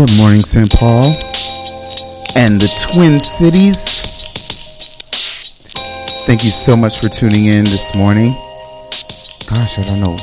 Good 0.00 0.16
morning, 0.16 0.38
St. 0.38 0.70
Paul 0.78 1.12
and 2.34 2.58
the 2.58 2.88
Twin 2.88 3.18
Cities. 3.18 4.00
Thank 6.24 6.42
you 6.42 6.48
so 6.48 6.74
much 6.74 7.00
for 7.02 7.10
tuning 7.10 7.44
in 7.44 7.64
this 7.64 7.94
morning. 7.94 8.32
Gosh, 9.44 9.78
I 9.78 9.82
don't 9.84 10.00
know. 10.00 10.16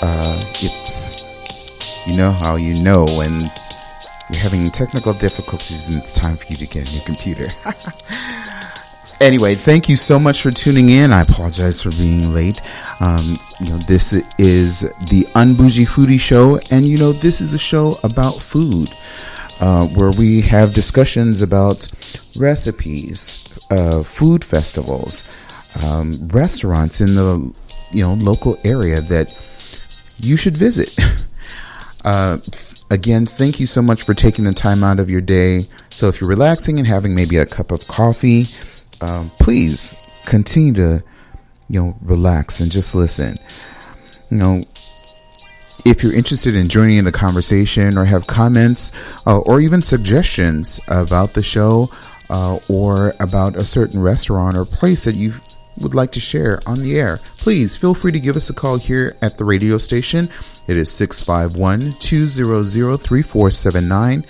Uh, 0.00 0.40
it's, 0.62 2.06
you 2.06 2.18
know 2.18 2.30
how 2.30 2.54
you 2.54 2.80
know 2.84 3.04
when 3.18 3.40
you're 4.30 4.42
having 4.44 4.70
technical 4.70 5.12
difficulties 5.12 5.92
and 5.92 6.00
it's 6.00 6.12
time 6.12 6.36
for 6.36 6.46
you 6.46 6.54
to 6.54 6.66
get 6.68 6.88
a 6.88 6.94
new 6.94 7.02
computer. 7.04 7.48
anyway, 9.20 9.54
thank 9.54 9.88
you 9.88 9.96
so 9.96 10.18
much 10.18 10.42
for 10.42 10.50
tuning 10.50 10.88
in. 10.88 11.12
I 11.12 11.22
apologize 11.22 11.82
for 11.82 11.90
being 11.90 12.32
late. 12.32 12.60
Um, 13.00 13.36
you 13.60 13.66
know, 13.66 13.78
this 13.78 14.12
is 14.38 14.80
the 15.10 15.24
Unbougie 15.34 15.86
Foodie 15.86 16.20
Show, 16.20 16.58
and 16.70 16.86
you 16.86 16.96
know, 16.96 17.12
this 17.12 17.40
is 17.40 17.52
a 17.52 17.58
show 17.58 17.96
about 18.02 18.32
food. 18.32 18.88
Uh, 19.60 19.86
where 19.88 20.10
we 20.12 20.40
have 20.40 20.72
discussions 20.72 21.42
about 21.42 21.86
recipes, 22.38 23.58
uh, 23.70 24.02
food 24.02 24.42
festivals, 24.42 25.28
um, 25.84 26.12
restaurants 26.28 27.02
in 27.02 27.14
the 27.14 27.54
you 27.92 28.02
know 28.02 28.14
local 28.14 28.58
area 28.64 29.02
that 29.02 29.36
you 30.18 30.38
should 30.38 30.56
visit. 30.56 30.98
uh, 32.06 32.38
again, 32.90 33.26
thank 33.26 33.60
you 33.60 33.66
so 33.66 33.82
much 33.82 34.02
for 34.02 34.14
taking 34.14 34.46
the 34.46 34.52
time 34.52 34.82
out 34.82 34.98
of 34.98 35.10
your 35.10 35.20
day. 35.20 35.60
So 35.90 36.08
if 36.08 36.22
you're 36.22 36.30
relaxing 36.30 36.78
and 36.78 36.88
having 36.88 37.14
maybe 37.14 37.36
a 37.36 37.44
cup 37.44 37.70
of 37.70 37.86
coffee, 37.86 38.44
um, 39.00 39.30
please 39.38 39.94
continue 40.26 40.72
to 40.74 41.02
you 41.68 41.82
know 41.82 41.96
relax 42.02 42.60
and 42.60 42.70
just 42.70 42.94
listen. 42.94 43.36
You 44.30 44.36
know, 44.36 44.62
if 45.84 46.02
you're 46.02 46.14
interested 46.14 46.54
in 46.54 46.68
joining 46.68 46.98
in 46.98 47.04
the 47.04 47.12
conversation 47.12 47.96
or 47.96 48.04
have 48.04 48.26
comments 48.26 48.92
uh, 49.26 49.38
or 49.38 49.60
even 49.60 49.82
suggestions 49.82 50.80
about 50.88 51.30
the 51.30 51.42
show 51.42 51.88
uh, 52.28 52.58
or 52.68 53.14
about 53.20 53.56
a 53.56 53.64
certain 53.64 54.00
restaurant 54.00 54.56
or 54.56 54.64
place 54.64 55.04
that 55.04 55.14
you 55.14 55.34
would 55.80 55.94
like 55.94 56.12
to 56.12 56.20
share 56.20 56.60
on 56.66 56.80
the 56.80 56.98
air, 56.98 57.18
please 57.38 57.76
feel 57.76 57.94
free 57.94 58.12
to 58.12 58.20
give 58.20 58.36
us 58.36 58.50
a 58.50 58.54
call 58.54 58.76
here 58.76 59.16
at 59.22 59.38
the 59.38 59.44
radio 59.44 59.78
station. 59.78 60.28
It 60.66 60.76
is 60.76 60.90
651 60.92 61.94
200 61.98 62.98
3479. 63.00 64.24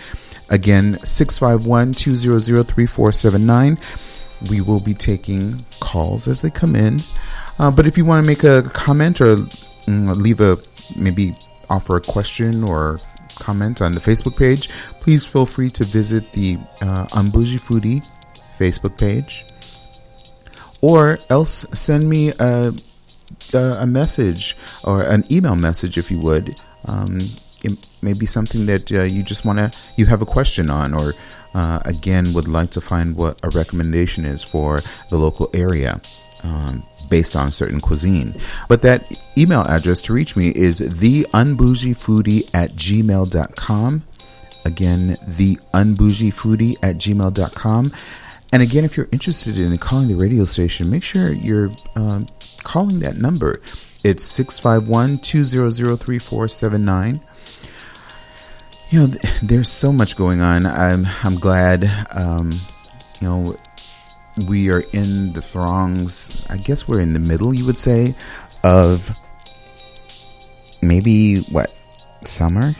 Again, 0.50 0.96
651 0.96 1.92
200 1.92 2.64
3479. 2.66 3.76
We 4.48 4.60
will 4.60 4.80
be 4.80 4.94
taking 4.94 5.60
calls 5.80 6.28
as 6.28 6.40
they 6.40 6.50
come 6.50 6.74
in. 6.74 7.00
Uh, 7.58 7.70
but 7.70 7.86
if 7.86 7.98
you 7.98 8.04
want 8.04 8.24
to 8.24 8.28
make 8.28 8.44
a 8.44 8.68
comment 8.70 9.20
or 9.20 9.36
mm, 9.36 10.16
leave 10.16 10.40
a 10.40 10.56
maybe 10.98 11.34
offer 11.68 11.96
a 11.96 12.00
question 12.00 12.64
or 12.64 12.98
comment 13.38 13.82
on 13.82 13.94
the 13.94 14.00
Facebook 14.00 14.36
page, 14.36 14.68
please 15.00 15.24
feel 15.24 15.46
free 15.46 15.70
to 15.70 15.84
visit 15.84 16.30
the 16.32 16.56
uh, 16.82 17.06
Unbougie 17.12 17.60
Foodie 17.60 18.04
Facebook 18.58 18.98
page. 18.98 19.44
Or 20.82 21.18
else 21.28 21.66
send 21.74 22.08
me 22.08 22.32
a, 22.38 22.72
a, 23.52 23.86
message 23.86 24.56
or 24.84 25.02
an 25.02 25.24
email 25.30 25.56
message 25.56 25.98
if 25.98 26.10
you 26.10 26.18
would. 26.20 26.54
Um, 26.86 27.18
it 27.64 27.90
may 28.02 28.12
be 28.12 28.26
something 28.26 28.66
that 28.66 28.90
uh, 28.92 29.02
you 29.02 29.22
just 29.22 29.44
want 29.44 29.58
to, 29.58 29.70
you 29.96 30.06
have 30.06 30.22
a 30.22 30.26
question 30.26 30.70
on, 30.70 30.94
or 30.94 31.12
uh, 31.54 31.80
again, 31.84 32.32
would 32.32 32.48
like 32.48 32.70
to 32.70 32.80
find 32.80 33.16
what 33.16 33.40
a 33.42 33.50
recommendation 33.50 34.24
is 34.24 34.42
for 34.42 34.80
the 35.10 35.18
local 35.18 35.50
area. 35.54 36.00
Um, 36.42 36.82
based 37.10 37.36
on 37.36 37.50
certain 37.50 37.80
cuisine. 37.80 38.40
But 38.68 38.82
that 38.82 39.04
email 39.36 39.62
address 39.62 40.00
to 40.02 40.12
reach 40.14 40.36
me 40.36 40.50
is 40.50 40.78
the 40.78 41.24
theunbougiefoodie 41.24 42.54
at 42.54 42.70
gmail.com. 42.70 44.02
Again, 44.64 45.08
the 45.26 45.56
theunbougiefoodie 45.74 46.76
at 46.82 46.96
gmail.com. 46.96 47.92
And 48.52 48.62
again, 48.62 48.84
if 48.84 48.96
you're 48.96 49.08
interested 49.12 49.58
in 49.58 49.76
calling 49.76 50.08
the 50.08 50.14
radio 50.14 50.44
station, 50.44 50.90
make 50.90 51.02
sure 51.02 51.32
you're 51.32 51.70
um, 51.94 52.26
calling 52.62 53.00
that 53.00 53.16
number. 53.16 53.60
It's 54.02 54.24
651 54.24 55.18
200 55.18 55.96
3479. 55.96 57.20
You 58.90 59.00
know, 59.00 59.06
there's 59.42 59.70
so 59.70 59.92
much 59.92 60.16
going 60.16 60.40
on. 60.40 60.66
I'm, 60.66 61.06
I'm 61.22 61.36
glad, 61.36 61.84
um, 62.10 62.50
you 63.20 63.28
know, 63.28 63.56
we 64.48 64.70
are 64.70 64.80
in 64.92 65.32
the 65.32 65.40
throngs, 65.40 66.46
I 66.50 66.56
guess 66.56 66.88
we're 66.88 67.00
in 67.00 67.12
the 67.12 67.20
middle, 67.20 67.54
you 67.54 67.66
would 67.66 67.78
say, 67.78 68.14
of 68.64 69.16
maybe 70.82 71.40
what, 71.52 71.72
summer? 72.24 72.72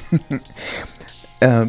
uh, 1.42 1.66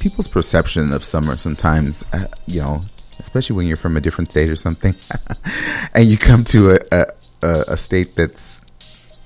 people's 0.00 0.28
perception 0.28 0.92
of 0.92 1.02
summer 1.02 1.36
sometimes, 1.36 2.04
uh, 2.12 2.26
you 2.46 2.60
know, 2.60 2.80
especially 3.20 3.56
when 3.56 3.66
you're 3.66 3.76
from 3.76 3.96
a 3.96 4.00
different 4.02 4.30
state 4.30 4.50
or 4.50 4.56
something, 4.56 4.94
and 5.94 6.10
you 6.10 6.18
come 6.18 6.44
to 6.44 6.72
a, 6.72 7.06
a, 7.42 7.64
a 7.68 7.76
state 7.76 8.16
that's, 8.16 8.60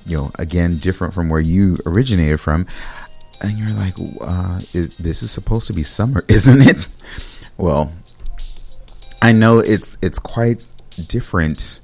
you 0.07 0.17
know, 0.17 0.31
again, 0.39 0.77
different 0.77 1.15
from 1.15 1.29
where 1.31 1.41
you 1.41 1.77
originated 1.85 2.41
from, 2.41 2.67
and 3.43 3.59
you're 3.59 3.73
like, 3.75 3.95
uh, 4.21 4.59
is, 4.73 4.97
this 4.99 5.23
is 5.23 5.31
supposed 5.31 5.67
to 5.69 5.73
be 5.73 5.83
summer, 5.83 6.25
isn't 6.29 6.61
it? 6.63 6.89
Well, 7.57 7.93
I 9.23 9.33
know 9.33 9.59
it's 9.59 9.97
it's 10.03 10.19
quite 10.19 10.67
different, 11.09 11.81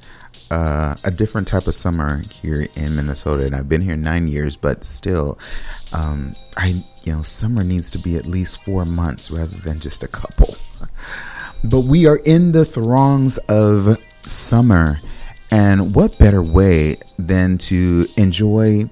uh, 0.51 0.95
a 1.05 1.11
different 1.11 1.49
type 1.49 1.67
of 1.67 1.75
summer 1.75 2.19
here 2.19 2.67
in 2.77 2.97
Minnesota, 2.97 3.47
and 3.47 3.55
I've 3.55 3.69
been 3.69 3.81
here 3.81 3.97
nine 3.97 4.29
years, 4.29 4.57
but 4.57 4.85
still, 4.85 5.39
um, 5.93 6.33
I 6.57 6.75
you 7.05 7.13
know 7.13 7.23
summer 7.23 7.65
needs 7.65 7.91
to 7.93 7.99
be 7.99 8.17
at 8.17 8.27
least 8.27 8.65
four 8.65 8.85
months 8.85 9.31
rather 9.31 9.57
than 9.59 9.81
just 9.81 10.03
a 10.03 10.09
couple. 10.09 10.55
but 11.65 11.81
we 11.85 12.07
are 12.07 12.17
in 12.19 12.53
the 12.53 12.65
throngs 12.65 13.39
of 13.49 13.99
summer, 14.25 14.99
and 15.51 15.95
what 15.95 16.19
better 16.19 16.43
way 16.43 16.97
than 17.19 17.57
to 17.59 18.07
enjoy 18.17 18.89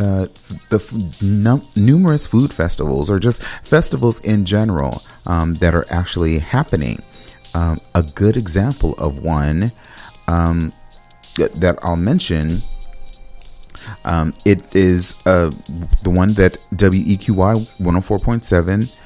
uh, 0.00 0.26
the 0.70 0.80
num- 1.22 1.66
numerous 1.76 2.26
food 2.26 2.50
festivals 2.50 3.10
or 3.10 3.18
just 3.18 3.42
festivals 3.42 4.20
in 4.20 4.44
general 4.44 5.02
um, 5.26 5.54
that 5.54 5.74
are 5.74 5.84
actually 5.90 6.38
happening 6.38 7.02
um, 7.54 7.76
a 7.94 8.02
good 8.14 8.36
example 8.36 8.94
of 8.98 9.22
one 9.22 9.70
um, 10.26 10.72
that 11.36 11.78
I'll 11.82 11.96
mention. 11.96 12.58
Um, 14.04 14.32
it 14.44 14.74
is 14.74 15.20
uh, 15.26 15.50
the 16.02 16.10
one 16.10 16.32
that 16.34 16.54
WEQY 16.74 17.78
104.7 17.78 19.00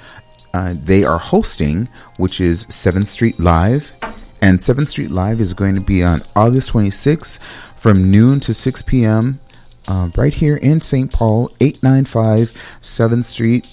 uh, 0.55 0.73
they 0.85 1.03
are 1.03 1.19
hosting, 1.19 1.89
which 2.17 2.41
is 2.41 2.65
7th 2.67 3.09
Street 3.09 3.41
Live. 3.41 3.93
And 4.41 4.61
7th 4.61 4.89
Street 4.89 5.11
Live 5.11 5.41
is 5.41 5.53
going 5.53 5.75
to 5.75 5.81
be 5.81 6.05
on 6.05 6.21
August 6.37 6.73
26th 6.73 7.41
from 7.75 8.09
noon 8.09 8.39
to 8.41 8.55
6 8.55 8.83
p.m. 8.83 9.41
Uh, 9.89 10.09
right 10.17 10.35
here 10.35 10.57
in 10.57 10.81
St. 10.81 11.13
Paul, 11.13 11.51
895 11.61 12.49
7th 12.81 13.25
Street. 13.25 13.67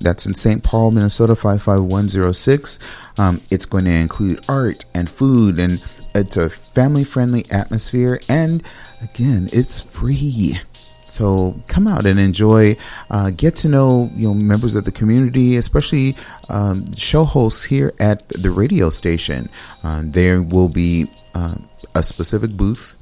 That's 0.00 0.26
in 0.26 0.34
St. 0.34 0.62
Paul, 0.62 0.92
Minnesota 0.92 1.34
55106. 1.34 2.78
Um, 3.18 3.40
it's 3.50 3.66
going 3.66 3.84
to 3.84 3.90
include 3.90 4.44
art 4.48 4.84
and 4.94 5.08
food, 5.08 5.58
and 5.58 5.84
it's 6.14 6.36
a 6.36 6.48
family 6.48 7.04
friendly 7.04 7.44
atmosphere. 7.50 8.20
And 8.28 8.62
again, 9.02 9.48
it's 9.52 9.80
free. 9.80 10.58
So 11.02 11.60
come 11.66 11.88
out 11.88 12.06
and 12.06 12.20
enjoy. 12.20 12.76
Uh, 13.10 13.30
get 13.30 13.56
to 13.56 13.68
know 13.68 14.10
you 14.14 14.28
know 14.28 14.34
members 14.34 14.74
of 14.74 14.84
the 14.84 14.92
community, 14.92 15.56
especially 15.56 16.14
um, 16.48 16.92
show 16.94 17.24
hosts 17.24 17.64
here 17.64 17.92
at 17.98 18.28
the 18.28 18.50
radio 18.50 18.90
station. 18.90 19.48
Uh, 19.82 20.02
there 20.04 20.42
will 20.42 20.68
be 20.68 21.06
uh, 21.34 21.54
a 21.94 22.02
specific 22.02 22.50
booth 22.50 22.94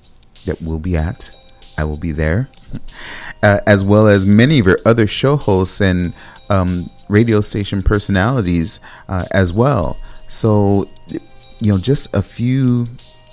that 0.47 0.61
we'll 0.63 0.79
be 0.79 0.97
at. 0.97 1.37
I 1.79 1.85
will 1.85 1.99
be 1.99 2.13
there, 2.13 2.49
uh, 3.43 3.61
as 3.67 3.85
well 3.85 4.09
as 4.09 4.27
many 4.27 4.59
of 4.59 4.67
your 4.67 4.79
other 4.85 5.07
show 5.07 5.37
hosts 5.37 5.81
and 5.81 6.15
um, 6.49 6.87
radio 7.09 7.41
station 7.41 7.83
personalities 7.83 8.81
uh, 9.09 9.25
as 9.33 9.53
well. 9.53 9.97
So, 10.29 10.89
you 11.61 11.73
know, 11.73 11.79
just 11.79 12.15
a 12.15 12.23
few, 12.23 12.87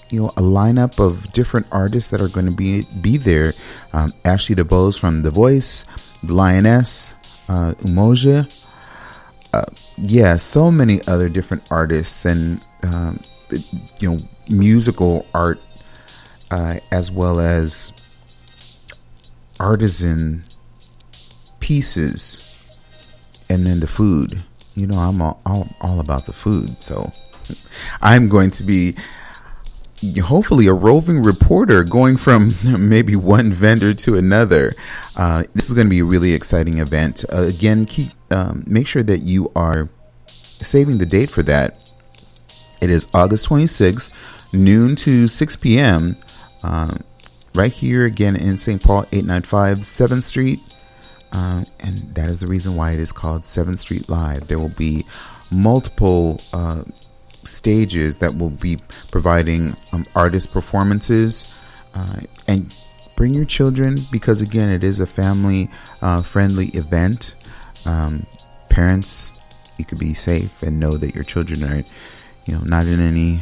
you 0.09 0.21
know, 0.21 0.27
a 0.29 0.41
lineup 0.41 0.99
of 0.99 1.31
different 1.33 1.67
artists 1.71 2.11
that 2.11 2.21
are 2.21 2.27
going 2.27 2.47
to 2.47 2.55
be 2.55 2.83
be 3.01 3.17
there. 3.17 3.53
Um, 3.93 4.11
Ashley 4.25 4.55
DeBose 4.55 4.99
from 4.99 5.21
The 5.21 5.31
Voice, 5.31 5.85
Lioness, 6.23 7.15
uh, 7.49 7.73
Umoja. 7.79 8.47
Uh, 9.53 9.65
yeah, 9.97 10.35
so 10.35 10.71
many 10.71 10.99
other 11.07 11.29
different 11.29 11.71
artists 11.71 12.25
and 12.25 12.65
um, 12.81 13.19
you 13.99 14.11
know 14.11 14.17
musical 14.49 15.25
art 15.33 15.59
uh, 16.51 16.75
as 16.91 17.11
well 17.11 17.39
as 17.39 17.92
artisan 19.63 20.43
pieces 21.61 23.45
and 23.49 23.65
then 23.65 23.79
the 23.79 23.87
food. 23.87 24.43
You 24.75 24.87
know, 24.87 24.97
I'm 24.97 25.21
all, 25.21 25.41
all, 25.45 25.67
all 25.79 25.99
about 26.01 26.25
the 26.25 26.33
food. 26.33 26.69
So 26.81 27.09
I'm 28.01 28.27
going 28.27 28.51
to 28.51 28.63
be 28.63 28.95
hopefully 30.21 30.67
a 30.67 30.73
roving 30.73 31.23
reporter 31.23 31.85
going 31.85 32.17
from 32.17 32.51
maybe 32.89 33.15
one 33.15 33.53
vendor 33.53 33.93
to 33.93 34.17
another. 34.17 34.73
Uh, 35.17 35.43
this 35.53 35.69
is 35.69 35.73
going 35.73 35.87
to 35.87 35.91
be 35.91 35.99
a 35.99 36.05
really 36.05 36.33
exciting 36.33 36.79
event. 36.79 37.23
Uh, 37.31 37.43
again, 37.43 37.85
keep 37.85 38.09
um, 38.31 38.63
make 38.67 38.87
sure 38.87 39.03
that 39.03 39.19
you 39.19 39.49
are 39.55 39.87
saving 40.27 40.97
the 40.97 41.05
date 41.05 41.29
for 41.29 41.43
that. 41.43 41.79
It 42.81 42.89
is 42.89 43.07
August 43.13 43.47
26th, 43.47 44.53
noon 44.53 44.97
to 44.97 45.29
6 45.29 45.55
p.m. 45.57 46.17
Uh, 46.63 46.91
right 47.55 47.71
here 47.71 48.05
again 48.05 48.35
in 48.35 48.57
St. 48.57 48.81
Paul, 48.81 49.05
895 49.11 49.79
7th 49.79 50.23
Street. 50.23 50.59
Uh, 51.31 51.63
and 51.79 51.95
that 52.15 52.29
is 52.29 52.39
the 52.39 52.47
reason 52.47 52.75
why 52.75 52.91
it 52.91 52.99
is 52.99 53.11
called 53.11 53.41
7th 53.41 53.79
Street 53.79 54.07
Live. 54.07 54.47
There 54.47 54.59
will 54.59 54.69
be 54.69 55.03
multiple 55.51 56.39
uh, 56.53 56.83
stages 57.45 58.17
that 58.17 58.35
will 58.35 58.51
be 58.51 58.77
providing 59.11 59.75
um, 59.91 60.05
artist 60.15 60.53
performances. 60.53 61.63
Uh, 61.95 62.21
and 62.47 62.73
bring 63.15 63.33
your 63.33 63.45
children 63.45 63.97
because, 64.11 64.41
again, 64.41 64.69
it 64.69 64.83
is 64.83 64.99
a 64.99 65.05
family 65.05 65.69
uh, 66.01 66.21
friendly 66.21 66.67
event. 66.67 67.35
Um, 67.85 68.25
parents, 68.69 69.41
you 69.77 69.85
could 69.85 69.99
be 69.99 70.13
safe 70.13 70.63
and 70.63 70.79
know 70.79 70.97
that 70.97 71.13
your 71.13 71.23
children 71.23 71.63
are, 71.63 71.83
you 72.45 72.55
know, 72.55 72.61
not 72.61 72.85
in 72.85 72.99
any, 72.99 73.39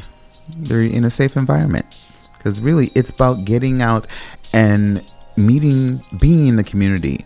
they're 0.57 0.81
in 0.81 1.05
a 1.05 1.09
safe 1.09 1.37
environment. 1.37 2.10
Because 2.41 2.59
really, 2.59 2.89
it's 2.95 3.11
about 3.11 3.45
getting 3.45 3.83
out 3.83 4.07
and 4.51 5.07
meeting, 5.37 6.01
being 6.19 6.47
in 6.47 6.55
the 6.55 6.63
community. 6.63 7.23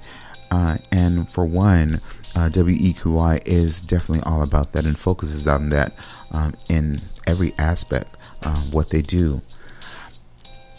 Uh, 0.52 0.78
and 0.92 1.30
for 1.30 1.46
one, 1.46 1.96
uh, 2.36 2.50
WEQY 2.50 3.42
is 3.46 3.80
definitely 3.80 4.22
all 4.30 4.44
about 4.44 4.74
that 4.74 4.86
and 4.86 5.00
focuses 5.00 5.48
on 5.48 5.70
that 5.70 5.94
um, 6.34 6.54
in 6.70 7.00
every 7.28 7.54
aspect 7.58 8.18
of 8.44 8.74
what 8.74 8.90
they 8.90 9.02
do. 9.02 9.42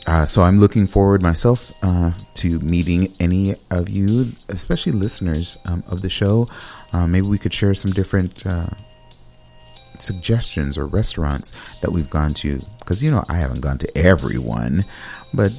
Uh, 0.06 0.26
so 0.26 0.42
I'm 0.42 0.60
looking 0.60 0.86
forward 0.86 1.22
myself 1.22 1.72
uh, 1.82 2.12
to 2.34 2.58
meeting 2.60 3.08
any 3.18 3.54
of 3.70 3.88
you, 3.88 4.26
especially 4.50 4.92
listeners 4.92 5.56
um, 5.64 5.82
of 5.88 6.02
the 6.02 6.10
show. 6.10 6.46
Uh, 6.92 7.06
maybe 7.06 7.26
we 7.26 7.38
could 7.38 7.54
share 7.54 7.72
some 7.72 7.90
different 7.90 8.46
uh, 8.46 8.66
suggestions 10.02 10.76
or 10.78 10.86
restaurants 10.86 11.80
that 11.80 11.90
we've 11.90 12.10
gone 12.10 12.34
to, 12.34 12.60
because 12.78 13.02
you 13.02 13.10
know 13.10 13.24
I 13.28 13.34
haven't 13.34 13.60
gone 13.60 13.78
to 13.78 13.98
everyone, 13.98 14.84
but 15.32 15.52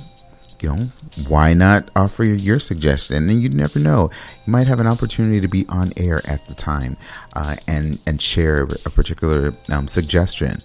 you 0.61 0.69
know, 0.69 0.85
why 1.27 1.53
not 1.53 1.89
offer 1.95 2.23
your 2.23 2.59
suggestion? 2.59 3.29
And 3.29 3.41
you 3.41 3.49
never 3.49 3.79
know, 3.79 4.09
you 4.45 4.51
might 4.51 4.67
have 4.67 4.79
an 4.79 4.87
opportunity 4.87 5.39
to 5.39 5.47
be 5.47 5.65
on 5.69 5.91
air 5.97 6.21
at 6.27 6.45
the 6.47 6.55
time 6.55 6.97
uh, 7.35 7.55
and 7.67 7.99
and 8.07 8.21
share 8.21 8.63
a 8.63 8.89
particular 8.89 9.53
um, 9.71 9.87
suggestion. 9.87 10.57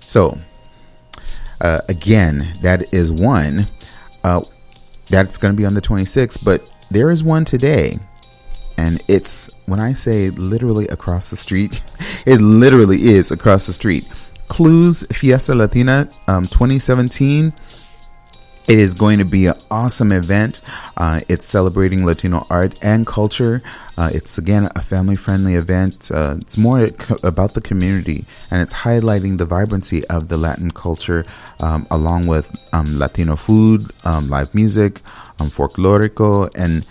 So, 0.00 0.38
uh, 1.60 1.80
again, 1.88 2.52
that 2.62 2.92
is 2.94 3.10
one 3.10 3.66
uh, 4.24 4.42
that's 5.08 5.38
going 5.38 5.52
to 5.52 5.56
be 5.56 5.66
on 5.66 5.74
the 5.74 5.82
26th, 5.82 6.44
but 6.44 6.72
there 6.90 7.10
is 7.10 7.22
one 7.22 7.44
today. 7.44 7.98
And 8.78 9.02
it's 9.08 9.56
when 9.66 9.80
I 9.80 9.92
say 9.92 10.30
literally 10.30 10.86
across 10.88 11.30
the 11.30 11.36
street, 11.36 11.82
it 12.26 12.40
literally 12.40 13.04
is 13.06 13.30
across 13.30 13.66
the 13.66 13.72
street. 13.72 14.10
Clues 14.48 15.04
Fiesta 15.12 15.54
Latina 15.54 16.08
um, 16.28 16.44
2017 16.44 17.52
it 18.68 18.78
is 18.80 18.94
going 18.94 19.18
to 19.18 19.24
be 19.24 19.46
an 19.46 19.54
awesome 19.70 20.10
event. 20.10 20.60
Uh, 20.96 21.20
it's 21.28 21.44
celebrating 21.44 22.04
Latino 22.04 22.44
art 22.50 22.82
and 22.82 23.06
culture. 23.06 23.62
Uh, 23.96 24.10
it's 24.12 24.38
again 24.38 24.68
a 24.74 24.82
family 24.82 25.14
friendly 25.14 25.54
event. 25.54 26.10
Uh, 26.12 26.34
it's 26.38 26.58
more 26.58 26.88
about 27.22 27.54
the 27.54 27.60
community 27.60 28.24
and 28.50 28.60
it's 28.60 28.74
highlighting 28.74 29.38
the 29.38 29.44
vibrancy 29.44 30.04
of 30.08 30.28
the 30.28 30.36
Latin 30.36 30.72
culture 30.72 31.24
um, 31.60 31.86
along 31.90 32.26
with 32.26 32.68
um, 32.72 32.98
Latino 32.98 33.36
food, 33.36 33.82
um, 34.04 34.28
live 34.28 34.54
music, 34.54 35.00
um, 35.40 35.46
folklorico, 35.46 36.50
and 36.56 36.86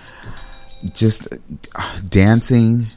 just 0.93 1.27
uh, 1.75 1.99
dancing. 2.09 2.87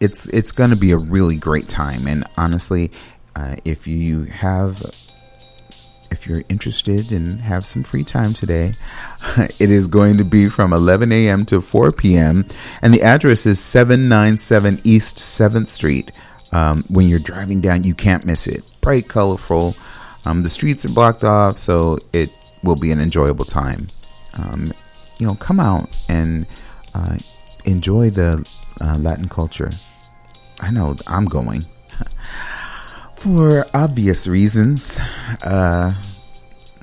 It's 0.00 0.26
it's 0.28 0.52
going 0.52 0.70
to 0.70 0.76
be 0.76 0.92
a 0.92 0.96
really 0.96 1.36
great 1.36 1.68
time. 1.68 2.06
And 2.06 2.24
honestly, 2.36 2.90
uh, 3.34 3.56
if 3.64 3.86
you 3.86 4.24
have 4.24 4.80
if 6.10 6.26
you're 6.26 6.42
interested 6.48 7.10
and 7.10 7.40
have 7.40 7.64
some 7.64 7.82
free 7.82 8.04
time 8.04 8.32
today, 8.32 8.74
it 9.36 9.70
is 9.70 9.88
going 9.88 10.18
to 10.18 10.24
be 10.24 10.48
from 10.48 10.72
11 10.72 11.10
a.m. 11.10 11.44
to 11.46 11.60
4 11.60 11.90
p.m. 11.92 12.46
And 12.82 12.94
the 12.94 13.02
address 13.02 13.46
is 13.46 13.60
797 13.60 14.80
East 14.84 15.16
7th 15.16 15.68
Street. 15.68 16.10
Um, 16.52 16.84
when 16.90 17.08
you're 17.08 17.18
driving 17.18 17.62
down, 17.62 17.84
you 17.84 17.94
can't 17.94 18.26
miss 18.26 18.46
it. 18.46 18.74
Bright, 18.82 19.08
colorful. 19.08 19.74
Um, 20.26 20.42
the 20.42 20.50
streets 20.50 20.84
are 20.84 20.90
blocked 20.90 21.24
off, 21.24 21.56
so 21.56 21.98
it 22.12 22.30
will 22.62 22.78
be 22.78 22.92
an 22.92 23.00
enjoyable 23.00 23.46
time. 23.46 23.88
Um, 24.38 24.72
you 25.18 25.26
know, 25.26 25.34
come 25.34 25.60
out 25.60 25.96
and 26.08 26.46
uh, 26.94 27.16
enjoy 27.64 28.10
the 28.10 28.48
uh, 28.80 28.96
Latin 28.98 29.28
culture. 29.28 29.70
I 30.60 30.70
know 30.70 30.96
I'm 31.06 31.24
going. 31.24 31.62
for 33.22 33.64
obvious 33.72 34.26
reasons. 34.26 34.98
Uh, 35.44 35.94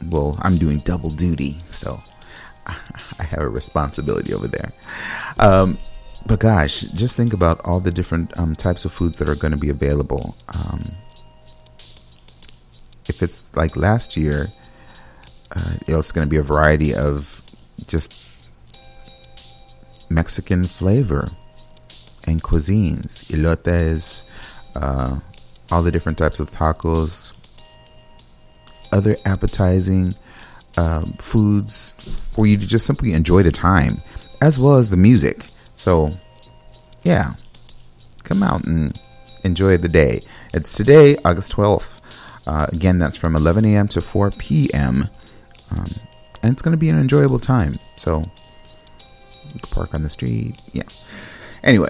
well, 0.07 0.37
I'm 0.41 0.57
doing 0.57 0.77
double 0.79 1.09
duty, 1.09 1.57
so 1.71 1.99
I 2.65 3.23
have 3.23 3.41
a 3.41 3.49
responsibility 3.49 4.33
over 4.33 4.47
there. 4.47 4.71
Um, 5.37 5.77
but 6.25 6.39
gosh, 6.39 6.79
just 6.81 7.17
think 7.17 7.33
about 7.33 7.59
all 7.65 7.81
the 7.81 7.91
different 7.91 8.37
um, 8.39 8.55
types 8.55 8.85
of 8.85 8.93
foods 8.93 9.19
that 9.19 9.27
are 9.27 9.35
going 9.35 9.51
to 9.51 9.59
be 9.59 9.69
available. 9.69 10.35
Um, 10.47 10.81
if 13.09 13.21
it's 13.21 13.53
like 13.57 13.75
last 13.75 14.15
year, 14.15 14.45
uh, 15.51 15.73
it's 15.87 16.13
going 16.13 16.25
to 16.25 16.31
be 16.31 16.37
a 16.37 16.41
variety 16.41 16.95
of 16.95 17.38
just 17.87 18.51
Mexican 20.09 20.63
flavor 20.63 21.27
and 22.27 22.41
cuisines, 22.41 23.31
elotes, 23.31 24.23
uh, 24.75 25.19
all 25.71 25.83
the 25.83 25.91
different 25.91 26.17
types 26.17 26.39
of 26.39 26.51
tacos, 26.51 27.33
other 28.91 29.15
appetizing 29.25 30.13
um, 30.77 31.05
foods 31.19 31.93
for 32.33 32.47
you 32.47 32.57
to 32.57 32.67
just 32.67 32.85
simply 32.85 33.13
enjoy 33.13 33.43
the 33.43 33.51
time, 33.51 33.97
as 34.41 34.57
well 34.57 34.75
as 34.75 34.89
the 34.89 34.97
music. 34.97 35.45
So, 35.75 36.09
yeah, 37.03 37.33
come 38.23 38.43
out 38.43 38.65
and 38.65 38.99
enjoy 39.43 39.77
the 39.77 39.89
day. 39.89 40.21
It's 40.53 40.75
today, 40.75 41.15
August 41.25 41.53
12th. 41.53 41.99
Uh, 42.47 42.67
again, 42.71 42.97
that's 42.97 43.17
from 43.17 43.35
11 43.35 43.65
a.m. 43.65 43.87
to 43.89 44.01
4 44.01 44.31
p.m. 44.31 45.09
Um, 45.71 45.85
and 46.43 46.53
it's 46.53 46.61
going 46.61 46.73
to 46.73 46.77
be 46.77 46.89
an 46.89 46.99
enjoyable 46.99 47.39
time. 47.39 47.73
So, 47.95 48.19
you 48.19 49.59
can 49.59 49.69
park 49.71 49.93
on 49.93 50.03
the 50.03 50.09
street. 50.09 50.59
Yeah. 50.73 50.83
Anyway, 51.63 51.89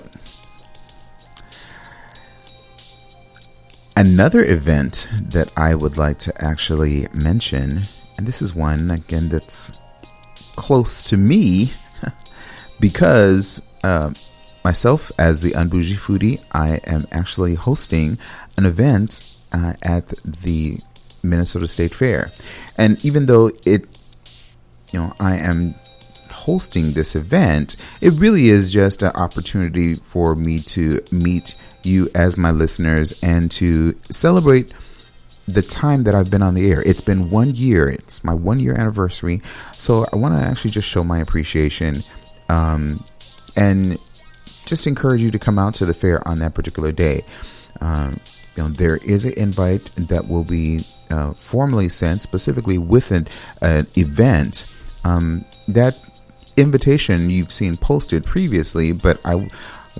Another 4.00 4.46
event 4.46 5.10
that 5.22 5.52
I 5.58 5.76
would 5.76 5.98
like 5.98 6.20
to 6.20 6.42
actually 6.42 7.10
mention, 7.14 7.82
and 8.18 8.26
this 8.26 8.42
is 8.42 8.56
one 8.56 8.90
again 8.92 9.28
that's 9.28 9.82
close 10.56 11.10
to 11.10 11.18
me 11.18 11.72
because 12.80 13.62
uh, 13.84 14.14
myself, 14.64 15.12
as 15.20 15.42
the 15.42 15.52
Unbougie 15.52 15.98
Foodie, 15.98 16.42
I 16.54 16.80
am 16.88 17.08
actually 17.12 17.56
hosting 17.56 18.18
an 18.58 18.66
event 18.66 19.20
uh, 19.52 19.74
at 19.84 20.08
the 20.08 20.78
Minnesota 21.22 21.68
State 21.68 21.94
Fair. 21.94 22.30
And 22.78 23.04
even 23.04 23.26
though 23.26 23.52
it, 23.66 23.84
you 24.92 25.00
know, 25.00 25.14
I 25.20 25.38
am 25.38 25.76
hosting 26.32 26.92
this 26.94 27.16
event, 27.16 27.76
it 28.02 28.14
really 28.14 28.50
is 28.50 28.72
just 28.72 29.02
an 29.02 29.12
opportunity 29.16 29.94
for 29.94 30.36
me 30.36 30.60
to 30.60 31.02
meet 31.12 31.60
you 31.84 32.10
as 32.16 32.38
my 32.38 32.52
listeners 32.52 33.22
and 33.24 33.52
to 33.52 33.94
celebrate 34.04 34.74
the 35.48 35.62
time 35.62 36.04
that 36.04 36.14
I've 36.14 36.30
been 36.30 36.42
on 36.42 36.54
the 36.54 36.72
air. 36.72 36.82
It's 36.86 37.02
been 37.02 37.30
one 37.30 37.56
year. 37.56 37.88
It's 37.90 38.24
my 38.24 38.34
one 38.34 38.60
year 38.60 38.76
anniversary. 38.76 39.42
So 39.74 40.06
I 40.14 40.16
want 40.16 40.36
to 40.36 40.42
actually 40.42 40.72
just 40.72 40.88
show 40.88 41.04
my 41.04 41.20
appreciation 41.20 41.96
um, 42.50 43.00
and 43.56 43.98
just 44.66 44.86
encourage 44.88 45.22
you 45.22 45.32
to 45.32 45.40
come 45.40 45.58
out 45.58 45.74
to 45.76 45.86
the 45.86 45.94
fair 45.94 46.26
on 46.28 46.40
that 46.40 46.54
particular 46.54 46.92
day. 46.92 47.24
Um, 47.82 48.20
you 48.56 48.64
know, 48.64 48.70
there 48.70 48.98
is 48.98 49.26
an 49.26 49.34
invite 49.34 49.86
that 49.98 50.28
will 50.28 50.44
be 50.44 50.82
uh, 51.10 51.34
formally 51.34 51.90
sent 51.90 52.22
specifically 52.22 52.78
with 52.78 53.12
an, 53.12 53.28
an 53.62 53.88
event. 53.98 54.76
Um, 55.04 55.46
that 55.68 55.98
invitation 56.58 57.30
you've 57.30 57.52
seen 57.52 57.78
posted 57.78 58.26
previously, 58.26 58.92
but 58.92 59.20
I 59.26 59.48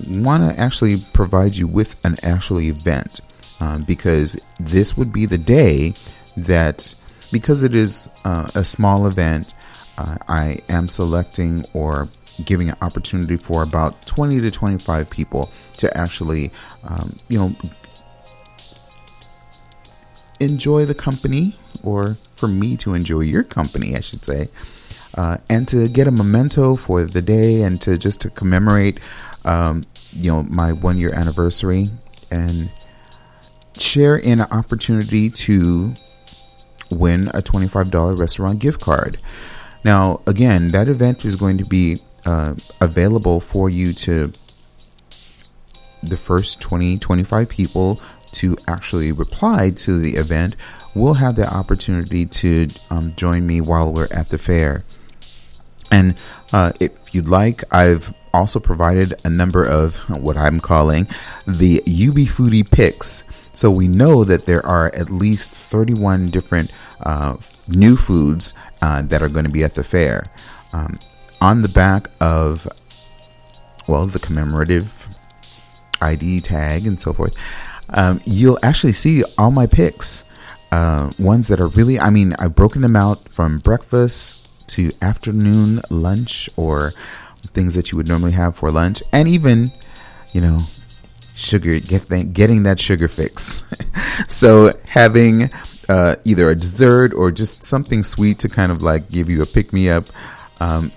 want 0.08 0.54
to 0.54 0.60
actually 0.60 0.96
provide 1.12 1.56
you 1.56 1.66
with 1.66 2.02
an 2.04 2.16
actual 2.22 2.60
event 2.60 3.20
um, 3.60 3.82
because 3.82 4.44
this 4.58 4.96
would 4.96 5.12
be 5.12 5.26
the 5.26 5.38
day 5.38 5.94
that, 6.36 6.94
because 7.32 7.62
it 7.62 7.74
is 7.74 8.08
uh, 8.24 8.50
a 8.54 8.64
small 8.64 9.06
event, 9.06 9.54
uh, 9.98 10.16
I 10.28 10.58
am 10.68 10.88
selecting 10.88 11.64
or 11.74 12.08
giving 12.44 12.70
an 12.70 12.76
opportunity 12.80 13.36
for 13.36 13.62
about 13.62 14.00
20 14.06 14.40
to 14.40 14.50
25 14.50 15.10
people 15.10 15.50
to 15.78 15.94
actually, 15.96 16.50
um, 16.84 17.18
you 17.28 17.38
know, 17.38 17.50
enjoy 20.40 20.86
the 20.86 20.94
company 20.94 21.54
or 21.84 22.14
for 22.36 22.48
me 22.48 22.76
to 22.78 22.94
enjoy 22.94 23.20
your 23.20 23.42
company, 23.42 23.94
I 23.94 24.00
should 24.00 24.24
say. 24.24 24.48
Uh, 25.20 25.36
and 25.50 25.68
to 25.68 25.86
get 25.86 26.08
a 26.08 26.10
memento 26.10 26.74
for 26.74 27.04
the 27.04 27.20
day 27.20 27.60
and 27.60 27.78
to 27.82 27.98
just 27.98 28.22
to 28.22 28.30
commemorate 28.30 28.98
um, 29.44 29.82
you 30.12 30.32
know 30.32 30.42
my 30.44 30.72
one 30.72 30.96
year 30.96 31.12
anniversary 31.12 31.84
and 32.30 32.72
share 33.76 34.16
in 34.16 34.40
an 34.40 34.46
opportunity 34.50 35.28
to 35.28 35.92
win 36.90 37.28
a 37.28 37.42
$25 37.42 38.18
restaurant 38.18 38.60
gift 38.60 38.80
card. 38.80 39.18
Now, 39.84 40.22
again, 40.26 40.68
that 40.68 40.88
event 40.88 41.26
is 41.26 41.36
going 41.36 41.58
to 41.58 41.66
be 41.66 41.98
uh, 42.24 42.54
available 42.80 43.40
for 43.40 43.68
you 43.68 43.92
to 43.92 44.32
the 46.02 46.16
first 46.16 46.62
20, 46.62 46.96
25 46.96 47.46
people 47.46 48.00
to 48.32 48.56
actually 48.66 49.12
reply 49.12 49.68
to 49.68 49.98
the 49.98 50.16
event 50.16 50.56
will 50.94 51.14
have 51.14 51.36
the 51.36 51.46
opportunity 51.46 52.24
to 52.24 52.68
um, 52.90 53.12
join 53.16 53.46
me 53.46 53.60
while 53.60 53.92
we're 53.92 54.08
at 54.14 54.30
the 54.30 54.38
fair. 54.38 54.82
And 55.90 56.20
uh, 56.52 56.72
if 56.80 57.14
you'd 57.14 57.28
like, 57.28 57.64
I've 57.72 58.14
also 58.32 58.60
provided 58.60 59.14
a 59.24 59.30
number 59.30 59.64
of 59.64 59.96
what 60.08 60.36
I'm 60.36 60.60
calling 60.60 61.04
the 61.46 61.80
UB 61.80 62.28
Foodie 62.28 62.68
picks. 62.68 63.24
So 63.54 63.70
we 63.70 63.88
know 63.88 64.24
that 64.24 64.46
there 64.46 64.64
are 64.64 64.94
at 64.94 65.10
least 65.10 65.50
31 65.50 66.26
different 66.26 66.76
uh, 67.00 67.36
new 67.68 67.96
foods 67.96 68.54
uh, 68.82 69.02
that 69.02 69.22
are 69.22 69.28
going 69.28 69.44
to 69.44 69.50
be 69.50 69.64
at 69.64 69.74
the 69.74 69.84
fair. 69.84 70.24
Um, 70.72 70.98
on 71.40 71.62
the 71.62 71.68
back 71.68 72.08
of, 72.20 72.68
well, 73.88 74.06
the 74.06 74.18
commemorative 74.18 75.06
ID 76.00 76.40
tag 76.40 76.86
and 76.86 76.98
so 76.98 77.12
forth, 77.12 77.36
um, 77.90 78.20
you'll 78.24 78.58
actually 78.62 78.92
see 78.92 79.24
all 79.36 79.50
my 79.50 79.66
picks. 79.66 80.24
Uh, 80.72 81.10
ones 81.18 81.48
that 81.48 81.60
are 81.60 81.66
really, 81.68 81.98
I 81.98 82.10
mean, 82.10 82.32
I've 82.38 82.54
broken 82.54 82.80
them 82.80 82.94
out 82.94 83.18
from 83.28 83.58
breakfast 83.58 84.39
to 84.70 84.90
afternoon 85.02 85.80
lunch 85.90 86.48
or 86.56 86.90
things 87.36 87.74
that 87.74 87.90
you 87.90 87.96
would 87.96 88.08
normally 88.08 88.32
have 88.32 88.56
for 88.56 88.70
lunch, 88.70 89.02
and 89.12 89.28
even, 89.28 89.70
you 90.32 90.40
know, 90.40 90.60
sugar, 91.34 91.78
get 91.80 92.08
th- 92.08 92.32
getting 92.32 92.62
that 92.64 92.78
sugar 92.78 93.08
fix. 93.08 93.64
so 94.28 94.72
having 94.88 95.50
uh, 95.88 96.16
either 96.24 96.50
a 96.50 96.54
dessert 96.54 97.12
or 97.14 97.30
just 97.30 97.64
something 97.64 98.04
sweet 98.04 98.38
to 98.38 98.48
kind 98.48 98.70
of 98.70 98.82
like 98.82 99.08
give 99.08 99.28
you 99.28 99.42
a 99.42 99.46
pick 99.46 99.72
me 99.72 99.90
up. 99.90 100.04
Um, 100.60 100.92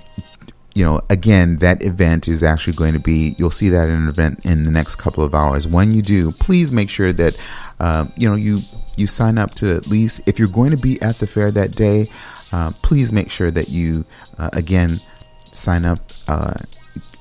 you 0.75 0.83
know, 0.83 1.01
again, 1.09 1.57
that 1.57 1.83
event 1.83 2.27
is 2.27 2.43
actually 2.43 2.73
going 2.73 2.93
to 2.93 2.99
be, 2.99 3.35
you'll 3.37 3.51
see 3.51 3.69
that 3.69 3.89
in 3.89 3.95
an 3.95 4.07
event 4.07 4.43
in 4.43 4.63
the 4.63 4.71
next 4.71 4.95
couple 4.95 5.23
of 5.23 5.35
hours. 5.35 5.67
When 5.67 5.91
you 5.91 6.01
do, 6.01 6.31
please 6.31 6.71
make 6.71 6.89
sure 6.89 7.13
that, 7.13 7.39
uh, 7.79 8.05
you 8.17 8.27
know, 8.27 8.35
you, 8.35 8.59
you 8.97 9.05
sign 9.07 9.37
up 9.37 9.51
to 9.55 9.75
at 9.75 9.87
least, 9.87 10.21
if 10.25 10.39
you're 10.39 10.47
going 10.47 10.71
to 10.71 10.77
be 10.77 10.99
at 11.01 11.17
the 11.17 11.27
fair 11.27 11.51
that 11.51 11.71
day, 11.71 12.07
uh, 12.53 12.71
please 12.83 13.11
make 13.11 13.29
sure 13.31 13.51
that 13.51 13.69
you, 13.69 14.05
uh, 14.37 14.49
again, 14.53 14.97
sign 15.39 15.85
up 15.85 15.99
uh, 16.27 16.53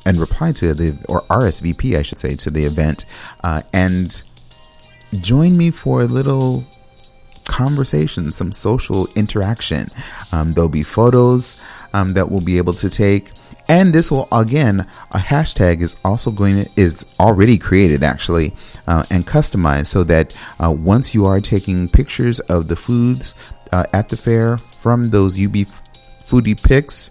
and 0.04 0.18
reply 0.18 0.52
to 0.52 0.74
the, 0.74 0.90
or 1.08 1.22
RSVP, 1.22 1.96
I 1.96 2.02
should 2.02 2.18
say, 2.18 2.36
to 2.36 2.50
the 2.50 2.64
event. 2.64 3.06
Uh, 3.42 3.62
and 3.72 4.22
join 5.20 5.56
me 5.56 5.70
for 5.70 6.02
a 6.02 6.06
little 6.06 6.64
conversation, 7.44 8.30
some 8.30 8.52
social 8.52 9.08
interaction. 9.16 9.86
Um, 10.32 10.52
there'll 10.52 10.68
be 10.68 10.82
photos 10.82 11.62
um, 11.94 12.12
that 12.12 12.30
we'll 12.30 12.40
be 12.40 12.58
able 12.58 12.74
to 12.74 12.90
take 12.90 13.30
and 13.68 13.92
this 13.94 14.10
will 14.10 14.28
again 14.32 14.80
a 15.12 15.18
hashtag 15.18 15.80
is 15.82 15.96
also 16.04 16.30
going 16.30 16.64
to 16.64 16.70
is 16.76 17.06
already 17.20 17.56
created 17.56 18.02
actually 18.02 18.52
uh, 18.88 19.04
and 19.10 19.24
customized 19.24 19.86
so 19.86 20.02
that 20.02 20.36
uh, 20.62 20.70
once 20.70 21.14
you 21.14 21.24
are 21.24 21.40
taking 21.40 21.88
pictures 21.88 22.40
of 22.40 22.68
the 22.68 22.76
foods 22.76 23.34
uh, 23.70 23.84
at 23.92 24.08
the 24.08 24.16
fair 24.16 24.58
from 24.82 25.10
those 25.10 25.34
UB 25.40 25.54
foodie 26.28 26.60
picks. 26.62 27.10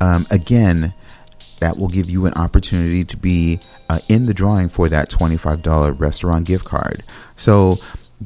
um, 0.00 0.24
again 0.30 0.92
that 1.60 1.76
will 1.78 1.88
give 1.88 2.10
you 2.10 2.26
an 2.26 2.34
opportunity 2.34 3.04
to 3.04 3.16
be 3.16 3.60
uh, 3.88 4.00
in 4.08 4.26
the 4.26 4.34
drawing 4.34 4.68
for 4.68 4.88
that 4.88 5.08
$25 5.10 6.00
restaurant 6.00 6.46
gift 6.46 6.64
card 6.64 7.02
so 7.36 7.76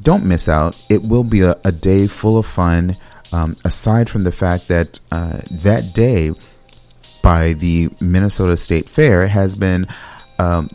don't 0.01 0.25
miss 0.25 0.49
out 0.49 0.81
it 0.89 1.03
will 1.05 1.25
be 1.25 1.41
a, 1.43 1.57
a 1.65 1.73
day 1.73 2.07
full 2.07 2.39
of 2.39 2.47
fun 2.47 2.95
um, 3.33 3.57
aside 3.65 4.09
from 4.09 4.25
the 4.25 4.33
fact 4.33 4.69
that 4.69 5.01
uh, 5.13 5.41
that 5.51 5.93
day 5.95 6.33
by 7.23 7.55
the 7.55 7.89
Minnesota 8.01 8.57
State 8.57 8.89
Fair 8.89 9.27
has 9.27 9.57
been 9.57 9.87
um, 10.39 10.69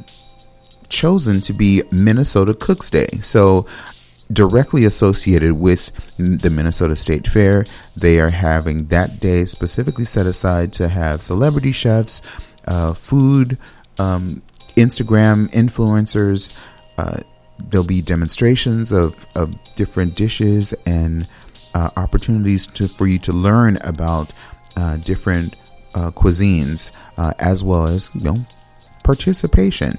chosen 0.89 1.39
to 1.41 1.53
be 1.53 1.81
Minnesota 1.91 2.53
Cooks 2.53 2.89
Day. 2.89 3.07
So, 3.21 3.65
directly 4.31 4.85
associated 4.85 5.53
with 5.53 5.91
the 6.17 6.49
Minnesota 6.49 6.95
State 6.95 7.27
Fair, 7.27 7.65
they 7.95 8.19
are 8.19 8.29
having 8.29 8.87
that 8.87 9.19
day 9.19 9.45
specifically 9.45 10.05
set 10.05 10.25
aside 10.25 10.73
to 10.73 10.87
have 10.87 11.21
celebrity 11.21 11.71
chefs, 11.71 12.21
uh, 12.65 12.93
food, 12.93 13.57
um, 13.99 14.41
Instagram 14.75 15.47
influencers. 15.49 16.69
Uh, 16.97 17.17
there'll 17.69 17.85
be 17.85 18.01
demonstrations 18.01 18.91
of, 18.91 19.25
of 19.35 19.53
different 19.75 20.15
dishes 20.15 20.73
and 20.85 21.27
uh, 21.73 21.89
opportunities 21.97 22.65
to, 22.65 22.87
for 22.87 23.07
you 23.07 23.19
to 23.19 23.31
learn 23.31 23.77
about 23.83 24.33
uh, 24.77 24.97
different 24.97 25.55
uh, 25.95 26.11
cuisines 26.11 26.97
uh, 27.17 27.33
as 27.39 27.63
well 27.63 27.87
as 27.87 28.09
you 28.15 28.23
know 28.23 28.35
participation. 29.03 29.97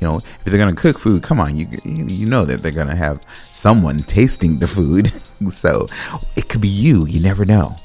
You 0.00 0.06
know, 0.06 0.16
if 0.16 0.44
they're 0.44 0.58
gonna 0.58 0.74
cook 0.74 0.98
food, 0.98 1.22
come 1.22 1.40
on, 1.40 1.56
you 1.56 1.68
you 1.84 2.26
know 2.26 2.44
that 2.44 2.60
they're 2.60 2.72
gonna 2.72 2.96
have 2.96 3.22
someone 3.28 4.02
tasting 4.02 4.58
the 4.58 4.66
food, 4.68 5.12
so 5.52 5.86
it 6.36 6.48
could 6.48 6.60
be 6.60 6.68
you. 6.68 7.06
You 7.06 7.20
never 7.20 7.44
know. 7.44 7.76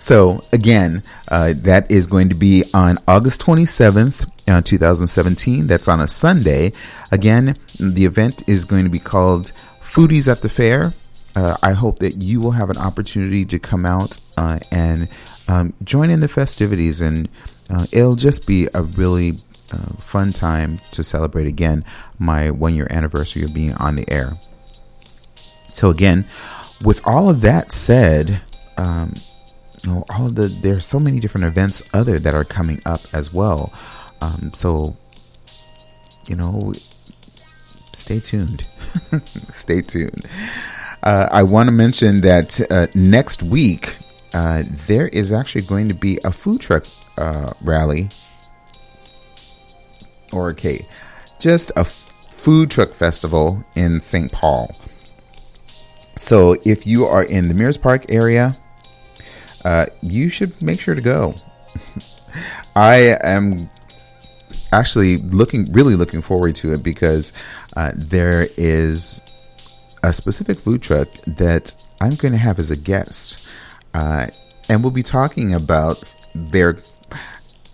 So 0.00 0.40
again, 0.52 1.02
uh, 1.28 1.54
that 1.58 1.90
is 1.90 2.06
going 2.06 2.28
to 2.28 2.34
be 2.34 2.64
on 2.72 2.96
August 3.06 3.42
27th, 3.42 4.30
uh, 4.48 4.62
2017. 4.62 5.66
That's 5.66 5.88
on 5.88 6.00
a 6.00 6.08
Sunday. 6.08 6.72
Again, 7.10 7.56
the 7.78 8.04
event 8.04 8.48
is 8.48 8.64
going 8.64 8.84
to 8.84 8.90
be 8.90 9.00
called 9.00 9.52
Foodies 9.82 10.30
at 10.30 10.40
the 10.40 10.48
Fair. 10.48 10.92
Uh, 11.36 11.56
I 11.62 11.72
hope 11.72 11.98
that 11.98 12.22
you 12.22 12.40
will 12.40 12.52
have 12.52 12.70
an 12.70 12.78
opportunity 12.78 13.44
to 13.46 13.58
come 13.58 13.84
out 13.84 14.18
uh, 14.36 14.58
and 14.72 15.08
um, 15.46 15.74
join 15.84 16.10
in 16.10 16.20
the 16.20 16.28
festivities, 16.28 17.00
and 17.00 17.28
uh, 17.70 17.86
it'll 17.92 18.16
just 18.16 18.46
be 18.46 18.68
a 18.74 18.82
really 18.82 19.32
uh, 19.72 19.94
fun 19.98 20.32
time 20.32 20.78
to 20.92 21.02
celebrate 21.02 21.46
again 21.46 21.84
my 22.18 22.50
one 22.50 22.74
year 22.74 22.86
anniversary 22.90 23.42
of 23.42 23.54
being 23.54 23.74
on 23.74 23.96
the 23.96 24.08
air. 24.10 24.30
So 25.34 25.90
again, 25.90 26.24
with 26.84 27.06
all 27.06 27.28
of 27.28 27.40
that 27.42 27.72
said, 27.72 28.40
um, 28.76 29.12
you 29.82 29.90
know, 29.90 30.04
all 30.10 30.26
of 30.26 30.34
the 30.34 30.46
there's 30.46 30.84
so 30.84 30.98
many 30.98 31.20
different 31.20 31.46
events 31.46 31.88
other 31.94 32.18
that 32.18 32.34
are 32.34 32.44
coming 32.44 32.80
up 32.86 33.00
as 33.12 33.32
well. 33.32 33.72
Um, 34.20 34.50
so 34.52 34.96
you 36.26 36.36
know, 36.36 36.72
stay 37.94 38.20
tuned. 38.20 38.62
stay 39.24 39.80
tuned. 39.82 40.26
Uh, 41.02 41.28
I 41.30 41.42
want 41.42 41.68
to 41.68 41.72
mention 41.72 42.20
that 42.22 42.60
uh, 42.70 42.86
next 42.94 43.42
week 43.42 43.96
uh, 44.34 44.62
there 44.86 45.08
is 45.08 45.32
actually 45.32 45.62
going 45.62 45.88
to 45.88 45.94
be 45.94 46.18
a 46.24 46.32
food 46.32 46.60
truck 46.60 46.84
uh, 47.16 47.52
rally, 47.62 48.08
or 50.32 50.50
okay, 50.50 50.84
just 51.40 51.72
a 51.76 51.84
food 51.84 52.70
truck 52.70 52.88
festival 52.88 53.64
in 53.74 54.00
St. 54.00 54.30
Paul. 54.32 54.70
So 56.16 56.56
if 56.64 56.86
you 56.86 57.04
are 57.04 57.24
in 57.24 57.48
the 57.48 57.54
Mears 57.54 57.76
Park 57.76 58.06
area, 58.08 58.52
uh, 59.64 59.86
you 60.02 60.28
should 60.28 60.60
make 60.62 60.80
sure 60.80 60.94
to 60.94 61.00
go. 61.00 61.34
I 62.76 63.16
am 63.22 63.68
actually 64.72 65.18
looking, 65.18 65.72
really 65.72 65.96
looking 65.96 66.22
forward 66.22 66.56
to 66.56 66.72
it 66.72 66.82
because 66.82 67.32
uh, 67.76 67.92
there 67.94 68.46
is 68.56 69.20
a 70.02 70.12
specific 70.12 70.58
food 70.58 70.82
truck 70.82 71.08
that 71.26 71.74
I'm 72.00 72.14
going 72.14 72.32
to 72.32 72.38
have 72.38 72.58
as 72.58 72.70
a 72.70 72.76
guest. 72.76 73.50
Uh, 73.94 74.26
and 74.68 74.82
we'll 74.82 74.92
be 74.92 75.02
talking 75.02 75.54
about 75.54 76.14
their 76.34 76.78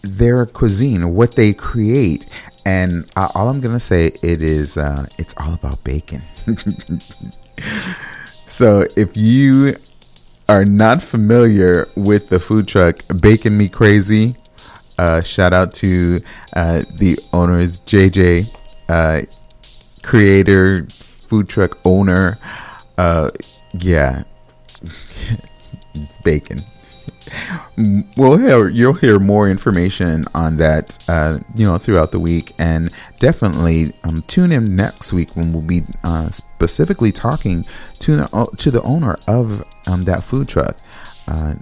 their 0.05 0.47
cuisine, 0.47 1.15
what 1.15 1.35
they 1.35 1.53
create, 1.53 2.31
and 2.67 3.11
uh, 3.17 3.29
all 3.35 3.49
I'm 3.49 3.61
gonna 3.61 3.81
say 3.81 4.13
it 4.23 4.43
is 4.43 4.77
uh, 4.77 5.07
it's 5.19 5.35
all 5.37 5.55
about 5.55 5.83
bacon. 5.85 6.23
so 8.27 8.85
if 8.97 9.17
you 9.17 9.75
are 10.49 10.65
not 10.65 11.03
familiar 11.03 11.89
with 11.97 12.29
the 12.29 12.39
food 12.39 12.69
truck 12.69 13.01
Bacon 13.21 13.57
Me 13.57 13.69
Crazy, 13.69 14.37
uh, 14.99 15.21
shout 15.23 15.53
out 15.53 15.75
to 15.75 16.21
uh, 16.55 16.83
the 16.97 17.19
owners 17.33 17.81
JJ, 17.83 18.55
uh, 18.89 19.23
creator, 20.03 20.87
food 20.89 21.49
truck 21.49 21.79
owner. 21.85 22.39
Uh, 22.97 23.31
yeah, 23.73 24.23
it's 24.83 26.19
bacon. 26.23 26.61
Well, 28.17 28.37
hear, 28.37 28.69
you'll 28.69 28.93
hear 28.95 29.19
more 29.19 29.49
information 29.49 30.25
on 30.35 30.57
that, 30.59 31.03
uh, 31.09 31.39
you 31.55 31.67
know, 31.67 31.79
throughout 31.79 32.13
the 32.13 32.21
week, 32.21 32.53
and 32.59 32.91
definitely 33.19 33.93
um, 34.05 34.23
tune 34.27 34.53
in 34.53 34.77
next 34.77 35.13
week 35.13 35.35
when 35.37 35.53
we'll 35.53 35.63
be 35.63 35.83
uh, 36.05 36.31
specifically 36.31 37.13
talking 37.13 37.65
to 38.01 38.17
the 38.17 38.29
uh, 38.33 38.47
to 38.59 38.71
the 38.71 38.83
owner 38.83 39.17
of 39.27 39.65
um, 39.87 40.05
that 40.05 40.23
food 40.23 40.49
truck. 40.49 40.77
Uh, 41.27 41.55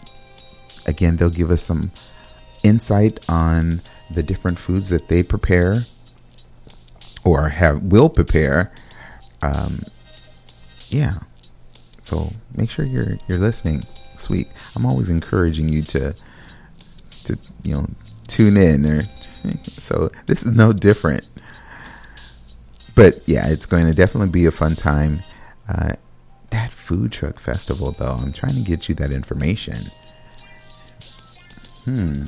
again, 0.87 1.16
they'll 1.16 1.31
give 1.31 1.50
us 1.50 1.62
some 1.62 1.90
insight 2.62 3.21
on 3.28 3.81
the 4.11 4.23
different 4.23 4.59
foods 4.59 4.90
that 4.90 5.09
they 5.09 5.23
prepare 5.23 5.81
or 7.25 7.49
have 7.49 7.83
will 7.83 8.09
prepare. 8.09 8.73
Um, 9.42 9.81
yeah. 10.88 11.14
So 12.00 12.33
make 12.57 12.69
sure 12.69 12.85
you're 12.85 13.16
you're 13.26 13.38
listening. 13.38 13.83
Sweet. 14.23 14.47
I'm 14.76 14.87
always 14.87 15.09
encouraging 15.09 15.69
you 15.69 15.83
to 15.83 16.14
to 17.25 17.37
you 17.64 17.75
know 17.75 17.87
tune 18.29 18.57
in 18.57 18.87
or 18.87 19.02
so 19.62 20.11
this 20.26 20.45
is 20.45 20.52
no 20.52 20.73
different. 20.73 21.29
But 22.95 23.26
yeah, 23.26 23.49
it's 23.49 23.67
going 23.67 23.87
to 23.87 23.93
definitely 23.93 24.31
be 24.31 24.47
a 24.47 24.52
fun 24.52 24.76
time. 24.76 25.21
Uh, 25.69 25.95
that 26.50 26.71
food 26.71 27.11
truck 27.11 27.41
festival, 27.41 27.93
though, 27.93 28.12
I'm 28.12 28.33
trying 28.33 28.55
to 28.55 28.61
get 28.62 28.88
you 28.88 28.95
that 28.97 29.11
information. 29.11 29.79
Hmm. 31.85 32.25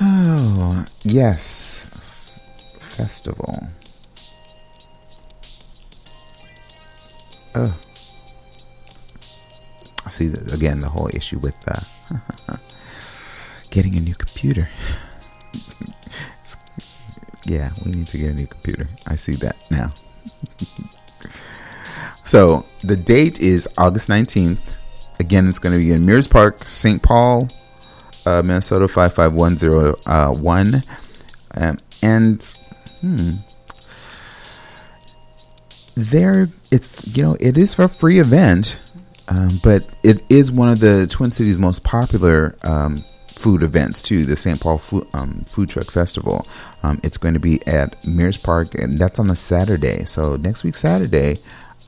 Oh, 0.00 0.84
yes. 1.02 1.97
Festival. 2.98 3.54
Oh. 7.54 7.78
I 10.04 10.10
see 10.10 10.26
again 10.52 10.80
the 10.80 10.88
whole 10.88 11.08
issue 11.14 11.38
with 11.38 11.56
uh, 11.68 11.78
getting 13.70 13.96
a 13.96 14.00
new 14.00 14.16
computer. 14.16 14.68
yeah, 17.44 17.70
we 17.84 17.92
need 17.92 18.08
to 18.08 18.18
get 18.18 18.32
a 18.32 18.34
new 18.34 18.48
computer. 18.48 18.88
I 19.06 19.14
see 19.14 19.34
that 19.34 19.56
now. 19.70 19.92
so 22.24 22.66
the 22.82 22.96
date 22.96 23.38
is 23.38 23.68
August 23.78 24.08
19th. 24.08 24.76
Again, 25.20 25.48
it's 25.48 25.60
going 25.60 25.72
to 25.72 25.78
be 25.78 25.92
in 25.92 26.04
Mears 26.04 26.26
Park, 26.26 26.66
St. 26.66 27.00
Paul, 27.00 27.46
uh, 28.26 28.42
Minnesota 28.44 28.88
55101. 28.88 30.82
Um, 31.56 31.78
and 32.02 32.42
hmm, 33.00 33.30
there, 35.96 36.48
it's, 36.70 37.16
you 37.16 37.22
know, 37.22 37.36
it 37.40 37.56
is 37.56 37.78
a 37.78 37.88
free 37.88 38.18
event, 38.20 38.78
um, 39.28 39.50
but 39.62 39.88
it 40.02 40.22
is 40.28 40.52
one 40.52 40.68
of 40.68 40.80
the 40.80 41.06
Twin 41.10 41.30
Cities' 41.30 41.58
most 41.58 41.84
popular 41.84 42.56
um, 42.62 42.96
food 43.26 43.62
events 43.62 44.02
too. 44.02 44.24
The 44.24 44.36
St. 44.36 44.60
Paul 44.60 44.78
Food, 44.78 45.06
um, 45.14 45.44
Food 45.46 45.68
Truck 45.68 45.90
Festival. 45.90 46.46
Um, 46.82 47.00
it's 47.02 47.16
going 47.16 47.34
to 47.34 47.40
be 47.40 47.64
at 47.66 48.06
Mears 48.06 48.36
Park, 48.36 48.74
and 48.74 48.98
that's 48.98 49.18
on 49.18 49.30
a 49.30 49.36
Saturday. 49.36 50.04
So 50.04 50.36
next 50.36 50.64
week 50.64 50.74
Saturday, 50.74 51.36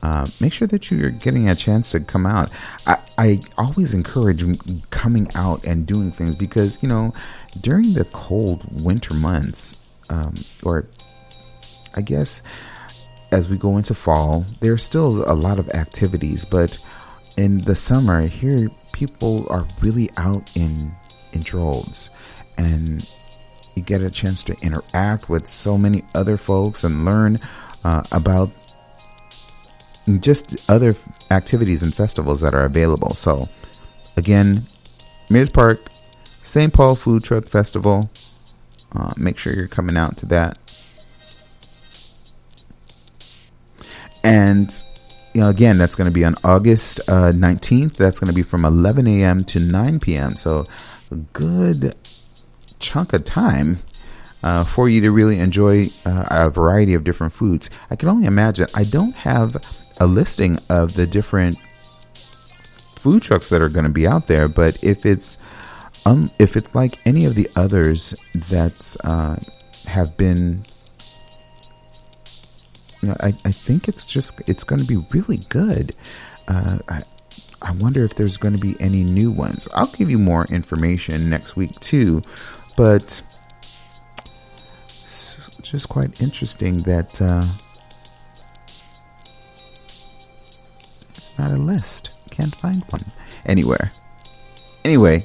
uh, 0.03 0.25
make 0.39 0.53
sure 0.53 0.67
that 0.67 0.89
you're 0.89 1.11
getting 1.11 1.49
a 1.49 1.55
chance 1.55 1.91
to 1.91 1.99
come 1.99 2.25
out. 2.25 2.51
I, 2.87 2.97
I 3.17 3.39
always 3.57 3.93
encourage 3.93 4.43
coming 4.89 5.27
out 5.35 5.63
and 5.65 5.85
doing 5.85 6.11
things 6.11 6.35
because 6.35 6.81
you 6.81 6.89
know 6.89 7.13
during 7.61 7.93
the 7.93 8.05
cold 8.05 8.83
winter 8.83 9.13
months, 9.13 9.87
um, 10.09 10.33
or 10.63 10.85
I 11.95 12.01
guess 12.01 12.43
as 13.31 13.47
we 13.47 13.57
go 13.57 13.77
into 13.77 13.93
fall, 13.93 14.45
there's 14.59 14.83
still 14.83 15.23
a 15.29 15.35
lot 15.35 15.59
of 15.59 15.69
activities, 15.69 16.45
but 16.45 16.77
in 17.37 17.61
the 17.61 17.75
summer 17.75 18.21
here 18.21 18.69
people 18.91 19.47
are 19.49 19.65
really 19.81 20.09
out 20.17 20.55
in 20.55 20.91
in 21.31 21.41
droves 21.41 22.09
and 22.57 23.09
you 23.75 23.81
get 23.81 24.01
a 24.01 24.09
chance 24.09 24.43
to 24.43 24.55
interact 24.61 25.29
with 25.29 25.47
so 25.47 25.77
many 25.77 26.03
other 26.13 26.37
folks 26.37 26.83
and 26.83 27.05
learn 27.05 27.39
uh, 27.83 28.03
about 28.11 28.49
just 30.19 30.69
other 30.69 30.95
activities 31.29 31.83
and 31.83 31.93
festivals 31.93 32.41
that 32.41 32.53
are 32.53 32.65
available. 32.65 33.13
So, 33.13 33.47
again, 34.17 34.63
Mears 35.29 35.49
Park, 35.49 35.79
St. 36.25 36.73
Paul 36.73 36.95
Food 36.95 37.23
Truck 37.23 37.45
Festival. 37.45 38.09
Uh, 38.93 39.13
make 39.15 39.37
sure 39.37 39.53
you're 39.53 39.67
coming 39.67 39.95
out 39.95 40.17
to 40.17 40.25
that. 40.27 40.57
And, 44.23 44.71
you 45.33 45.41
know, 45.41 45.49
again, 45.49 45.77
that's 45.77 45.95
going 45.95 46.07
to 46.07 46.13
be 46.13 46.25
on 46.25 46.35
August 46.43 46.99
uh, 47.01 47.31
19th. 47.31 47.95
That's 47.95 48.19
going 48.19 48.29
to 48.29 48.35
be 48.35 48.43
from 48.43 48.65
11 48.65 49.07
a.m. 49.07 49.43
to 49.45 49.59
9 49.59 49.99
p.m. 49.99 50.35
So, 50.35 50.65
a 51.11 51.15
good 51.15 51.95
chunk 52.79 53.13
of 53.13 53.23
time 53.23 53.79
uh, 54.43 54.63
for 54.63 54.89
you 54.89 55.01
to 55.01 55.11
really 55.11 55.39
enjoy 55.39 55.87
uh, 56.05 56.25
a 56.29 56.49
variety 56.49 56.93
of 56.93 57.03
different 57.03 57.33
foods. 57.33 57.69
I 57.89 57.95
can 57.95 58.09
only 58.09 58.25
imagine. 58.25 58.67
I 58.75 58.83
don't 58.83 59.15
have 59.15 59.55
a 59.99 60.07
listing 60.07 60.57
of 60.69 60.93
the 60.95 61.05
different 61.05 61.57
food 61.57 63.23
trucks 63.23 63.49
that 63.49 63.61
are 63.61 63.69
going 63.69 63.85
to 63.85 63.91
be 63.91 64.07
out 64.07 64.27
there, 64.27 64.47
but 64.47 64.83
if 64.83 65.05
it's 65.05 65.39
um, 66.05 66.31
if 66.39 66.55
it's 66.55 66.73
like 66.73 67.05
any 67.05 67.25
of 67.25 67.35
the 67.35 67.47
others 67.55 68.11
that 68.49 68.95
uh, 69.03 69.35
have 69.87 70.17
been, 70.17 70.65
I, 73.03 73.27
I 73.27 73.51
think 73.51 73.87
it's 73.87 74.05
just 74.05 74.47
it's 74.47 74.63
going 74.63 74.81
to 74.81 74.87
be 74.87 74.97
really 75.11 75.39
good. 75.49 75.95
Uh, 76.47 76.79
I, 76.87 77.01
I 77.61 77.71
wonder 77.73 78.03
if 78.03 78.15
there's 78.15 78.37
going 78.37 78.55
to 78.55 78.59
be 78.59 78.75
any 78.79 79.03
new 79.03 79.31
ones. 79.31 79.67
I'll 79.73 79.91
give 79.91 80.09
you 80.09 80.17
more 80.17 80.45
information 80.45 81.29
next 81.29 81.55
week 81.55 81.71
too, 81.79 82.21
but 82.77 83.21
it's 84.85 85.57
just 85.61 85.89
quite 85.89 86.21
interesting 86.21 86.77
that 86.79 87.21
uh, 87.21 87.45
not 91.41 91.51
a 91.51 91.57
list. 91.57 92.17
Can't 92.31 92.55
find 92.55 92.83
one 92.89 93.03
anywhere. 93.45 93.91
Anyway, 94.83 95.23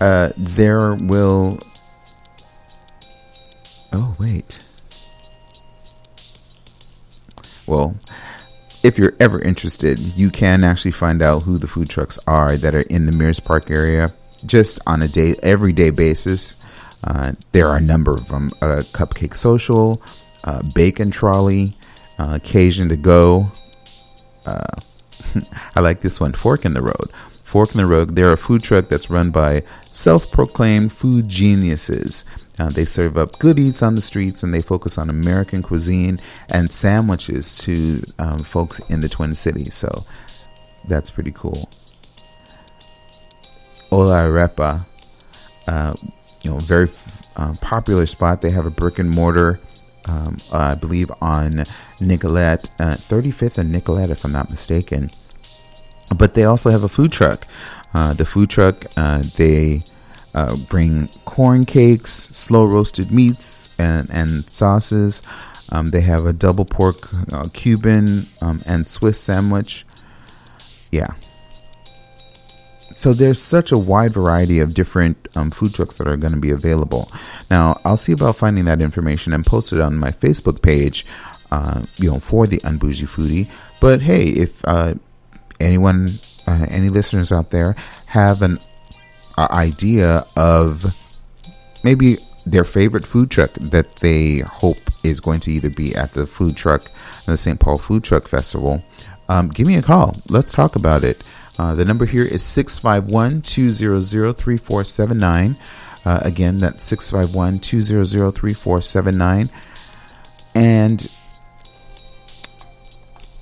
uh, 0.00 0.30
there 0.36 0.94
will. 0.94 1.58
Oh 3.92 4.16
wait. 4.18 4.58
Well, 7.66 7.94
if 8.82 8.98
you're 8.98 9.14
ever 9.20 9.40
interested, 9.40 9.98
you 9.98 10.30
can 10.30 10.64
actually 10.64 10.90
find 10.90 11.22
out 11.22 11.42
who 11.42 11.58
the 11.58 11.68
food 11.68 11.88
trucks 11.88 12.18
are 12.26 12.56
that 12.56 12.74
are 12.74 12.82
in 12.82 13.06
the 13.06 13.12
Mears 13.12 13.40
Park 13.40 13.70
area 13.70 14.08
just 14.44 14.80
on 14.86 15.02
a 15.02 15.08
day, 15.08 15.34
everyday 15.42 15.90
basis. 15.90 16.56
Uh, 17.04 17.32
there 17.52 17.68
are 17.68 17.76
a 17.76 17.80
number 17.80 18.12
of 18.12 18.26
them: 18.28 18.50
uh, 18.60 18.82
Cupcake 18.92 19.36
Social, 19.36 20.02
uh, 20.44 20.62
Bacon 20.74 21.10
Trolley, 21.10 21.76
uh, 22.18 22.38
Cajun 22.42 22.88
to 22.88 22.96
Go. 22.96 23.50
Uh, 24.46 24.80
I 25.76 25.80
like 25.80 26.00
this 26.00 26.20
one, 26.20 26.32
Fork 26.32 26.64
in 26.64 26.74
the 26.74 26.82
Road. 26.82 27.10
Fork 27.52 27.72
in 27.72 27.76
the 27.76 27.86
Road. 27.86 28.16
They're 28.16 28.32
a 28.32 28.38
food 28.38 28.62
truck 28.62 28.88
that's 28.88 29.10
run 29.10 29.30
by 29.30 29.62
self-proclaimed 29.84 30.90
food 30.90 31.28
geniuses. 31.28 32.24
Uh, 32.58 32.70
they 32.70 32.86
serve 32.86 33.18
up 33.18 33.38
good 33.38 33.58
eats 33.58 33.82
on 33.82 33.94
the 33.94 34.00
streets 34.00 34.42
and 34.42 34.54
they 34.54 34.62
focus 34.62 34.96
on 34.96 35.10
American 35.10 35.60
cuisine 35.60 36.16
and 36.48 36.70
sandwiches 36.70 37.58
to 37.58 38.02
um, 38.18 38.38
folks 38.38 38.78
in 38.88 39.00
the 39.00 39.08
Twin 39.08 39.34
Cities. 39.34 39.74
So 39.74 40.02
that's 40.88 41.10
pretty 41.10 41.32
cool. 41.32 41.68
Ola 43.90 44.26
Arepa, 44.26 44.86
uh, 45.68 45.94
you 46.40 46.50
know, 46.50 46.56
very 46.56 46.88
uh, 47.36 47.52
popular 47.60 48.06
spot. 48.06 48.40
They 48.40 48.48
have 48.48 48.64
a 48.64 48.70
brick 48.70 48.98
and 48.98 49.10
mortar, 49.10 49.60
um, 50.06 50.38
uh, 50.54 50.56
I 50.56 50.74
believe, 50.74 51.10
on 51.20 51.64
Nicollet, 52.00 52.62
35th 52.78 53.58
uh, 53.58 53.60
and 53.60 53.70
Nicollet, 53.70 54.08
if 54.08 54.24
I'm 54.24 54.32
not 54.32 54.48
mistaken. 54.48 55.10
But 56.14 56.34
they 56.34 56.44
also 56.44 56.70
have 56.70 56.84
a 56.84 56.88
food 56.88 57.12
truck. 57.12 57.46
Uh, 57.94 58.14
the 58.14 58.24
food 58.24 58.50
truck, 58.50 58.86
uh, 58.96 59.22
they 59.36 59.82
bring 60.68 61.08
corn 61.24 61.64
cakes, 61.64 62.10
slow 62.10 62.64
roasted 62.64 63.10
meats, 63.10 63.78
and, 63.78 64.08
and 64.10 64.44
sauces. 64.44 65.22
Um, 65.70 65.90
they 65.90 66.00
have 66.02 66.26
a 66.26 66.32
double 66.32 66.64
pork 66.64 66.96
Cuban 67.52 68.26
um, 68.40 68.60
and 68.66 68.88
Swiss 68.88 69.20
sandwich. 69.20 69.84
Yeah, 70.90 71.08
so 73.02 73.12
there's 73.12 73.42
such 73.42 73.72
a 73.72 73.78
wide 73.78 74.12
variety 74.12 74.60
of 74.60 74.74
different 74.74 75.28
um, 75.34 75.50
food 75.50 75.74
trucks 75.74 75.98
that 75.98 76.06
are 76.06 76.16
going 76.16 76.34
to 76.34 76.38
be 76.38 76.52
available. 76.52 77.10
Now 77.50 77.80
I'll 77.84 77.96
see 77.96 78.12
about 78.12 78.36
finding 78.36 78.66
that 78.66 78.80
information 78.80 79.32
and 79.32 79.44
post 79.44 79.72
it 79.72 79.80
on 79.80 79.98
my 79.98 80.10
Facebook 80.10 80.62
page, 80.62 81.04
uh, 81.50 81.82
you 81.96 82.10
know, 82.10 82.18
for 82.18 82.46
the 82.46 82.58
Unbougie 82.58 83.08
Foodie. 83.08 83.50
But 83.80 84.02
hey, 84.02 84.24
if 84.24 84.64
uh, 84.64 84.94
anyone, 85.62 86.08
uh, 86.46 86.66
any 86.68 86.88
listeners 86.88 87.32
out 87.32 87.50
there 87.50 87.74
have 88.06 88.42
an 88.42 88.58
uh, 89.38 89.48
idea 89.50 90.24
of 90.36 90.84
maybe 91.84 92.16
their 92.44 92.64
favorite 92.64 93.06
food 93.06 93.30
truck 93.30 93.50
that 93.52 93.96
they 93.96 94.38
hope 94.38 94.76
is 95.04 95.20
going 95.20 95.40
to 95.40 95.52
either 95.52 95.70
be 95.70 95.94
at 95.94 96.12
the 96.12 96.26
food 96.26 96.56
truck, 96.56 96.82
the 97.26 97.36
St. 97.36 97.58
Paul 97.58 97.78
Food 97.78 98.04
Truck 98.04 98.28
Festival, 98.28 98.82
um, 99.28 99.48
give 99.48 99.66
me 99.66 99.76
a 99.76 99.82
call. 99.82 100.14
Let's 100.28 100.52
talk 100.52 100.76
about 100.76 101.04
it. 101.04 101.26
Uh, 101.58 101.74
the 101.74 101.84
number 101.84 102.04
here 102.04 102.24
is 102.24 102.42
651 102.42 103.42
200 103.42 104.32
3479. 104.34 105.56
Uh, 106.04 106.20
again, 106.22 106.58
that's 106.58 106.82
651 106.84 107.58
200 107.60 108.32
3479. 108.32 109.48
And, 110.54 111.10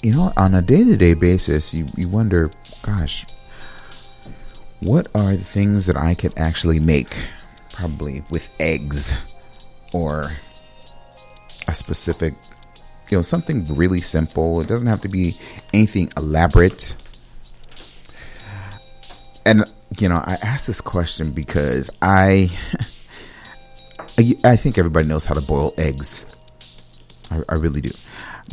you 0.02 0.12
know, 0.12 0.32
on 0.36 0.54
a 0.54 0.62
day 0.62 0.84
to 0.84 0.96
day 0.96 1.14
basis, 1.14 1.74
you, 1.74 1.86
you 1.96 2.08
wonder, 2.08 2.50
gosh, 2.82 3.26
what 4.80 5.08
are 5.14 5.32
the 5.32 5.44
things 5.44 5.86
that 5.86 5.96
I 5.96 6.14
could 6.14 6.36
actually 6.38 6.80
make? 6.80 7.14
Probably 7.72 8.22
with 8.30 8.48
eggs 8.58 9.14
or 9.92 10.24
a 11.68 11.74
specific, 11.74 12.34
you 13.10 13.18
know, 13.18 13.22
something 13.22 13.64
really 13.74 14.00
simple. 14.00 14.60
It 14.60 14.68
doesn't 14.68 14.86
have 14.86 15.02
to 15.02 15.08
be 15.08 15.34
anything 15.72 16.10
elaborate. 16.16 16.94
And, 19.44 19.64
you 19.98 20.08
know, 20.08 20.22
I 20.24 20.36
asked 20.42 20.66
this 20.66 20.80
question 20.80 21.32
because 21.32 21.90
I. 22.02 22.50
I 24.44 24.56
think 24.56 24.76
everybody 24.76 25.08
knows 25.08 25.24
how 25.24 25.32
to 25.32 25.40
boil 25.40 25.72
eggs. 25.78 26.36
I, 27.30 27.40
I 27.48 27.54
really 27.54 27.80
do. 27.80 27.90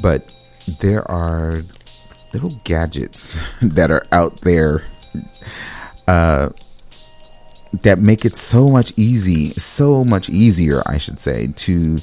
But 0.01 0.33
there 0.79 1.09
are 1.09 1.61
little 2.33 2.51
gadgets 2.63 3.37
that 3.61 3.91
are 3.91 4.05
out 4.11 4.41
there 4.41 4.83
uh, 6.07 6.49
that 7.81 7.99
make 7.99 8.25
it 8.25 8.35
so 8.35 8.67
much 8.67 8.93
easy, 8.97 9.49
so 9.49 10.03
much 10.03 10.29
easier, 10.29 10.81
I 10.85 10.97
should 10.97 11.19
say, 11.19 11.47
to 11.47 11.97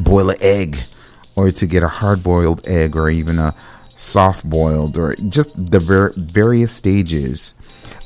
boil 0.00 0.30
an 0.30 0.36
egg 0.40 0.78
or 1.36 1.50
to 1.50 1.66
get 1.66 1.82
a 1.82 1.88
hard 1.88 2.22
boiled 2.22 2.66
egg 2.66 2.96
or 2.96 3.10
even 3.10 3.38
a 3.38 3.54
soft 3.84 4.48
boiled 4.48 4.96
or 4.96 5.14
just 5.28 5.70
the 5.70 5.78
ver- 5.78 6.12
various 6.16 6.72
stages. 6.72 7.54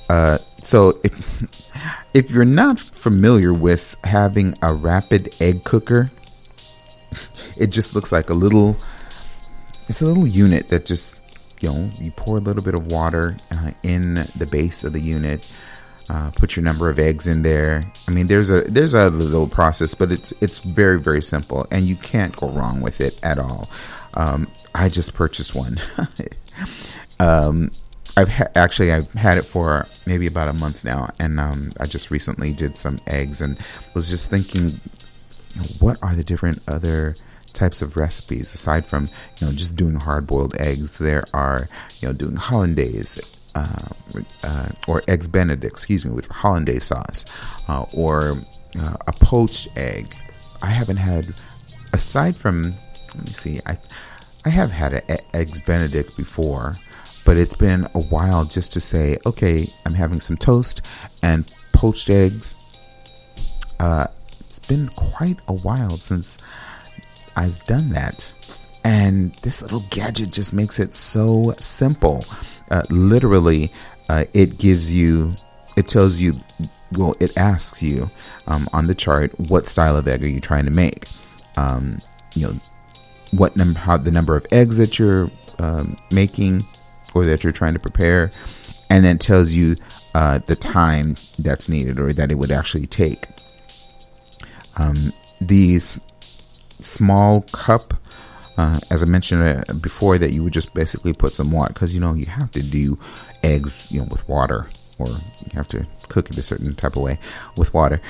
Uh, 0.08 0.38
so 0.38 1.00
if, 1.04 2.04
if 2.14 2.30
you're 2.30 2.44
not 2.44 2.78
familiar 2.78 3.52
with 3.52 3.96
having 4.04 4.54
a 4.62 4.72
rapid 4.72 5.34
egg 5.40 5.64
cooker, 5.64 6.10
it 7.58 7.68
just 7.68 7.94
looks 7.94 8.12
like 8.12 8.30
a 8.30 8.34
little 8.34 8.76
it's 9.88 10.02
a 10.02 10.06
little 10.06 10.26
unit 10.26 10.68
that 10.68 10.86
just 10.86 11.20
you 11.60 11.68
know 11.68 11.90
you 11.98 12.10
pour 12.12 12.38
a 12.38 12.40
little 12.40 12.62
bit 12.62 12.74
of 12.74 12.86
water 12.86 13.36
uh, 13.52 13.70
in 13.82 14.14
the 14.14 14.48
base 14.50 14.84
of 14.84 14.92
the 14.92 15.00
unit 15.00 15.56
uh, 16.10 16.30
put 16.32 16.56
your 16.56 16.64
number 16.64 16.90
of 16.90 16.98
eggs 16.98 17.26
in 17.26 17.42
there. 17.42 17.82
I 18.08 18.10
mean 18.10 18.26
there's 18.26 18.50
a 18.50 18.62
there's 18.62 18.94
a 18.94 19.08
little 19.08 19.48
process 19.48 19.94
but 19.94 20.10
it's 20.10 20.32
it's 20.40 20.58
very 20.58 20.98
very 20.98 21.22
simple 21.22 21.66
and 21.70 21.84
you 21.84 21.96
can't 21.96 22.34
go 22.36 22.48
wrong 22.50 22.80
with 22.80 23.00
it 23.00 23.18
at 23.22 23.38
all. 23.38 23.68
Um, 24.14 24.48
i 24.74 24.88
just 24.88 25.14
purchased 25.14 25.54
one. 25.54 25.80
Um, 27.20 27.70
I've 28.16 28.28
ha- 28.28 28.50
actually 28.56 28.92
I've 28.92 29.12
had 29.12 29.38
it 29.38 29.42
for 29.42 29.86
maybe 30.06 30.26
about 30.26 30.48
a 30.48 30.52
month 30.52 30.84
now, 30.84 31.10
and 31.20 31.38
um, 31.38 31.72
I 31.78 31.86
just 31.86 32.10
recently 32.10 32.52
did 32.52 32.76
some 32.76 32.98
eggs 33.06 33.40
and 33.40 33.58
was 33.94 34.10
just 34.10 34.28
thinking, 34.28 34.70
what 35.78 36.02
are 36.02 36.14
the 36.16 36.24
different 36.24 36.58
other 36.66 37.14
types 37.52 37.82
of 37.82 37.96
recipes 37.96 38.54
aside 38.54 38.84
from 38.84 39.04
you 39.38 39.46
know 39.46 39.52
just 39.52 39.76
doing 39.76 39.94
hard 39.94 40.26
boiled 40.26 40.54
eggs 40.56 40.98
there 40.98 41.24
are 41.34 41.68
you 42.00 42.08
know 42.08 42.14
doing 42.14 42.36
hollandaise 42.36 43.50
uh, 43.54 43.88
uh, 44.44 44.68
or 44.88 45.02
eggs 45.08 45.28
benedict 45.28 45.72
excuse 45.72 46.04
me 46.04 46.12
with 46.12 46.26
hollandaise 46.28 46.84
sauce 46.84 47.24
uh, 47.68 47.84
or 47.94 48.34
uh, 48.78 48.96
a 49.06 49.12
poached 49.12 49.68
egg. 49.76 50.06
I 50.62 50.68
haven't 50.68 50.96
had 50.96 51.26
aside 51.92 52.34
from 52.34 52.72
let 53.14 53.24
me 53.26 53.32
see 53.32 53.60
i 53.66 53.76
i 54.46 54.48
have 54.48 54.70
had 54.70 54.94
an 54.94 55.18
eggs 55.34 55.60
benedict 55.60 56.16
before 56.16 56.74
but 57.26 57.36
it's 57.36 57.54
been 57.54 57.86
a 57.94 58.00
while 58.00 58.46
just 58.46 58.72
to 58.72 58.80
say 58.80 59.18
okay 59.26 59.66
i'm 59.84 59.92
having 59.92 60.18
some 60.18 60.38
toast 60.38 60.80
and 61.22 61.52
poached 61.82 62.10
eggs. 62.10 62.54
Uh, 63.80 64.06
it's 64.28 64.60
been 64.60 64.86
quite 64.90 65.38
a 65.48 65.52
while 65.52 65.90
since 65.90 66.38
I've 67.36 67.64
done 67.64 67.90
that. 67.90 68.32
And 68.84 69.32
this 69.36 69.62
little 69.62 69.82
gadget 69.90 70.32
just 70.32 70.52
makes 70.52 70.78
it 70.78 70.94
so 70.94 71.54
simple. 71.58 72.24
Uh, 72.70 72.82
literally, 72.90 73.70
uh, 74.08 74.24
it 74.34 74.58
gives 74.58 74.92
you, 74.92 75.32
it 75.76 75.88
tells 75.88 76.18
you, 76.18 76.34
well, 76.98 77.14
it 77.20 77.36
asks 77.36 77.82
you 77.82 78.10
um, 78.46 78.66
on 78.72 78.86
the 78.86 78.94
chart 78.94 79.38
what 79.38 79.66
style 79.66 79.96
of 79.96 80.08
egg 80.08 80.22
are 80.22 80.28
you 80.28 80.40
trying 80.40 80.64
to 80.64 80.70
make. 80.70 81.06
Um, 81.56 81.98
you 82.34 82.48
know, 82.48 82.54
what 83.32 83.56
number, 83.56 83.78
how 83.78 83.96
the 83.96 84.10
number 84.10 84.36
of 84.36 84.46
eggs 84.50 84.78
that 84.78 84.98
you're 84.98 85.30
um, 85.58 85.96
making 86.10 86.62
or 87.14 87.24
that 87.24 87.44
you're 87.44 87.52
trying 87.52 87.74
to 87.74 87.78
prepare, 87.78 88.30
and 88.90 89.04
then 89.04 89.18
tells 89.18 89.52
you 89.52 89.76
uh, 90.14 90.38
the 90.46 90.56
time 90.56 91.14
that's 91.38 91.68
needed 91.68 91.98
or 91.98 92.12
that 92.12 92.32
it 92.32 92.34
would 92.34 92.50
actually 92.50 92.86
take. 92.86 93.26
Um, 94.76 94.96
these 95.40 96.00
small 96.82 97.42
cup. 97.52 97.94
Uh, 98.58 98.78
as 98.90 99.02
I 99.02 99.06
mentioned 99.06 99.42
uh, 99.42 99.64
before, 99.80 100.18
that 100.18 100.32
you 100.32 100.44
would 100.44 100.52
just 100.52 100.74
basically 100.74 101.14
put 101.14 101.32
some 101.32 101.50
water 101.50 101.72
because 101.72 101.94
you 101.94 102.00
know 102.00 102.12
you 102.12 102.26
have 102.26 102.50
to 102.50 102.62
do 102.62 102.98
eggs, 103.42 103.90
you 103.90 104.00
know, 104.00 104.06
with 104.10 104.28
water, 104.28 104.66
or 104.98 105.08
you 105.08 105.52
have 105.54 105.68
to 105.68 105.86
cook 106.08 106.28
it 106.30 106.36
a 106.36 106.42
certain 106.42 106.74
type 106.74 106.96
of 106.96 107.02
way 107.02 107.18
with 107.56 107.72
water. 107.72 108.00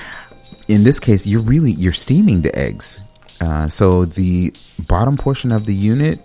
In 0.67 0.83
this 0.83 0.99
case, 0.99 1.25
you're 1.25 1.41
really 1.41 1.71
you're 1.71 1.93
steaming 1.93 2.41
the 2.41 2.53
eggs. 2.57 3.05
Uh, 3.41 3.67
so 3.69 4.05
the 4.05 4.53
bottom 4.87 5.17
portion 5.17 5.51
of 5.51 5.65
the 5.65 5.73
unit 5.73 6.19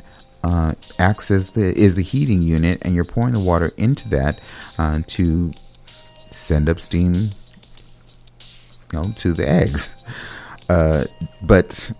uh, 0.44 0.72
acts 0.98 1.30
as 1.30 1.52
the 1.52 1.76
is 1.78 1.94
the 1.94 2.02
heating 2.02 2.42
unit, 2.42 2.78
and 2.82 2.94
you're 2.94 3.04
pouring 3.04 3.34
the 3.34 3.40
water 3.40 3.70
into 3.76 4.08
that 4.08 4.40
uh, 4.78 5.00
to 5.06 5.52
send 6.30 6.68
up 6.68 6.78
steam, 6.80 7.14
you 7.14 7.30
know, 8.92 9.10
to 9.16 9.32
the 9.32 9.48
eggs. 9.48 10.04
Uh, 10.68 11.04
but 11.42 11.90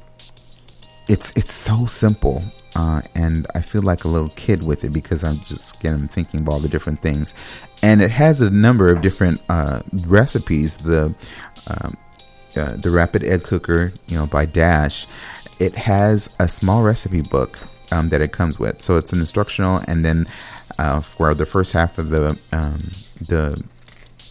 it's 1.08 1.32
it's 1.36 1.54
so 1.54 1.86
simple. 1.86 2.42
Uh, 2.76 3.02
and 3.14 3.46
I 3.54 3.60
feel 3.60 3.82
like 3.82 4.04
a 4.04 4.08
little 4.08 4.28
kid 4.30 4.64
with 4.64 4.84
it 4.84 4.92
because 4.92 5.24
I'm 5.24 5.38
just 5.46 5.80
getting 5.80 6.06
thinking 6.06 6.40
of 6.40 6.48
all 6.48 6.60
the 6.60 6.68
different 6.68 7.00
things, 7.00 7.34
and 7.82 8.00
it 8.00 8.10
has 8.10 8.40
a 8.40 8.50
number 8.50 8.88
of 8.90 9.02
different 9.02 9.42
uh, 9.48 9.80
recipes. 10.06 10.76
The 10.76 11.14
um, 11.68 11.96
uh, 12.56 12.76
the 12.76 12.90
rapid 12.90 13.24
egg 13.24 13.42
cooker, 13.42 13.92
you 14.06 14.16
know, 14.16 14.26
by 14.26 14.44
Dash, 14.44 15.06
it 15.58 15.74
has 15.74 16.36
a 16.38 16.48
small 16.48 16.82
recipe 16.82 17.22
book 17.22 17.58
um, 17.92 18.08
that 18.10 18.20
it 18.20 18.32
comes 18.32 18.58
with. 18.58 18.82
So 18.82 18.96
it's 18.96 19.12
an 19.12 19.20
instructional, 19.20 19.80
and 19.88 20.04
then 20.04 20.26
uh, 20.78 21.00
for 21.00 21.34
the 21.34 21.46
first 21.46 21.72
half 21.72 21.98
of 21.98 22.10
the 22.10 22.38
um, 22.52 22.78
the 23.26 23.62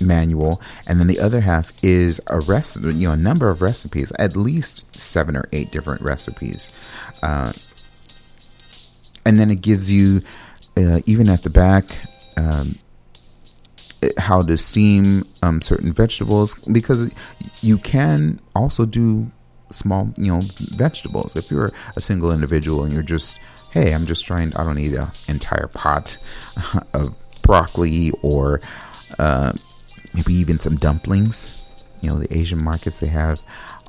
manual, 0.02 0.62
and 0.88 1.00
then 1.00 1.08
the 1.08 1.20
other 1.20 1.42
half 1.42 1.72
is 1.84 2.22
a 2.28 2.40
rest, 2.42 2.78
you 2.82 3.08
know, 3.08 3.14
a 3.14 3.18
number 3.18 3.50
of 3.50 3.62
recipes, 3.62 4.12
at 4.20 4.36
least 4.36 4.96
seven 4.96 5.36
or 5.36 5.46
eight 5.52 5.72
different 5.72 6.02
recipes, 6.02 6.76
uh, 7.24 7.52
and 9.26 9.38
then 9.38 9.52
it 9.52 9.62
gives 9.62 9.92
you, 9.92 10.22
uh, 10.78 11.02
even 11.06 11.28
at 11.28 11.44
the 11.44 11.50
back, 11.50 11.84
um, 12.38 12.76
how 14.18 14.42
to 14.42 14.58
steam 14.58 15.24
um, 15.42 15.62
certain 15.62 15.92
vegetables 15.92 16.56
because 16.72 17.14
you 17.62 17.78
can 17.78 18.40
also 18.56 18.86
do 18.86 19.32
small, 19.72 20.14
you 20.18 20.32
know, 20.32 20.40
vegetables. 20.76 21.36
If 21.36 21.52
you're 21.52 21.72
a 21.96 22.02
single 22.02 22.32
individual 22.32 22.84
and 22.84 22.94
you're 22.94 23.04
just, 23.04 23.38
hey, 23.72 23.94
I'm 23.94 24.06
just 24.06 24.26
trying, 24.26 24.56
I 24.56 24.64
don't 24.64 24.76
need 24.76 24.94
an 24.94 25.08
entire 25.28 25.68
pot 25.68 26.18
of 26.94 27.16
broccoli 27.42 28.12
or 28.22 28.62
uh, 29.20 29.54
maybe 30.17 30.34
even 30.34 30.60
some 30.60 30.75
dumplings. 30.75 31.86
You 32.01 32.10
know, 32.10 32.17
the 32.17 32.36
Asian 32.36 32.63
markets 32.63 32.99
they 32.99 33.08
have 33.08 33.41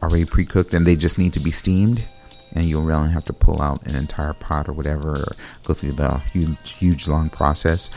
already 0.02 0.26
pre 0.26 0.44
cooked 0.44 0.74
and 0.74 0.86
they 0.86 0.94
just 0.94 1.18
need 1.18 1.32
to 1.32 1.40
be 1.40 1.50
steamed. 1.50 2.06
And 2.54 2.64
you'll 2.64 2.84
really 2.84 3.10
have 3.10 3.24
to 3.24 3.32
pull 3.32 3.60
out 3.60 3.86
an 3.86 3.94
entire 3.94 4.32
pot 4.32 4.68
or 4.68 4.72
whatever, 4.72 5.10
or 5.10 5.32
go 5.64 5.74
through 5.74 5.92
the 5.92 6.18
huge, 6.18 6.70
huge 6.78 7.06
long 7.06 7.28
process. 7.28 7.90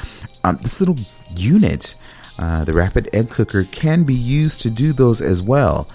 Um, 0.43 0.59
this 0.61 0.81
little 0.81 0.97
unit, 1.35 1.95
uh, 2.37 2.65
the 2.65 2.73
rapid 2.73 3.09
egg 3.13 3.29
cooker, 3.29 3.63
can 3.63 4.03
be 4.03 4.13
used 4.13 4.59
to 4.61 4.69
do 4.69 4.91
those 4.91 5.21
as 5.21 5.41
well. 5.41 5.87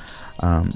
Um, 0.43 0.71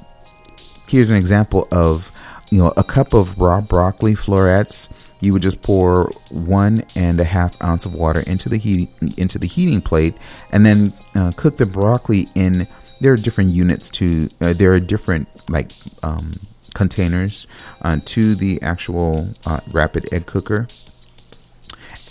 here's 0.88 1.10
an 1.10 1.16
example 1.16 1.68
of 1.72 2.12
you 2.50 2.58
know 2.58 2.72
a 2.76 2.84
cup 2.84 3.14
of 3.14 3.38
raw 3.38 3.60
broccoli 3.60 4.14
florets 4.14 5.08
you 5.20 5.32
would 5.32 5.42
just 5.42 5.62
pour 5.62 6.10
one 6.30 6.82
and 6.96 7.20
a 7.20 7.24
half 7.24 7.62
ounce 7.62 7.84
of 7.84 7.94
water 7.94 8.22
into 8.26 8.48
the 8.48 8.56
heat 8.56 8.88
into 9.16 9.38
the 9.38 9.46
heating 9.46 9.80
plate, 9.80 10.14
and 10.50 10.64
then 10.64 10.92
uh, 11.14 11.32
cook 11.36 11.56
the 11.56 11.66
broccoli 11.66 12.26
in. 12.34 12.66
There 13.00 13.12
are 13.12 13.16
different 13.16 13.50
units 13.50 13.88
to. 13.90 14.28
Uh, 14.40 14.52
there 14.52 14.72
are 14.72 14.80
different 14.80 15.28
like 15.48 15.72
um, 16.02 16.32
containers 16.74 17.46
uh, 17.82 17.98
to 18.06 18.34
the 18.34 18.60
actual 18.62 19.28
uh, 19.46 19.60
rapid 19.72 20.12
egg 20.12 20.26
cooker, 20.26 20.66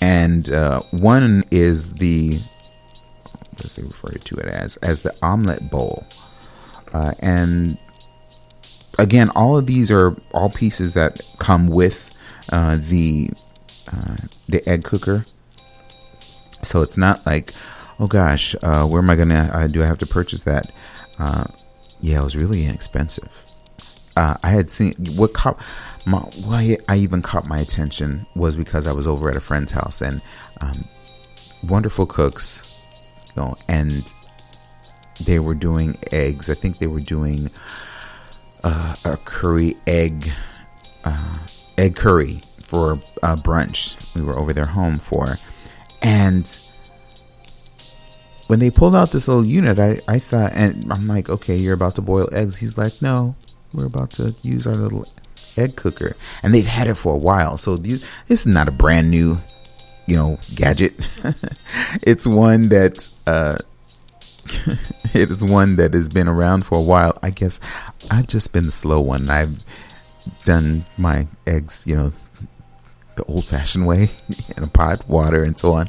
and 0.02 0.50
uh, 0.52 0.80
one 0.92 1.44
is 1.52 1.94
the 1.94 2.34
as 3.64 3.76
they 3.76 3.84
refer 3.84 4.12
to 4.12 4.36
it 4.38 4.46
as 4.46 4.78
as 4.78 5.02
the 5.02 5.18
omelet 5.22 5.70
bowl, 5.70 6.06
uh, 6.94 7.14
and 7.20 7.78
again, 9.00 9.30
all 9.36 9.58
of 9.58 9.66
these 9.66 9.90
are 9.90 10.16
all 10.34 10.50
pieces 10.50 10.94
that 10.94 11.22
come 11.40 11.68
with 11.68 12.16
uh, 12.52 12.78
the 12.80 13.32
uh, 13.92 14.18
the 14.48 14.68
egg 14.68 14.84
cooker. 14.84 15.24
So 16.64 16.82
it's 16.82 16.98
not 16.98 17.26
like, 17.26 17.54
oh 18.00 18.08
gosh, 18.08 18.56
uh, 18.62 18.86
where 18.86 19.02
am 19.02 19.10
I 19.10 19.16
gonna? 19.16 19.50
Uh, 19.52 19.68
do 19.68 19.82
I 19.82 19.88
have 19.88 19.98
to 20.00 20.06
purchase 20.06 20.44
that? 20.44 20.72
Uh, 21.18 21.46
yeah, 22.02 22.22
it 22.22 22.24
was 22.24 22.36
really 22.36 22.66
inexpensive. 22.66 23.30
Uh, 24.16 24.36
I 24.44 24.50
had 24.50 24.70
seen 24.70 24.94
what 25.16 25.34
caught 25.34 25.60
my 26.06 26.20
why 26.46 26.78
I 26.88 26.98
even 26.98 27.22
caught 27.22 27.48
my 27.48 27.60
attention 27.60 28.26
was 28.36 28.56
because 28.56 28.88
I 28.88 28.94
was 28.94 29.08
over 29.08 29.30
at 29.30 29.36
a 29.36 29.42
friend's 29.42 29.72
house 29.72 30.02
and 30.02 30.22
um, 30.62 30.84
wonderful 31.68 32.06
cooks, 32.06 32.94
you 33.36 33.42
know, 33.42 33.56
and 33.68 33.92
they 35.24 35.40
were 35.40 35.56
doing 35.56 35.98
eggs. 36.12 36.50
I 36.50 36.54
think 36.54 36.78
they 36.78 36.88
were 36.88 37.00
doing 37.00 37.50
uh, 38.64 38.96
a 39.06 39.18
curry 39.18 39.76
egg 39.88 40.30
uh, 41.06 41.38
egg 41.78 41.96
curry 41.96 42.42
for 42.62 42.96
brunch. 43.44 44.16
We 44.16 44.24
were 44.24 44.38
over 44.38 44.54
their 44.54 44.66
home 44.66 44.98
for, 44.98 45.36
and 46.02 46.46
when 48.50 48.58
they 48.60 48.72
pulled 48.72 48.96
out 48.96 49.12
this 49.12 49.28
little 49.28 49.46
unit, 49.46 49.78
I, 49.78 50.00
I 50.08 50.18
thought, 50.18 50.54
and 50.56 50.92
I'm 50.92 51.08
like, 51.08 51.30
okay, 51.30 51.56
you're 51.56 51.76
about 51.76 51.94
to 51.96 52.02
boil 52.02 52.28
eggs. 52.32 52.58
He's 52.58 52.80
like, 52.80 53.00
no, 53.00 53.36
we're 53.74 53.86
about 53.86 54.10
to 54.12 54.34
use 54.42 54.66
our 54.66 54.74
little 54.74 55.06
egg 55.56 55.76
cooker, 55.76 56.16
and 56.42 56.52
they've 56.52 56.66
had 56.66 56.88
it 56.88 56.96
for 56.96 57.14
a 57.14 57.18
while. 57.18 57.58
So 57.58 57.78
this 57.78 58.04
is 58.28 58.48
not 58.48 58.68
a 58.68 58.72
brand 58.72 59.12
new, 59.12 59.38
you 60.08 60.16
know, 60.16 60.40
gadget. 60.56 60.94
it's 62.02 62.26
one 62.26 62.70
that 62.70 63.08
uh, 63.28 63.60
it 65.14 65.30
is 65.32 65.44
one 65.44 65.76
that 65.78 65.94
has 65.94 66.10
been 66.10 66.28
around 66.28 66.66
for 66.66 66.78
a 66.78 66.82
while. 66.82 67.18
I 67.22 67.30
guess 67.30 67.60
I've 68.12 68.28
just 68.28 68.54
been 68.54 68.66
the 68.66 68.72
slow 68.72 69.02
one. 69.02 69.30
I've 69.30 69.64
done 70.46 70.86
my 70.98 71.28
eggs, 71.48 71.86
you 71.88 71.96
know, 71.96 72.12
the 73.16 73.24
old-fashioned 73.26 73.86
way 73.86 74.10
in 74.58 74.64
a 74.64 74.68
pot, 74.68 75.08
water, 75.08 75.44
and 75.44 75.58
so 75.58 75.74
on. 75.74 75.88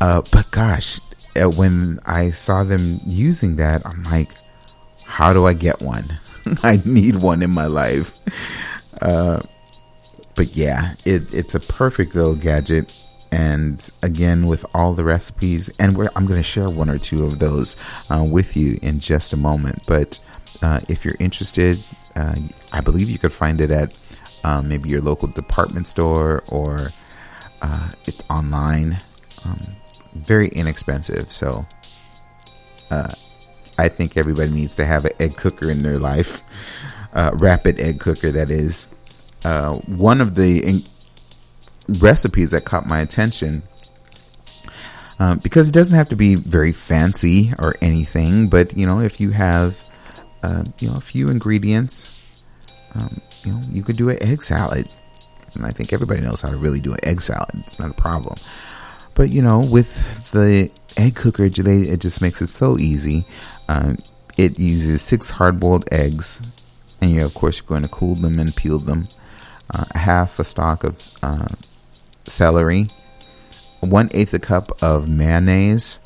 Uh, 0.00 0.22
but 0.32 0.50
gosh, 0.50 1.00
uh, 1.36 1.48
when 1.50 2.00
I 2.06 2.30
saw 2.30 2.64
them 2.64 2.98
using 3.06 3.56
that, 3.56 3.84
I'm 3.86 4.02
like, 4.04 4.28
how 5.04 5.32
do 5.32 5.46
I 5.46 5.52
get 5.52 5.80
one? 5.82 6.04
I 6.62 6.80
need 6.84 7.16
one 7.16 7.42
in 7.42 7.50
my 7.50 7.66
life. 7.66 8.20
Uh, 9.00 9.40
but 10.34 10.56
yeah, 10.56 10.94
it, 11.04 11.32
it's 11.34 11.54
a 11.54 11.60
perfect 11.60 12.14
little 12.14 12.34
gadget. 12.34 12.96
And 13.32 13.88
again, 14.02 14.46
with 14.46 14.64
all 14.74 14.94
the 14.94 15.04
recipes, 15.04 15.68
and 15.78 15.96
I'm 16.16 16.26
going 16.26 16.40
to 16.40 16.42
share 16.42 16.68
one 16.68 16.88
or 16.88 16.98
two 16.98 17.24
of 17.24 17.38
those 17.38 17.76
uh, 18.10 18.26
with 18.28 18.56
you 18.56 18.78
in 18.82 18.98
just 19.00 19.32
a 19.32 19.36
moment. 19.36 19.84
But 19.86 20.22
uh, 20.62 20.80
if 20.88 21.04
you're 21.04 21.14
interested, 21.20 21.78
uh, 22.16 22.34
I 22.72 22.80
believe 22.80 23.08
you 23.08 23.18
could 23.18 23.32
find 23.32 23.60
it 23.60 23.70
at 23.70 23.98
um, 24.44 24.68
maybe 24.68 24.88
your 24.88 25.00
local 25.00 25.28
department 25.28 25.86
store 25.86 26.42
or 26.50 26.88
uh, 27.62 27.90
it's 28.06 28.28
online. 28.30 28.98
Um, 29.46 29.60
very 30.14 30.48
inexpensive. 30.48 31.32
So 31.32 31.66
uh, 32.90 33.12
I 33.78 33.88
think 33.88 34.16
everybody 34.16 34.50
needs 34.50 34.74
to 34.76 34.84
have 34.84 35.04
an 35.04 35.12
egg 35.20 35.36
cooker 35.36 35.70
in 35.70 35.82
their 35.82 35.98
life. 35.98 36.42
Uh, 37.12 37.30
rapid 37.34 37.80
egg 37.80 38.00
cooker, 38.00 38.30
that 38.32 38.50
is. 38.50 38.90
Uh, 39.44 39.74
one 39.86 40.20
of 40.20 40.34
the 40.34 40.64
in- 40.64 40.82
recipes 41.98 42.52
that 42.52 42.64
caught 42.64 42.86
my 42.86 43.00
attention 43.00 43.62
um, 45.20 45.38
because 45.42 45.68
it 45.68 45.72
doesn't 45.72 45.94
have 45.94 46.08
to 46.08 46.16
be 46.16 46.34
very 46.34 46.72
fancy 46.72 47.52
or 47.58 47.76
anything, 47.82 48.48
but 48.48 48.74
you 48.74 48.86
know, 48.86 49.00
if 49.00 49.20
you 49.20 49.30
have 49.30 49.78
uh, 50.42 50.64
you 50.78 50.88
know 50.88 50.96
a 50.96 51.00
few 51.00 51.28
ingredients, 51.28 52.42
um, 52.94 53.20
you 53.44 53.52
know, 53.52 53.60
you 53.70 53.82
could 53.82 53.98
do 53.98 54.08
an 54.08 54.20
egg 54.22 54.42
salad, 54.42 54.86
and 55.54 55.66
I 55.66 55.72
think 55.72 55.92
everybody 55.92 56.22
knows 56.22 56.40
how 56.40 56.48
to 56.48 56.56
really 56.56 56.80
do 56.80 56.94
an 56.94 57.04
egg 57.04 57.20
salad. 57.20 57.50
It's 57.66 57.78
not 57.78 57.90
a 57.90 57.94
problem. 57.94 58.36
But 59.14 59.28
you 59.28 59.42
know, 59.42 59.58
with 59.58 60.32
the 60.32 60.70
egg 60.96 61.16
cooker, 61.16 61.44
it 61.44 62.00
just 62.00 62.22
makes 62.22 62.40
it 62.40 62.46
so 62.46 62.78
easy. 62.78 63.26
Um, 63.68 63.98
it 64.38 64.58
uses 64.58 65.02
six 65.02 65.28
hard-boiled 65.28 65.86
eggs, 65.92 66.40
and 67.02 67.10
you 67.10 67.22
of 67.26 67.34
course 67.34 67.58
you're 67.58 67.66
going 67.66 67.82
to 67.82 67.88
cool 67.88 68.14
them 68.14 68.38
and 68.38 68.56
peel 68.56 68.78
them. 68.78 69.06
Uh, 69.72 69.84
half 69.94 70.38
a 70.38 70.44
stalk 70.44 70.82
of 70.82 71.18
uh, 71.22 71.46
celery, 72.30 72.86
one 73.80 74.08
eighth 74.12 74.34
a 74.34 74.38
cup 74.38 74.82
of 74.82 75.08
mayonnaise, 75.08 76.00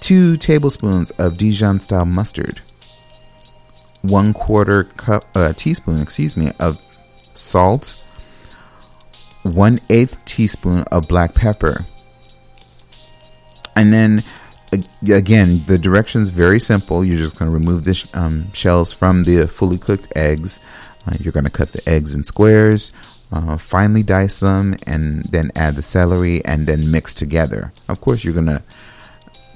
two 0.00 0.36
tablespoons 0.36 1.10
of 1.12 1.38
Dijon 1.38 1.80
style 1.80 2.04
mustard, 2.04 2.60
one 4.02 4.32
quarter 4.32 4.84
cup 4.84 5.24
uh, 5.34 5.52
teaspoon, 5.52 6.00
excuse 6.00 6.36
me, 6.36 6.52
of 6.58 6.76
salt, 7.34 8.04
one 9.42 9.78
eighth 9.90 10.24
teaspoon 10.24 10.82
of 10.90 11.08
black 11.08 11.34
pepper 11.34 11.84
and 13.78 13.92
then 13.92 14.22
again, 15.08 15.60
the 15.66 15.78
directions 15.78 16.30
very 16.30 16.58
simple. 16.58 17.04
You're 17.04 17.18
just 17.18 17.38
going 17.38 17.50
to 17.50 17.56
remove 17.56 17.84
the 17.84 18.10
um, 18.12 18.52
shells 18.52 18.92
from 18.92 19.22
the 19.22 19.46
fully 19.46 19.78
cooked 19.78 20.12
eggs. 20.16 20.58
Uh, 21.06 21.12
you're 21.20 21.32
going 21.32 21.44
to 21.44 21.50
cut 21.50 21.72
the 21.72 21.88
eggs 21.88 22.14
in 22.14 22.24
squares, 22.24 22.90
uh, 23.32 23.58
finely 23.58 24.02
dice 24.02 24.36
them, 24.36 24.76
and 24.86 25.24
then 25.24 25.50
add 25.54 25.74
the 25.74 25.82
celery 25.82 26.44
and 26.44 26.66
then 26.66 26.90
mix 26.90 27.14
together. 27.14 27.72
Of 27.88 28.00
course, 28.00 28.24
you're 28.24 28.34
to 28.34 28.62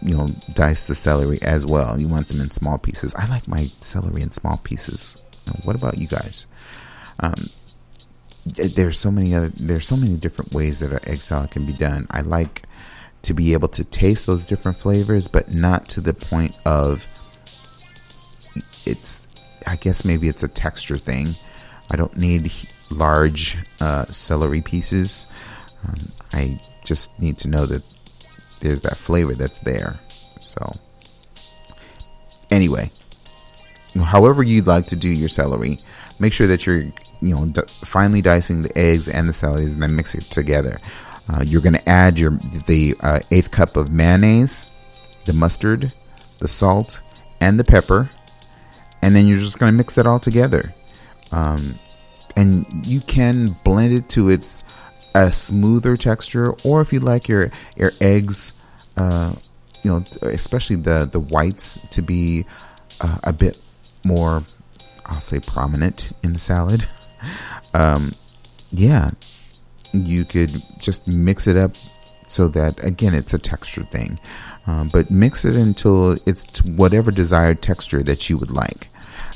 you 0.03 0.17
know 0.17 0.29
dice 0.55 0.87
the 0.87 0.95
celery 0.95 1.39
as 1.43 1.65
well. 1.65 1.99
You 1.99 2.09
want 2.09 2.29
them 2.29 2.41
in 2.41 2.51
small 2.51 2.79
pieces. 2.79 3.15
I 3.15 3.29
like 3.29 3.49
my 3.49 3.65
celery 3.65 4.23
in 4.23 4.33
small 4.33 4.59
pieces. 4.59 5.23
What 5.65 5.77
about 5.77 5.99
you 5.99 6.07
guys? 6.07 6.47
Um, 7.21 7.35
there's 8.45 8.99
so 8.99 9.11
many 9.11 9.35
other 9.35 9.49
there's 9.49 9.87
so 9.87 9.97
many 9.97 10.17
different 10.17 10.53
ways 10.53 10.81
that 10.81 10.93
an 10.93 11.09
egg 11.09 11.19
salad 11.19 11.51
can 11.51 11.65
be 11.65 11.73
done. 11.73 12.07
I 12.11 12.23
like 12.23 12.63
to 13.23 13.35
be 13.35 13.53
able 13.53 13.69
to 13.69 13.85
taste 13.85 14.27
those 14.27 14.47
different 14.47 14.79
flavors, 14.79 15.29
but 15.29 15.53
not 15.53 15.89
to 15.91 16.01
the 16.01 16.13
point 16.13 16.59
of 16.65 17.07
it's, 18.85 19.27
I 19.67 19.77
guess 19.77 20.05
maybe 20.05 20.29
it's 20.29 20.43
a 20.43 20.49
texture 20.49 20.99
thing. 20.99 21.29
I 21.91 21.97
don't 21.97 22.17
need 22.17 22.51
large 22.93 23.57
uh, 23.81 24.05
celery 24.07 24.61
pieces. 24.61 25.27
Um, 25.87 25.97
I 26.33 26.61
just 26.85 27.19
need 27.21 27.39
to 27.39 27.49
know 27.49 27.67
that 27.67 27.83
there's 28.61 28.83
that 28.83 28.97
flavor 28.97 29.35
that's 29.35 29.59
there. 29.61 29.99
So, 30.07 30.73
anyway, 32.51 32.91
however 34.01 34.43
you'd 34.43 34.67
like 34.67 34.87
to 34.87 34.97
do 34.97 35.09
your 35.09 35.29
celery, 35.29 35.79
make 36.21 36.33
sure 36.33 36.47
that 36.47 36.67
you're, 36.67 36.83
you 37.21 37.35
know, 37.35 37.47
finely 37.67 38.23
dicing 38.23 38.63
the 38.63 38.77
eggs 38.79 39.09
and 39.09 39.29
the 39.29 39.33
celery 39.33 39.65
and 39.65 39.83
then 39.83 39.97
mix 39.97 40.15
it 40.15 40.23
together. 40.23 40.79
Uh, 41.29 41.43
you're 41.45 41.63
going 41.63 41.75
to 41.75 41.89
add 41.89 42.19
your 42.19 42.33
the 42.67 42.95
uh, 43.01 43.21
eighth 43.31 43.51
cup 43.51 43.77
of 43.77 43.93
mayonnaise, 43.93 44.71
the 45.25 45.33
mustard, 45.33 45.93
the 46.39 46.49
salt, 46.49 47.01
and 47.41 47.59
the 47.59 47.65
pepper, 47.65 48.09
and 49.03 49.15
then 49.15 49.27
you're 49.27 49.39
just 49.39 49.59
going 49.59 49.73
to 49.73 49.77
mix 49.77 49.99
it 49.99 50.07
all 50.07 50.19
together. 50.19 50.75
Um, 51.31 51.75
and 52.43 52.67
you 52.85 53.01
can 53.01 53.51
blend 53.65 53.95
it 53.95 54.09
to 54.11 54.29
its 54.29 54.65
a 55.15 55.31
smoother 55.31 55.97
texture, 55.97 56.55
or 56.65 56.81
if 56.81 56.93
you 56.93 56.99
like 56.99 57.29
your 57.29 57.51
your 57.77 57.93
eggs, 58.01 58.61
uh, 58.97 59.33
you 59.85 59.91
know, 59.91 60.05
especially 60.23 60.77
the 60.77 61.09
the 61.11 61.21
whites 61.21 61.89
to 61.91 62.03
be 62.03 62.45
uh, 63.01 63.19
a 63.23 63.33
bit 63.33 63.61
more, 64.05 64.43
I'll 65.07 65.21
say, 65.21 65.39
prominent 65.39 66.13
in 66.23 66.33
the 66.33 66.39
salad. 66.39 66.85
Um, 67.75 68.11
yeah, 68.71 69.13
you 69.95 70.27
could 70.27 70.51
just 70.79 71.09
mix 71.09 71.47
it 71.47 71.57
up 71.57 71.75
so 72.29 72.49
that 72.49 72.85
again 72.85 73.15
it's 73.15 73.33
a 73.33 73.39
texture 73.39 73.85
thing 73.85 74.19
uh, 74.67 74.85
but 74.93 75.11
mix 75.11 75.45
it 75.45 75.57
until 75.57 76.17
it's 76.27 76.63
whatever 76.65 77.11
desired 77.11 77.63
texture 77.63 78.03
that 78.03 78.29
you 78.29 78.37
would 78.37 78.51
like 78.51 78.89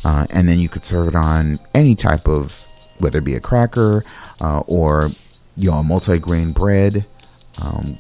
uh, 0.05 0.27
and 0.35 0.49
then 0.49 0.59
you 0.59 0.69
could 0.69 0.85
serve 0.85 1.09
it 1.09 1.15
on 1.15 1.59
any 1.75 1.95
type 1.95 2.27
of 2.27 2.66
whether 2.99 3.19
it 3.19 3.25
be 3.25 3.35
a 3.35 3.41
cracker 3.41 4.05
uh, 4.41 4.61
or 4.67 5.09
you 5.57 5.71
know 5.71 5.79
a 5.79 5.83
multi-grain 5.83 6.53
bread 6.53 7.05
um, 7.63 7.99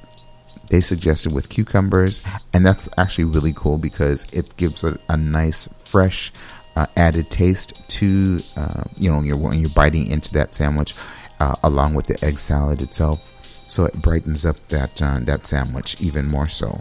they 0.70 0.80
suggested 0.80 1.32
with 1.32 1.48
cucumbers 1.48 2.24
and 2.52 2.64
that's 2.66 2.88
actually 2.98 3.24
really 3.24 3.52
cool 3.54 3.78
because 3.78 4.24
it 4.32 4.56
gives 4.56 4.84
a, 4.84 4.98
a 5.08 5.16
nice 5.16 5.68
fresh 5.84 6.32
uh, 6.76 6.86
added 6.96 7.30
taste 7.30 7.88
to 7.88 8.38
uh, 8.56 8.84
you 8.96 9.10
know 9.10 9.16
when 9.16 9.26
you're, 9.26 9.36
when 9.36 9.58
you're 9.58 9.70
biting 9.70 10.06
into 10.08 10.32
that 10.32 10.54
sandwich 10.54 10.94
uh, 11.40 11.54
along 11.62 11.94
with 11.94 12.06
the 12.06 12.24
egg 12.24 12.38
salad 12.38 12.82
itself. 12.82 13.32
So 13.68 13.84
it 13.84 14.00
brightens 14.00 14.46
up 14.46 14.56
that 14.68 15.00
uh, 15.02 15.20
that 15.22 15.46
sandwich 15.46 16.00
even 16.00 16.26
more 16.28 16.48
so. 16.48 16.80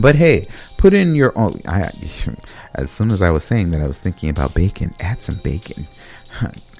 But 0.00 0.16
hey, 0.16 0.46
put 0.76 0.92
in 0.92 1.14
your 1.14 1.36
own. 1.36 1.54
I, 1.66 1.90
as 2.74 2.90
soon 2.90 3.10
as 3.10 3.22
I 3.22 3.30
was 3.30 3.44
saying 3.44 3.70
that, 3.70 3.80
I 3.80 3.86
was 3.86 3.98
thinking 3.98 4.30
about 4.30 4.54
bacon. 4.54 4.92
Add 5.00 5.22
some 5.22 5.36
bacon. 5.36 5.86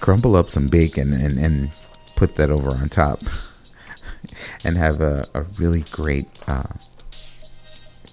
Crumble 0.00 0.36
up 0.36 0.50
some 0.50 0.66
bacon 0.66 1.12
and, 1.12 1.38
and 1.38 1.70
put 2.16 2.36
that 2.36 2.50
over 2.50 2.70
on 2.70 2.88
top. 2.88 3.20
and 4.64 4.76
have 4.76 5.00
a, 5.00 5.24
a 5.34 5.42
really 5.58 5.84
great, 5.90 6.26
uh, 6.46 6.62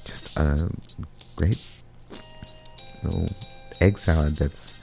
just 0.06 0.38
a 0.38 0.69
great 1.36 1.62
little 3.04 3.28
egg 3.82 3.97
salad 3.97 4.36
that's, 4.38 4.80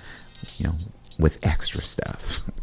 you 0.59 0.67
know, 0.67 0.75
with 1.19 1.45
extra 1.47 1.81
stuff. 1.81 2.51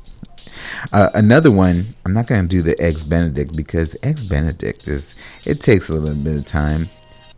Uh, 0.94 1.10
another 1.14 1.52
one, 1.52 1.86
I'm 2.06 2.14
not 2.14 2.26
going 2.28 2.42
to 2.42 2.48
do 2.48 2.62
the 2.64 2.80
eggs 2.82 3.08
Benedict 3.08 3.56
because 3.56 3.96
eggs 4.04 4.28
Benedict 4.28 4.88
is 4.88 5.18
it 5.46 5.62
takes 5.62 5.90
a 5.90 5.94
little 5.94 6.22
bit 6.24 6.36
of 6.36 6.46
time. 6.46 6.88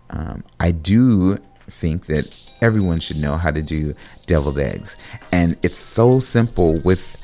Um, 0.10 0.44
I 0.60 0.72
do 0.72 1.38
think 1.70 2.06
that 2.06 2.53
everyone 2.64 3.00
should 3.00 3.22
know 3.22 3.36
how 3.38 3.52
to 3.52 3.62
do 3.62 3.94
deviled 4.26 4.58
eggs, 4.58 5.06
and 5.32 5.58
it's 5.62 5.78
so 5.78 6.20
simple 6.20 6.80
with 6.84 7.20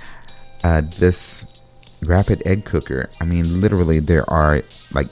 uh, 0.63 0.81
this 0.99 1.63
rapid 2.05 2.45
egg 2.45 2.65
cooker. 2.65 3.09
I 3.21 3.25
mean, 3.25 3.61
literally, 3.61 3.99
there 3.99 4.29
are 4.29 4.61
like 4.93 5.07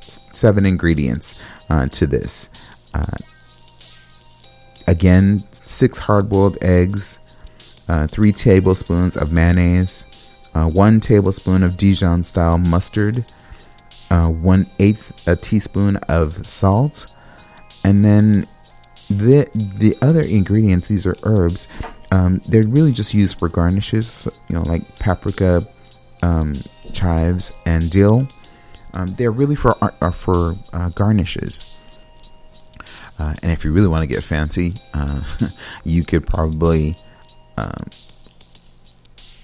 seven 0.00 0.66
ingredients 0.66 1.44
uh, 1.70 1.86
to 1.88 2.06
this. 2.06 2.48
Uh, 2.94 3.16
again, 4.86 5.38
six 5.52 5.98
hard 5.98 6.28
boiled 6.28 6.56
eggs, 6.62 7.18
uh, 7.88 8.06
three 8.06 8.32
tablespoons 8.32 9.16
of 9.16 9.32
mayonnaise, 9.32 10.04
uh, 10.54 10.68
one 10.68 11.00
tablespoon 11.00 11.62
of 11.62 11.76
Dijon 11.76 12.24
style 12.24 12.58
mustard, 12.58 13.24
uh, 14.10 14.28
one 14.28 14.66
eighth 14.78 15.26
a 15.28 15.36
teaspoon 15.36 15.96
of 16.08 16.46
salt, 16.46 17.14
and 17.84 18.04
then 18.04 18.46
the 19.08 19.48
the 19.54 19.96
other 20.00 20.20
ingredients. 20.20 20.88
These 20.88 21.06
are 21.06 21.16
herbs. 21.22 21.68
Um, 22.10 22.40
they're 22.48 22.66
really 22.66 22.92
just 22.92 23.14
used 23.14 23.38
for 23.38 23.48
garnishes, 23.48 24.28
you 24.48 24.54
know, 24.54 24.62
like 24.62 24.98
paprika, 24.98 25.62
um, 26.22 26.54
chives, 26.92 27.56
and 27.66 27.90
dill. 27.90 28.28
Um, 28.94 29.08
they're 29.18 29.32
really 29.32 29.56
for 29.56 29.74
uh, 29.82 30.10
for 30.10 30.54
uh, 30.72 30.90
garnishes. 30.90 31.70
Uh, 33.18 33.34
and 33.42 33.52
if 33.52 33.64
you 33.64 33.72
really 33.72 33.88
want 33.88 34.02
to 34.02 34.06
get 34.08 34.22
fancy, 34.22 34.74
uh, 34.92 35.22
you 35.84 36.02
could 36.02 36.26
probably 36.26 36.96
um, 37.56 37.88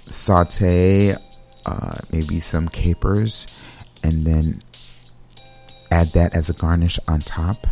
saute 0.02 1.14
uh, 1.66 1.96
maybe 2.12 2.40
some 2.40 2.68
capers 2.68 3.46
and 4.02 4.24
then 4.24 4.60
add 5.90 6.08
that 6.08 6.34
as 6.34 6.50
a 6.50 6.52
garnish 6.54 6.98
on 7.06 7.20
top. 7.20 7.66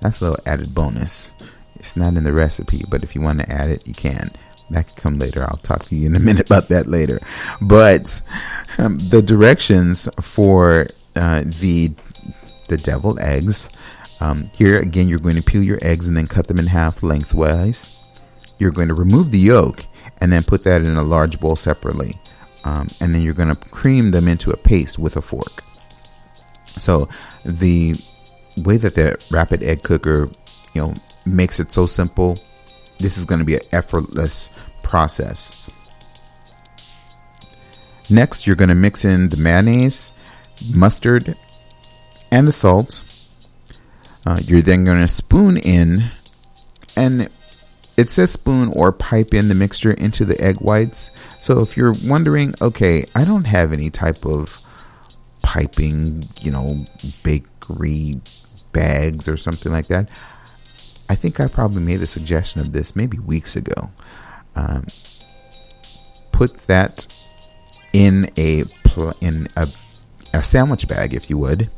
That's 0.00 0.20
a 0.20 0.30
little 0.30 0.44
added 0.46 0.74
bonus. 0.74 1.32
It's 1.76 1.96
not 1.96 2.16
in 2.16 2.24
the 2.24 2.32
recipe, 2.32 2.82
but 2.90 3.02
if 3.02 3.14
you 3.14 3.20
want 3.20 3.40
to 3.40 3.50
add 3.50 3.68
it, 3.68 3.86
you 3.86 3.94
can. 3.94 4.30
That 4.70 4.86
could 4.86 4.96
come 4.96 5.18
later. 5.18 5.42
I'll 5.42 5.58
talk 5.58 5.82
to 5.84 5.96
you 5.96 6.06
in 6.06 6.14
a 6.14 6.20
minute 6.20 6.46
about 6.46 6.68
that 6.68 6.86
later. 6.86 7.20
But 7.60 8.20
um, 8.78 8.98
the 8.98 9.22
directions 9.22 10.08
for 10.20 10.86
uh, 11.16 11.42
the 11.44 11.92
the 12.68 12.76
deviled 12.76 13.18
eggs. 13.18 13.68
Um, 14.20 14.50
here 14.54 14.80
again, 14.80 15.08
you're 15.08 15.18
going 15.18 15.36
to 15.36 15.42
peel 15.42 15.62
your 15.62 15.78
eggs 15.80 16.06
and 16.06 16.16
then 16.16 16.26
cut 16.26 16.46
them 16.46 16.58
in 16.58 16.66
half 16.66 17.02
lengthwise. 17.02 18.22
You're 18.58 18.72
going 18.72 18.88
to 18.88 18.94
remove 18.94 19.30
the 19.30 19.38
yolk 19.38 19.84
and 20.20 20.32
then 20.32 20.42
put 20.42 20.64
that 20.64 20.82
in 20.82 20.96
a 20.96 21.02
large 21.02 21.40
bowl 21.40 21.56
separately. 21.56 22.14
Um, 22.64 22.88
and 23.00 23.14
then 23.14 23.22
you're 23.22 23.34
going 23.34 23.54
to 23.54 23.56
cream 23.70 24.10
them 24.10 24.28
into 24.28 24.50
a 24.50 24.56
paste 24.56 24.98
with 24.98 25.16
a 25.16 25.22
fork. 25.22 25.62
So 26.66 27.08
the 27.44 27.94
way 28.64 28.76
that 28.78 28.94
the 28.94 29.16
rapid 29.30 29.62
egg 29.62 29.82
cooker, 29.82 30.30
you 30.74 30.82
know, 30.82 30.94
makes 31.26 31.60
it 31.60 31.72
so 31.72 31.86
simple, 31.86 32.38
this 32.98 33.18
is 33.18 33.24
going 33.24 33.38
to 33.38 33.44
be 33.44 33.54
an 33.54 33.60
effortless 33.72 34.50
process. 34.82 35.70
Next, 38.10 38.46
you're 38.46 38.56
going 38.56 38.70
to 38.70 38.74
mix 38.74 39.04
in 39.04 39.28
the 39.28 39.36
mayonnaise, 39.36 40.12
mustard, 40.74 41.36
and 42.30 42.48
the 42.48 42.52
salt. 42.52 43.04
Uh, 44.26 44.38
you're 44.44 44.62
then 44.62 44.84
going 44.84 45.00
to 45.00 45.08
spoon 45.08 45.56
in, 45.58 46.10
and 46.96 47.28
it 47.96 48.10
says 48.10 48.32
spoon 48.32 48.70
or 48.74 48.92
pipe 48.92 49.34
in 49.34 49.48
the 49.48 49.54
mixture 49.54 49.92
into 49.92 50.24
the 50.24 50.40
egg 50.40 50.56
whites. 50.60 51.10
So 51.40 51.60
if 51.60 51.76
you're 51.76 51.94
wondering, 52.04 52.54
okay, 52.62 53.04
I 53.14 53.24
don't 53.24 53.44
have 53.44 53.72
any 53.72 53.90
type 53.90 54.24
of 54.24 54.64
piping, 55.42 56.24
you 56.40 56.50
know, 56.50 56.84
bakery 57.22 58.14
bags 58.72 59.28
or 59.28 59.36
something 59.36 59.72
like 59.72 59.86
that. 59.86 60.10
I 61.08 61.14
think 61.14 61.40
I 61.40 61.48
probably 61.48 61.82
made 61.82 62.02
a 62.02 62.06
suggestion 62.06 62.60
of 62.60 62.72
this 62.72 62.94
maybe 62.94 63.18
weeks 63.18 63.56
ago. 63.56 63.90
Um, 64.54 64.86
put 66.32 66.56
that 66.66 67.06
in 67.92 68.30
a 68.36 68.64
pl- 68.84 69.14
in 69.20 69.48
a, 69.56 69.68
a 70.34 70.42
sandwich 70.42 70.86
bag, 70.86 71.14
if 71.14 71.30
you 71.30 71.38
would, 71.38 71.70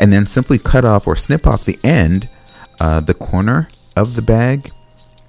and 0.00 0.12
then 0.12 0.26
simply 0.26 0.58
cut 0.58 0.84
off 0.84 1.06
or 1.06 1.16
snip 1.16 1.46
off 1.46 1.64
the 1.64 1.78
end, 1.84 2.28
uh, 2.80 3.00
the 3.00 3.14
corner 3.14 3.68
of 3.96 4.16
the 4.16 4.22
bag, 4.22 4.70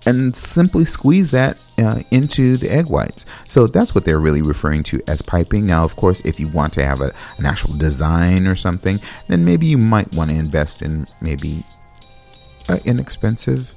and 0.06 0.36
simply 0.36 0.86
squeeze 0.86 1.32
that 1.32 1.64
uh, 1.78 2.02
into 2.12 2.58
the 2.58 2.72
egg 2.72 2.90
whites. 2.90 3.26
So 3.48 3.68
that's 3.68 3.96
what 3.96 4.06
they're 4.06 4.20
really 4.20 4.42
referring 4.42 4.84
to 4.84 5.02
as 5.08 5.22
piping. 5.22 5.66
Now, 5.66 5.84
of 5.84 5.96
course, 5.96 6.22
if 6.22 6.40
you 6.40 6.48
want 6.50 6.74
to 6.74 6.86
have 6.86 7.02
a, 7.02 7.14
an 7.38 7.46
actual 7.46 7.78
design 7.78 8.48
or 8.48 8.56
something, 8.56 8.98
then 9.28 9.46
maybe 9.46 9.66
you 9.66 9.78
might 9.78 10.14
want 10.14 10.30
to 10.30 10.36
invest 10.36 10.82
in 10.82 11.06
maybe 11.22 11.64
an 12.70 12.80
inexpensive, 12.86 13.74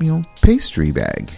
you 0.00 0.12
know, 0.12 0.22
pastry 0.42 0.92
bag 0.92 1.30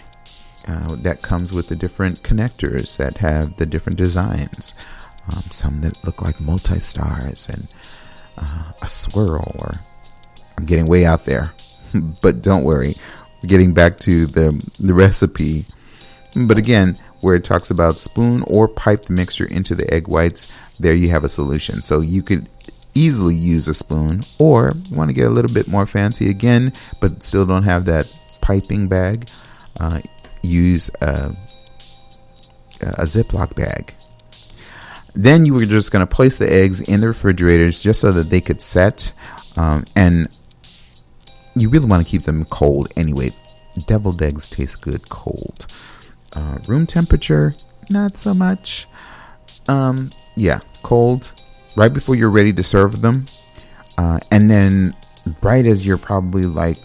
uh, 0.67 0.95
that 0.97 1.21
comes 1.21 1.53
with 1.53 1.69
the 1.69 1.75
different 1.75 2.17
connectors 2.23 2.97
that 2.97 3.17
have 3.17 3.55
the 3.57 3.65
different 3.65 3.97
designs. 3.97 4.73
Um, 5.31 5.41
some 5.49 5.81
that 5.81 6.03
look 6.03 6.21
like 6.21 6.39
multi 6.39 6.79
stars 6.79 7.49
and 7.49 7.67
uh, 8.37 8.71
a 8.81 8.87
swirl. 8.87 9.55
Or 9.59 9.75
I'm 10.57 10.65
getting 10.65 10.85
way 10.85 11.05
out 11.05 11.25
there, 11.25 11.53
but 12.21 12.41
don't 12.41 12.63
worry. 12.63 12.95
Getting 13.47 13.73
back 13.73 13.97
to 13.99 14.25
the 14.25 14.51
the 14.79 14.93
recipe. 14.93 15.65
But 16.35 16.57
again, 16.57 16.95
where 17.21 17.35
it 17.35 17.43
talks 17.43 17.71
about 17.71 17.95
spoon 17.95 18.43
or 18.47 18.67
pipe 18.67 19.05
the 19.05 19.13
mixture 19.13 19.45
into 19.45 19.75
the 19.75 19.91
egg 19.93 20.07
whites, 20.07 20.77
there 20.79 20.93
you 20.93 21.09
have 21.09 21.23
a 21.23 21.29
solution. 21.29 21.81
So 21.81 22.01
you 22.01 22.21
could 22.21 22.49
easily 22.93 23.35
use 23.35 23.67
a 23.67 23.73
spoon, 23.73 24.21
or 24.39 24.71
want 24.91 25.09
to 25.09 25.13
get 25.13 25.27
a 25.27 25.29
little 25.29 25.53
bit 25.53 25.67
more 25.67 25.85
fancy 25.85 26.29
again, 26.29 26.71
but 27.01 27.21
still 27.23 27.45
don't 27.45 27.63
have 27.63 27.85
that 27.85 28.11
piping 28.41 28.87
bag, 28.87 29.29
uh, 29.79 29.99
use 30.41 30.89
a, 31.01 31.35
a 32.81 33.03
Ziploc 33.03 33.55
bag. 33.55 33.93
Then 35.13 35.45
you 35.45 35.53
were 35.53 35.65
just 35.65 35.91
going 35.91 36.05
to 36.05 36.15
place 36.15 36.37
the 36.37 36.51
eggs 36.51 36.81
in 36.81 37.01
the 37.01 37.07
refrigerators 37.07 37.81
just 37.81 38.01
so 38.01 38.11
that 38.11 38.29
they 38.29 38.41
could 38.41 38.61
set. 38.61 39.13
Um, 39.57 39.85
and 39.95 40.27
you 41.55 41.69
really 41.69 41.85
want 41.87 42.03
to 42.03 42.09
keep 42.09 42.23
them 42.23 42.45
cold 42.45 42.91
anyway. 42.95 43.31
Deviled 43.87 44.21
eggs 44.21 44.49
taste 44.49 44.81
good 44.81 45.07
cold. 45.09 45.67
Uh, 46.35 46.57
room 46.67 46.85
temperature, 46.85 47.53
not 47.89 48.17
so 48.17 48.33
much. 48.33 48.87
Um, 49.67 50.11
yeah, 50.35 50.59
cold 50.83 51.33
right 51.75 51.93
before 51.93 52.15
you're 52.15 52.29
ready 52.29 52.53
to 52.53 52.63
serve 52.63 53.01
them. 53.01 53.25
Uh, 53.97 54.19
and 54.31 54.49
then 54.49 54.93
right 55.41 55.65
as 55.65 55.85
you're 55.85 55.97
probably 55.97 56.45
like 56.45 56.77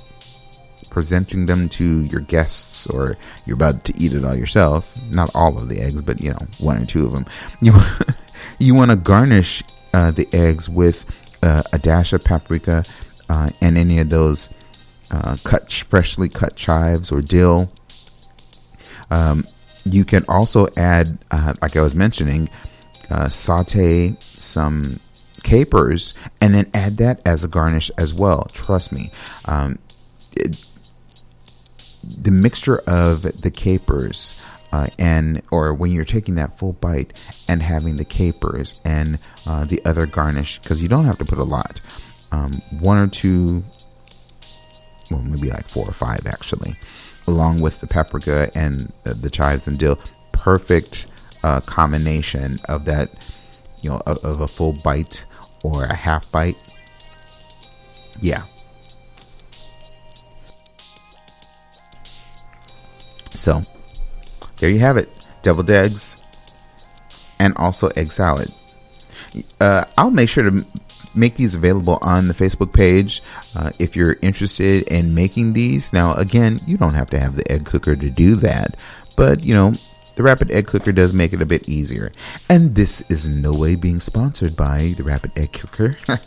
presenting 0.91 1.47
them 1.47 1.69
to 1.69 2.03
your 2.03 2.21
guests 2.21 2.87
or 2.89 3.17
you're 3.47 3.55
about 3.55 3.85
to 3.85 3.97
eat 3.97 4.13
it 4.13 4.25
all 4.25 4.35
yourself 4.35 4.93
not 5.13 5.31
all 5.37 5.57
of 5.57 5.69
the 5.69 5.81
eggs 5.81 6.03
but 6.03 6.21
you 6.21 6.31
know 6.31 6.39
one 6.59 6.83
or 6.83 6.85
two 6.85 7.07
of 7.07 7.13
them 7.13 7.25
you 7.61 7.73
you 8.59 8.75
want 8.75 8.91
to 8.91 8.97
garnish 8.97 9.63
uh, 9.95 10.11
the 10.11 10.29
eggs 10.33 10.69
with 10.69 11.05
uh, 11.45 11.63
a 11.73 11.79
dash 11.79 12.13
of 12.13 12.25
paprika 12.25 12.83
uh, 13.31 13.49
and 13.61 13.79
any 13.79 13.99
of 13.99 14.11
those 14.11 14.53
uh, 15.11 15.37
cut 15.45 15.71
freshly 15.89 16.29
cut 16.29 16.57
chives 16.57 17.11
or 17.13 17.21
dill 17.21 17.73
um, 19.11 19.45
you 19.85 20.05
can 20.05 20.25
also 20.29 20.67
add 20.77 21.19
uh, 21.31 21.55
like 21.63 21.77
i 21.77 21.81
was 21.81 21.97
mentioning 21.97 22.49
uh, 23.11 23.29
saute 23.29 24.17
some 24.21 25.01
capers 25.43 26.15
and 26.41 26.55
then 26.55 26.71
add 26.75 26.97
that 26.99 27.21
as 27.27 27.45
a 27.45 27.49
garnish 27.49 27.91
as 27.99 28.15
well. 28.15 28.47
Trust 28.53 28.93
me. 28.93 29.11
Um, 29.47 29.79
it, 30.37 30.65
the 32.19 32.31
mixture 32.31 32.79
of 32.87 33.23
the 33.23 33.51
capers 33.51 34.47
uh, 34.73 34.87
and 34.99 35.43
or 35.51 35.75
when 35.75 35.91
you're 35.91 36.05
taking 36.05 36.37
that 36.37 36.59
full 36.59 36.73
bite 36.75 37.19
and 37.49 37.63
having 37.63 37.97
the 37.97 38.05
capers 38.05 38.81
and 38.85 39.19
uh, 39.47 39.65
the 39.65 39.85
other 39.85 40.07
garnish 40.07 40.61
because 40.61 40.83
you 40.83 40.89
don't 40.89 41.05
have 41.05 41.19
to 41.19 41.25
put 41.25 41.39
a 41.39 41.45
lot 41.45 41.81
um, 42.33 42.53
one 42.81 42.99
or 42.99 43.07
two 43.09 43.63
well 45.11 45.23
maybe 45.23 45.51
like 45.51 45.65
four 45.65 45.89
or 45.89 45.93
five 45.93 46.27
actually 46.27 46.75
along 47.27 47.61
with 47.61 47.81
the 47.81 47.87
paprika 47.87 48.51
and 48.55 48.93
the 49.05 49.31
chives 49.31 49.67
and 49.67 49.79
dill 49.79 49.99
perfect 50.33 51.07
uh, 51.43 51.61
combination 51.61 52.59
of 52.69 52.85
that 52.85 53.11
you 53.83 53.91
know, 53.91 54.03
of, 54.07 54.25
of 54.25 54.41
a 54.41 54.49
full 54.49 54.75
bite 54.85 55.25
or 55.63 55.85
a 55.85 55.95
half 55.95 56.31
bite. 56.31 56.57
Yeah. 58.21 58.43
So, 63.31 63.63
there 64.59 64.71
you 64.71 64.81
have 64.81 64.97
it. 64.97 65.09
Deviled 65.43 65.71
eggs 65.71 66.23
and 67.39 67.57
also 67.57 67.89
egg 67.97 68.13
salad. 68.13 68.49
Uh, 69.61 69.85
I'll 69.97 70.11
make 70.11 70.29
sure 70.29 70.51
to 70.51 70.65
make 71.15 71.37
these 71.37 71.55
available 71.55 71.99
on 72.03 72.29
the 72.29 72.35
Facebook 72.35 72.73
page 72.73 73.23
uh, 73.57 73.71
if 73.79 73.97
you're 73.97 74.17
interested 74.23 74.83
in 74.89 75.15
making 75.15 75.53
these. 75.53 75.93
Now, 75.93 76.15
again, 76.15 76.59
you 76.67 76.77
don't 76.77 76.95
have 76.95 77.11
to 77.11 77.19
have 77.19 77.37
the 77.37 77.51
egg 77.51 77.67
cooker 77.67 77.97
to 77.97 78.11
do 78.11 78.37
that, 78.37 78.83
but 79.17 79.45
you 79.45 79.55
know, 79.55 79.73
the 80.21 80.25
Rapid 80.25 80.51
Egg 80.51 80.67
Cooker 80.67 80.93
does 80.93 81.15
make 81.15 81.33
it 81.33 81.41
a 81.41 81.47
bit 81.47 81.67
easier. 81.67 82.13
And 82.51 82.75
this 82.75 83.01
is 83.11 83.27
no 83.27 83.55
way 83.55 83.75
being 83.75 84.01
sponsored 84.01 84.55
by 84.55 84.93
the 84.99 85.03
Rapid 85.03 85.39
Egg 85.39 85.55
Cooker. 85.55 85.95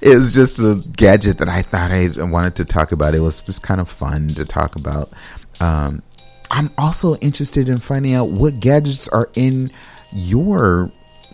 it 0.00 0.16
was 0.16 0.34
just 0.34 0.58
a 0.58 0.82
gadget 0.96 1.38
that 1.38 1.48
I 1.48 1.62
thought 1.62 1.92
I 1.92 2.08
wanted 2.24 2.56
to 2.56 2.64
talk 2.64 2.90
about. 2.90 3.14
It 3.14 3.20
was 3.20 3.42
just 3.42 3.62
kind 3.62 3.80
of 3.80 3.88
fun 3.88 4.26
to 4.28 4.44
talk 4.44 4.74
about. 4.74 5.10
Um, 5.60 6.02
I'm 6.50 6.70
also 6.78 7.14
interested 7.16 7.68
in 7.68 7.78
finding 7.78 8.14
out 8.14 8.30
what 8.30 8.58
gadgets 8.58 9.06
are 9.06 9.28
in 9.36 9.70
your 10.12 10.90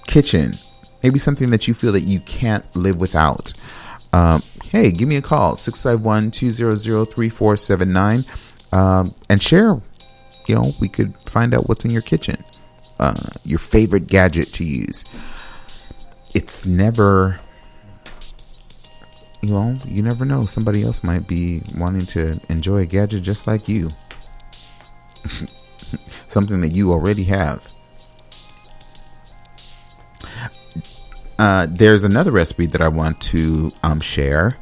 kitchen. 0.07 0.53
Maybe 1.05 1.19
something 1.19 1.51
that 1.51 1.69
you 1.69 1.75
feel 1.75 1.93
that 1.93 2.01
you 2.01 2.19
can't 2.21 2.65
live 2.75 2.97
without. 2.97 3.53
Um, 4.15 4.43
hey, 4.65 4.91
give 4.91 5.07
me 5.07 5.17
a 5.17 5.23
call 5.23 5.55
651 5.55 6.31
200 6.31 6.77
3479 7.15 8.25
um, 8.73 9.15
and 9.29 9.43
share. 9.43 9.81
You 10.49 10.55
know, 10.55 10.71
we 10.81 10.89
could 10.89 11.15
find 11.17 11.55
out 11.55 11.69
what's 11.69 11.85
in 11.85 11.91
your 11.91 12.01
kitchen, 12.01 12.43
uh, 12.99 13.21
your 13.45 13.59
favorite 13.59 14.07
gadget 14.07 14.49
to 14.55 14.65
use. 14.65 15.05
It's 16.35 16.65
never 16.65 17.39
you 19.43 19.51
know, 19.51 19.77
you 19.85 20.01
never 20.03 20.25
know. 20.25 20.47
Somebody 20.47 20.83
else 20.85 21.05
might 21.05 21.29
be 21.29 21.61
wanting 21.77 22.07
to 22.07 22.41
enjoy 22.49 22.79
a 22.79 22.87
gadget 22.87 23.23
just 23.23 23.47
like 23.47 23.69
you. 23.69 23.91
Something 26.29 26.63
that 26.63 26.71
you 26.71 26.93
already 26.93 27.25
have. 27.25 27.74
Uh, 31.39 31.67
there's 31.69 32.05
another 32.05 32.31
recipe 32.31 32.67
that 32.67 32.81
I 32.81 32.89
want 32.89 33.21
to 33.23 33.73
um, 33.83 34.01
share. 34.01 34.59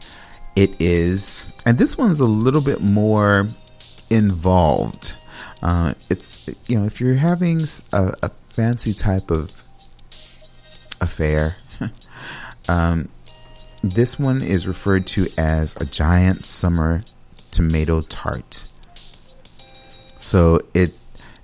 It 0.56 0.80
is, 0.80 1.52
and 1.66 1.78
this 1.78 1.96
one's 1.96 2.20
a 2.20 2.26
little 2.26 2.60
bit 2.60 2.80
more 2.80 3.46
involved. 4.10 5.14
Uh, 5.62 5.94
it's, 6.10 6.68
you 6.68 6.78
know, 6.78 6.84
if 6.84 7.00
you're 7.00 7.14
having 7.14 7.60
a, 7.92 8.14
a 8.22 8.28
fancy 8.50 8.92
type 8.92 9.30
of 9.30 9.50
affair, 11.00 11.56
um, 12.68 13.08
this 13.82 14.18
one 14.18 14.42
is 14.42 14.66
referred 14.66 15.06
to 15.08 15.26
as 15.36 15.76
a 15.76 15.84
giant 15.84 16.44
summer 16.44 17.02
tomato 17.50 18.00
tart. 18.00 18.70
So 20.18 20.60
it 20.72 20.94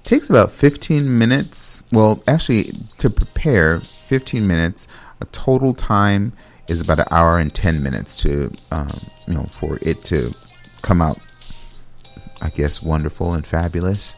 takes 0.05 0.31
about 0.31 0.53
15 0.53 1.19
minutes. 1.19 1.85
Well, 1.93 2.23
actually, 2.27 2.65
to 2.99 3.11
prepare, 3.11 3.81
15 3.81 4.47
minutes. 4.47 4.89
A 5.21 5.25
total 5.27 5.75
time 5.75 6.33
is 6.69 6.81
about 6.81 6.99
an 6.99 7.07
hour 7.11 7.39
and 7.39 7.53
10 7.53 7.83
minutes 7.83 8.15
to, 8.17 8.53
um, 8.71 8.89
you 9.27 9.35
know, 9.35 9.45
for 9.45 9.79
it 9.83 10.05
to 10.05 10.35
come 10.83 11.01
out, 11.01 11.19
I 12.43 12.51
guess, 12.51 12.83
wonderful 12.83 13.35
and 13.35 13.47
fabulous. 13.47 14.15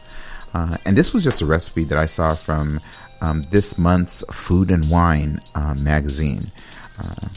Uh, 0.53 0.77
and 0.85 0.97
this 0.97 1.13
was 1.13 1.23
just 1.23 1.41
a 1.41 1.45
recipe 1.45 1.85
that 1.85 1.97
I 1.97 2.05
saw 2.05 2.35
from 2.35 2.79
um, 3.21 3.43
this 3.51 3.77
month's 3.77 4.23
Food 4.31 4.69
and 4.71 4.89
Wine 4.89 5.39
uh, 5.55 5.75
magazine. 5.79 6.51
Uh, 6.99 7.27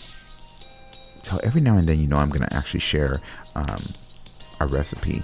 so 1.23 1.39
every 1.45 1.61
now 1.61 1.79
and 1.79 1.87
then, 1.87 2.01
you 2.01 2.07
know, 2.07 2.19
I'm 2.19 2.29
going 2.29 2.47
to 2.47 2.55
actually 2.55 2.81
share 2.81 3.19
um, 3.55 3.79
a 4.61 4.67
recipe 4.67 5.23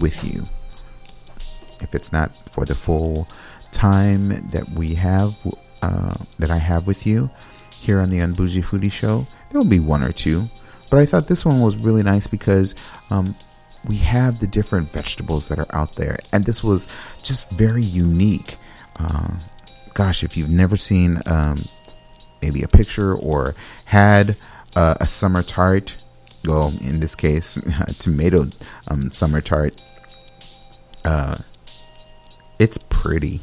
with 0.00 0.22
you. 0.24 0.42
If 1.80 1.94
it's 1.94 2.12
not 2.12 2.34
for 2.34 2.64
the 2.64 2.74
full 2.74 3.28
time 3.70 4.28
that 4.50 4.68
we 4.74 4.94
have, 4.94 5.34
uh, 5.82 6.14
that 6.38 6.50
I 6.50 6.58
have 6.58 6.86
with 6.86 7.06
you 7.06 7.30
here 7.72 8.00
on 8.00 8.10
the 8.10 8.18
Unbougie 8.18 8.64
Foodie 8.64 8.92
Show, 8.92 9.26
there 9.50 9.60
will 9.60 9.68
be 9.68 9.80
one 9.80 10.02
or 10.02 10.12
two. 10.12 10.44
But 10.90 10.98
I 10.98 11.06
thought 11.06 11.28
this 11.28 11.44
one 11.44 11.60
was 11.60 11.76
really 11.76 12.02
nice 12.02 12.26
because 12.26 12.74
um, 13.10 13.34
we 13.86 13.96
have 13.98 14.40
the 14.40 14.46
different 14.46 14.90
vegetables 14.90 15.48
that 15.48 15.58
are 15.58 15.66
out 15.74 15.92
there, 15.96 16.18
and 16.32 16.44
this 16.44 16.64
was 16.64 16.90
just 17.22 17.50
very 17.50 17.82
unique. 17.82 18.56
Uh, 18.98 19.36
gosh, 19.94 20.24
if 20.24 20.36
you've 20.36 20.50
never 20.50 20.76
seen 20.76 21.20
um, 21.26 21.56
maybe 22.42 22.62
a 22.62 22.68
picture 22.68 23.14
or 23.14 23.54
had 23.84 24.36
uh, 24.76 24.94
a 25.00 25.06
summer 25.06 25.42
tart. 25.42 26.04
Well, 26.44 26.72
in 26.82 27.00
this 27.00 27.14
case, 27.16 27.54
tomato 27.98 28.46
um, 28.88 29.10
summer 29.10 29.40
tart. 29.40 29.74
Uh, 31.04 31.36
it's 32.58 32.78
pretty. 32.88 33.40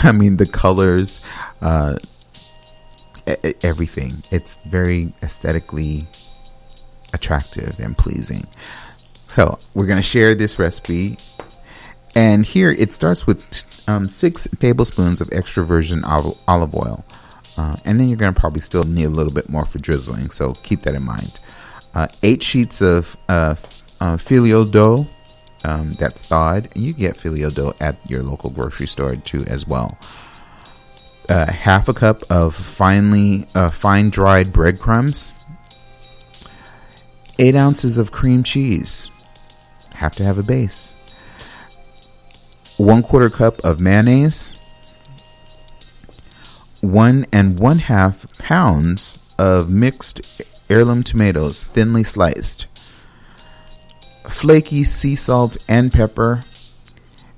I 0.04 0.12
mean, 0.12 0.36
the 0.36 0.46
colors, 0.46 1.26
uh, 1.60 1.96
everything. 3.62 4.12
It's 4.30 4.56
very 4.66 5.12
aesthetically 5.22 6.06
attractive 7.12 7.78
and 7.78 7.96
pleasing. 7.96 8.46
So, 9.28 9.58
we're 9.74 9.86
going 9.86 9.98
to 9.98 10.02
share 10.02 10.34
this 10.34 10.58
recipe. 10.58 11.18
And 12.16 12.44
here 12.44 12.72
it 12.72 12.92
starts 12.92 13.26
with 13.26 13.88
um, 13.88 14.08
six 14.08 14.48
tablespoons 14.58 15.20
of 15.20 15.28
extra 15.32 15.64
virgin 15.64 16.02
olive 16.04 16.74
oil. 16.74 17.04
Uh, 17.56 17.76
and 17.84 18.00
then 18.00 18.08
you're 18.08 18.16
going 18.16 18.32
to 18.32 18.40
probably 18.40 18.62
still 18.62 18.84
need 18.84 19.04
a 19.04 19.10
little 19.10 19.32
bit 19.32 19.48
more 19.48 19.66
for 19.66 19.78
drizzling, 19.78 20.30
so 20.30 20.54
keep 20.62 20.82
that 20.82 20.94
in 20.94 21.02
mind. 21.02 21.40
Uh, 21.94 22.08
eight 22.22 22.42
sheets 22.42 22.80
of 22.80 23.16
uh, 23.28 23.54
uh 24.00 24.16
filo 24.16 24.64
dough 24.64 25.06
um, 25.64 25.90
that's 25.90 26.22
thawed. 26.22 26.68
You 26.74 26.92
get 26.92 27.16
filo 27.16 27.50
dough 27.50 27.74
at 27.80 27.96
your 28.08 28.22
local 28.22 28.50
grocery 28.50 28.86
store 28.86 29.16
too, 29.16 29.44
as 29.46 29.66
well. 29.66 29.98
Uh, 31.28 31.50
half 31.50 31.88
a 31.88 31.94
cup 31.94 32.22
of 32.30 32.54
finely 32.54 33.46
uh, 33.54 33.70
fine 33.70 34.10
dried 34.10 34.52
breadcrumbs. 34.52 35.32
Eight 37.38 37.54
ounces 37.54 37.98
of 37.98 38.12
cream 38.12 38.42
cheese. 38.42 39.10
Have 39.94 40.14
to 40.16 40.24
have 40.24 40.38
a 40.38 40.42
base. 40.42 40.94
One 42.78 43.02
quarter 43.02 43.28
cup 43.28 43.60
of 43.64 43.80
mayonnaise 43.80 44.60
one 46.80 47.26
and 47.32 47.58
one 47.58 47.78
half 47.78 48.38
pounds 48.38 49.34
of 49.38 49.70
mixed 49.70 50.42
heirloom 50.70 51.02
tomatoes, 51.02 51.64
thinly 51.64 52.04
sliced, 52.04 52.66
flaky 54.30 54.84
sea 54.84 55.16
salt 55.16 55.56
and 55.68 55.92
pepper, 55.92 56.42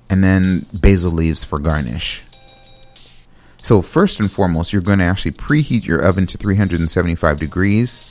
and 0.09 0.23
then 0.23 0.67
basil 0.81 1.11
leaves 1.11 1.45
for 1.45 1.59
garnish. 1.59 2.23
So, 3.63 3.81
first 3.81 4.19
and 4.19 4.31
foremost, 4.31 4.73
you're 4.73 4.83
going 4.83 4.99
to 4.99 5.05
actually 5.05 5.33
preheat 5.33 5.87
your 5.87 6.01
oven 6.05 6.27
to 6.27 6.37
375 6.37 7.39
degrees. 7.39 8.09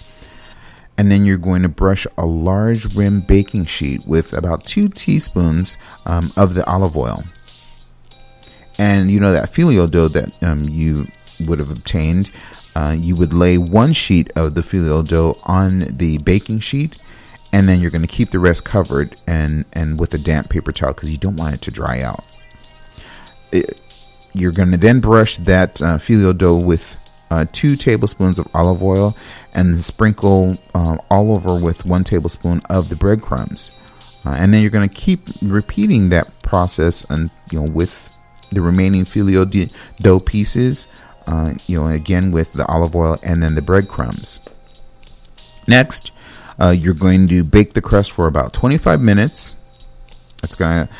And 0.97 1.11
then 1.11 1.25
you're 1.25 1.37
going 1.37 1.61
to 1.63 1.69
brush 1.69 2.05
a 2.17 2.25
large 2.25 2.95
rim 2.95 3.21
baking 3.21 3.65
sheet 3.65 4.05
with 4.05 4.33
about 4.33 4.65
two 4.65 4.87
teaspoons 4.87 5.77
um, 6.05 6.31
of 6.37 6.53
the 6.53 6.65
olive 6.65 6.95
oil. 6.95 7.23
And 8.77 9.11
you 9.11 9.19
know 9.19 9.33
that 9.33 9.53
filo 9.53 9.87
dough 9.87 10.07
that 10.09 10.41
um, 10.43 10.63
you 10.63 11.07
would 11.47 11.59
have 11.59 11.71
obtained, 11.71 12.31
uh, 12.75 12.95
you 12.97 13.15
would 13.15 13.33
lay 13.33 13.57
one 13.57 13.93
sheet 13.93 14.31
of 14.35 14.55
the 14.55 14.63
filo 14.63 15.01
dough 15.01 15.37
on 15.43 15.79
the 15.89 16.17
baking 16.19 16.59
sheet, 16.59 17.01
and 17.53 17.67
then 17.67 17.79
you're 17.79 17.91
going 17.91 18.01
to 18.01 18.07
keep 18.07 18.29
the 18.29 18.39
rest 18.39 18.65
covered 18.65 19.13
and 19.27 19.65
and 19.73 19.99
with 19.99 20.13
a 20.13 20.17
damp 20.17 20.49
paper 20.49 20.71
towel 20.71 20.93
because 20.93 21.11
you 21.11 21.17
don't 21.17 21.35
want 21.35 21.55
it 21.55 21.61
to 21.61 21.71
dry 21.71 22.01
out. 22.01 22.23
It, 23.51 23.79
you're 24.33 24.51
going 24.51 24.71
to 24.71 24.77
then 24.77 25.01
brush 25.01 25.37
that 25.37 25.81
uh, 25.81 25.97
filo 25.97 26.33
dough 26.33 26.59
with 26.59 26.97
uh, 27.29 27.45
two 27.51 27.75
tablespoons 27.75 28.39
of 28.39 28.47
olive 28.53 28.81
oil 28.81 29.15
and 29.53 29.77
sprinkle 29.79 30.55
uh, 30.73 30.97
all 31.09 31.33
over 31.33 31.63
with 31.63 31.85
one 31.85 32.03
tablespoon 32.03 32.61
of 32.69 32.89
the 32.89 32.95
breadcrumbs. 32.95 33.77
Uh, 34.25 34.35
and 34.37 34.53
then 34.53 34.61
you're 34.61 34.71
going 34.71 34.87
to 34.87 34.95
keep 34.95 35.21
repeating 35.41 36.09
that 36.09 36.31
process 36.43 37.09
and 37.09 37.29
you 37.51 37.59
know 37.59 37.71
with 37.71 38.07
the 38.51 38.61
remaining 38.61 39.05
filo 39.05 39.45
dough 39.99 40.19
pieces 40.19 40.87
uh, 41.27 41.53
you 41.67 41.79
know, 41.79 41.87
again 41.87 42.31
with 42.31 42.53
the 42.53 42.65
olive 42.67 42.95
oil 42.95 43.17
and 43.23 43.41
then 43.41 43.55
the 43.55 43.61
breadcrumbs. 43.61 44.47
Next, 45.67 46.10
uh, 46.61 46.69
you're 46.69 46.93
going 46.93 47.27
to 47.27 47.43
bake 47.43 47.73
the 47.73 47.81
crust 47.81 48.11
for 48.11 48.27
about 48.27 48.53
25 48.53 49.01
minutes. 49.01 49.55
It's 50.43 50.55
going 50.55 50.87
to 50.87 50.93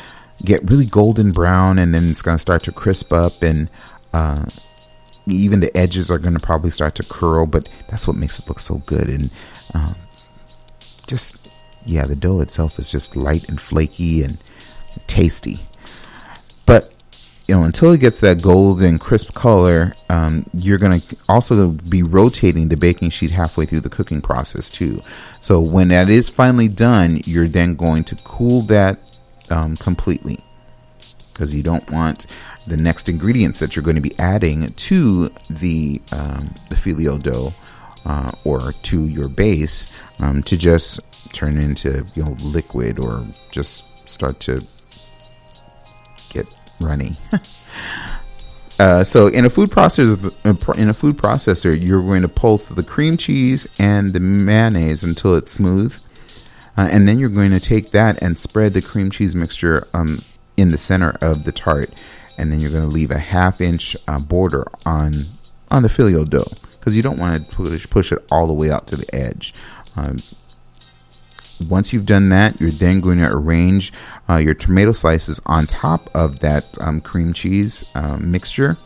get 0.44 0.68
really 0.68 0.86
golden 0.86 1.30
brown 1.30 1.78
and 1.78 1.94
then 1.94 2.10
it's 2.10 2.22
going 2.22 2.34
to 2.34 2.42
start 2.42 2.64
to 2.64 2.72
crisp 2.72 3.12
up 3.12 3.42
and 3.42 3.70
uh, 4.12 4.44
even 5.26 5.60
the 5.60 5.74
edges 5.76 6.10
are 6.10 6.18
going 6.18 6.34
to 6.34 6.40
probably 6.40 6.70
start 6.70 6.96
to 6.96 7.04
curl, 7.04 7.46
but 7.46 7.72
that's 7.88 8.08
what 8.08 8.16
makes 8.16 8.40
it 8.40 8.48
look 8.48 8.58
so 8.58 8.82
good. 8.86 9.08
And 9.08 9.30
um, 9.74 9.94
just, 11.06 11.52
yeah, 11.86 12.06
the 12.06 12.16
dough 12.16 12.40
itself 12.40 12.78
is 12.80 12.90
just 12.90 13.14
light 13.14 13.48
and 13.48 13.60
flaky 13.60 14.24
and 14.24 14.42
tasty. 15.06 15.58
But 16.66 16.92
you 17.46 17.54
know, 17.56 17.64
until 17.64 17.92
it 17.92 18.00
gets 18.00 18.20
that 18.20 18.40
golden 18.40 18.98
crisp 18.98 19.34
color, 19.34 19.92
um, 20.08 20.46
you're 20.54 20.78
going 20.78 21.00
to 21.00 21.16
also 21.28 21.70
be 21.70 22.02
rotating 22.02 22.68
the 22.68 22.76
baking 22.76 23.10
sheet 23.10 23.30
halfway 23.30 23.66
through 23.66 23.80
the 23.80 23.90
cooking 23.90 24.22
process 24.22 24.70
too. 24.70 25.00
So 25.42 25.60
when 25.60 25.88
that 25.88 26.08
is 26.08 26.28
finally 26.28 26.68
done, 26.68 27.20
you're 27.24 27.48
then 27.48 27.74
going 27.74 28.04
to 28.04 28.16
cool 28.24 28.62
that 28.62 28.98
um, 29.50 29.76
completely 29.76 30.38
because 31.32 31.52
you 31.52 31.62
don't 31.62 31.90
want 31.90 32.26
the 32.68 32.76
next 32.76 33.08
ingredients 33.08 33.58
that 33.58 33.74
you're 33.74 33.82
going 33.82 33.96
to 33.96 34.02
be 34.02 34.16
adding 34.18 34.72
to 34.74 35.28
the 35.50 36.00
um, 36.12 36.54
the 36.68 36.76
filo 36.76 37.18
dough 37.18 37.52
uh, 38.06 38.30
or 38.44 38.72
to 38.82 39.06
your 39.06 39.28
base 39.28 40.20
um, 40.20 40.44
to 40.44 40.56
just 40.56 41.00
turn 41.34 41.58
into 41.58 42.04
you 42.14 42.24
know 42.24 42.36
liquid 42.44 43.00
or 43.00 43.26
just 43.50 44.08
start 44.08 44.38
to 44.40 44.64
get 46.30 46.46
runny. 46.80 47.12
uh, 48.78 49.04
so 49.04 49.26
in 49.28 49.44
a 49.44 49.50
food 49.50 49.70
processor, 49.70 50.76
in 50.76 50.88
a 50.88 50.94
food 50.94 51.16
processor, 51.16 51.78
you're 51.78 52.02
going 52.02 52.22
to 52.22 52.28
pulse 52.28 52.68
the 52.68 52.82
cream 52.82 53.16
cheese 53.16 53.66
and 53.78 54.12
the 54.12 54.20
mayonnaise 54.20 55.04
until 55.04 55.34
it's 55.34 55.52
smooth, 55.52 55.94
uh, 56.76 56.88
and 56.90 57.06
then 57.06 57.18
you're 57.18 57.28
going 57.28 57.52
to 57.52 57.60
take 57.60 57.90
that 57.90 58.20
and 58.22 58.38
spread 58.38 58.72
the 58.72 58.82
cream 58.82 59.10
cheese 59.10 59.34
mixture 59.34 59.86
um, 59.94 60.18
in 60.56 60.70
the 60.70 60.78
center 60.78 61.16
of 61.20 61.44
the 61.44 61.52
tart, 61.52 61.90
and 62.38 62.52
then 62.52 62.60
you're 62.60 62.70
going 62.70 62.88
to 62.88 62.88
leave 62.88 63.10
a 63.10 63.18
half 63.18 63.60
inch 63.60 63.96
uh, 64.08 64.18
border 64.18 64.66
on 64.84 65.12
on 65.70 65.82
the 65.82 65.88
filo 65.88 66.24
dough 66.24 66.44
because 66.78 66.96
you 66.96 67.02
don't 67.02 67.18
want 67.18 67.44
to 67.44 67.56
push 67.56 67.88
push 67.88 68.12
it 68.12 68.24
all 68.30 68.46
the 68.46 68.52
way 68.52 68.70
out 68.70 68.86
to 68.86 68.96
the 68.96 69.14
edge. 69.14 69.54
Um, 69.96 70.16
once 71.68 71.92
you've 71.92 72.06
done 72.06 72.28
that, 72.30 72.60
you're 72.60 72.70
then 72.70 73.00
going 73.00 73.18
to 73.18 73.30
arrange 73.30 73.92
uh, 74.28 74.36
your 74.36 74.54
tomato 74.54 74.92
slices 74.92 75.40
on 75.46 75.66
top 75.66 76.08
of 76.14 76.40
that 76.40 76.76
um, 76.80 77.00
cream 77.00 77.32
cheese 77.32 77.90
uh, 77.94 78.16
mixture. 78.18 78.76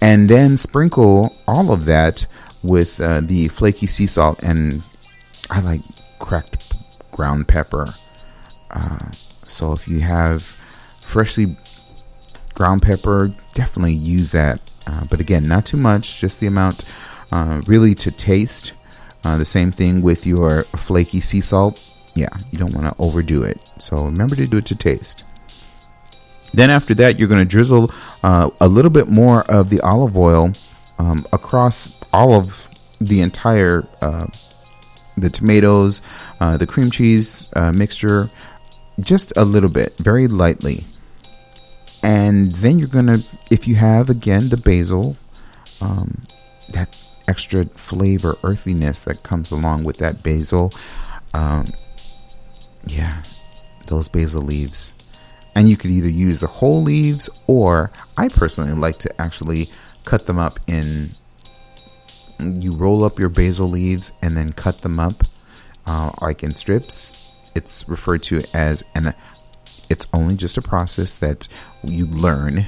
And 0.00 0.28
then 0.28 0.56
sprinkle 0.56 1.34
all 1.46 1.72
of 1.72 1.84
that 1.84 2.26
with 2.62 3.00
uh, 3.00 3.20
the 3.20 3.48
flaky 3.48 3.86
sea 3.86 4.06
salt. 4.06 4.42
And 4.42 4.82
I 5.50 5.60
like 5.60 5.80
cracked 6.18 7.10
ground 7.12 7.46
pepper. 7.48 7.86
Uh, 8.70 9.10
so 9.12 9.72
if 9.72 9.86
you 9.86 10.00
have 10.00 10.42
freshly 10.42 11.56
ground 12.54 12.82
pepper, 12.82 13.30
definitely 13.54 13.94
use 13.94 14.32
that. 14.32 14.60
Uh, 14.86 15.04
but 15.08 15.20
again, 15.20 15.46
not 15.46 15.66
too 15.66 15.76
much, 15.76 16.20
just 16.20 16.40
the 16.40 16.46
amount 16.46 16.90
uh, 17.30 17.62
really 17.66 17.94
to 17.94 18.10
taste. 18.10 18.72
Uh, 19.24 19.36
the 19.38 19.44
same 19.44 19.70
thing 19.70 20.02
with 20.02 20.26
your 20.26 20.64
flaky 20.64 21.20
sea 21.20 21.40
salt. 21.40 21.80
Yeah, 22.14 22.28
you 22.50 22.58
don't 22.58 22.74
want 22.74 22.86
to 22.88 23.02
overdo 23.02 23.42
it. 23.44 23.60
So 23.78 24.04
remember 24.04 24.36
to 24.36 24.46
do 24.46 24.58
it 24.58 24.66
to 24.66 24.76
taste. 24.76 25.24
Then 26.52 26.68
after 26.70 26.94
that, 26.94 27.18
you're 27.18 27.28
going 27.28 27.40
to 27.40 27.48
drizzle 27.48 27.90
uh, 28.22 28.50
a 28.60 28.68
little 28.68 28.90
bit 28.90 29.08
more 29.08 29.50
of 29.50 29.70
the 29.70 29.80
olive 29.80 30.16
oil 30.16 30.52
um, 30.98 31.24
across 31.32 32.02
all 32.12 32.34
of 32.34 32.68
the 33.00 33.22
entire 33.22 33.86
uh, 34.00 34.26
the 35.16 35.30
tomatoes, 35.30 36.02
uh, 36.40 36.56
the 36.56 36.66
cream 36.66 36.90
cheese 36.90 37.52
uh, 37.56 37.72
mixture, 37.72 38.28
just 39.00 39.32
a 39.36 39.44
little 39.44 39.70
bit, 39.70 39.96
very 39.98 40.26
lightly. 40.26 40.84
And 42.02 42.48
then 42.48 42.78
you're 42.78 42.88
gonna, 42.88 43.18
if 43.50 43.68
you 43.68 43.76
have 43.76 44.10
again 44.10 44.48
the 44.48 44.56
basil, 44.56 45.16
um, 45.80 46.22
that 46.70 46.96
extra 47.28 47.66
flavor, 47.66 48.34
earthiness 48.42 49.04
that 49.04 49.22
comes 49.22 49.50
along 49.50 49.84
with 49.84 49.98
that 49.98 50.22
basil. 50.22 50.72
Um, 51.34 51.66
yeah, 52.86 53.22
those 53.86 54.08
basil 54.08 54.42
leaves. 54.42 54.92
And 55.54 55.68
you 55.68 55.76
could 55.76 55.90
either 55.90 56.08
use 56.08 56.40
the 56.40 56.46
whole 56.46 56.82
leaves, 56.82 57.28
or 57.46 57.90
I 58.16 58.28
personally 58.28 58.72
like 58.72 58.98
to 59.00 59.20
actually 59.20 59.66
cut 60.04 60.26
them 60.26 60.38
up 60.38 60.58
in. 60.66 61.10
You 62.40 62.72
roll 62.72 63.04
up 63.04 63.18
your 63.18 63.28
basil 63.28 63.68
leaves 63.68 64.12
and 64.20 64.36
then 64.36 64.52
cut 64.52 64.78
them 64.78 64.98
up 64.98 65.12
uh, 65.86 66.10
like 66.20 66.42
in 66.42 66.52
strips. 66.52 67.52
It's 67.54 67.88
referred 67.88 68.22
to 68.24 68.42
as 68.54 68.82
an. 68.94 69.14
It's 69.90 70.06
only 70.14 70.36
just 70.36 70.56
a 70.56 70.62
process 70.62 71.18
that 71.18 71.48
you 71.84 72.06
learn, 72.06 72.66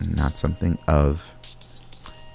not 0.00 0.38
something 0.38 0.78
of 0.88 1.30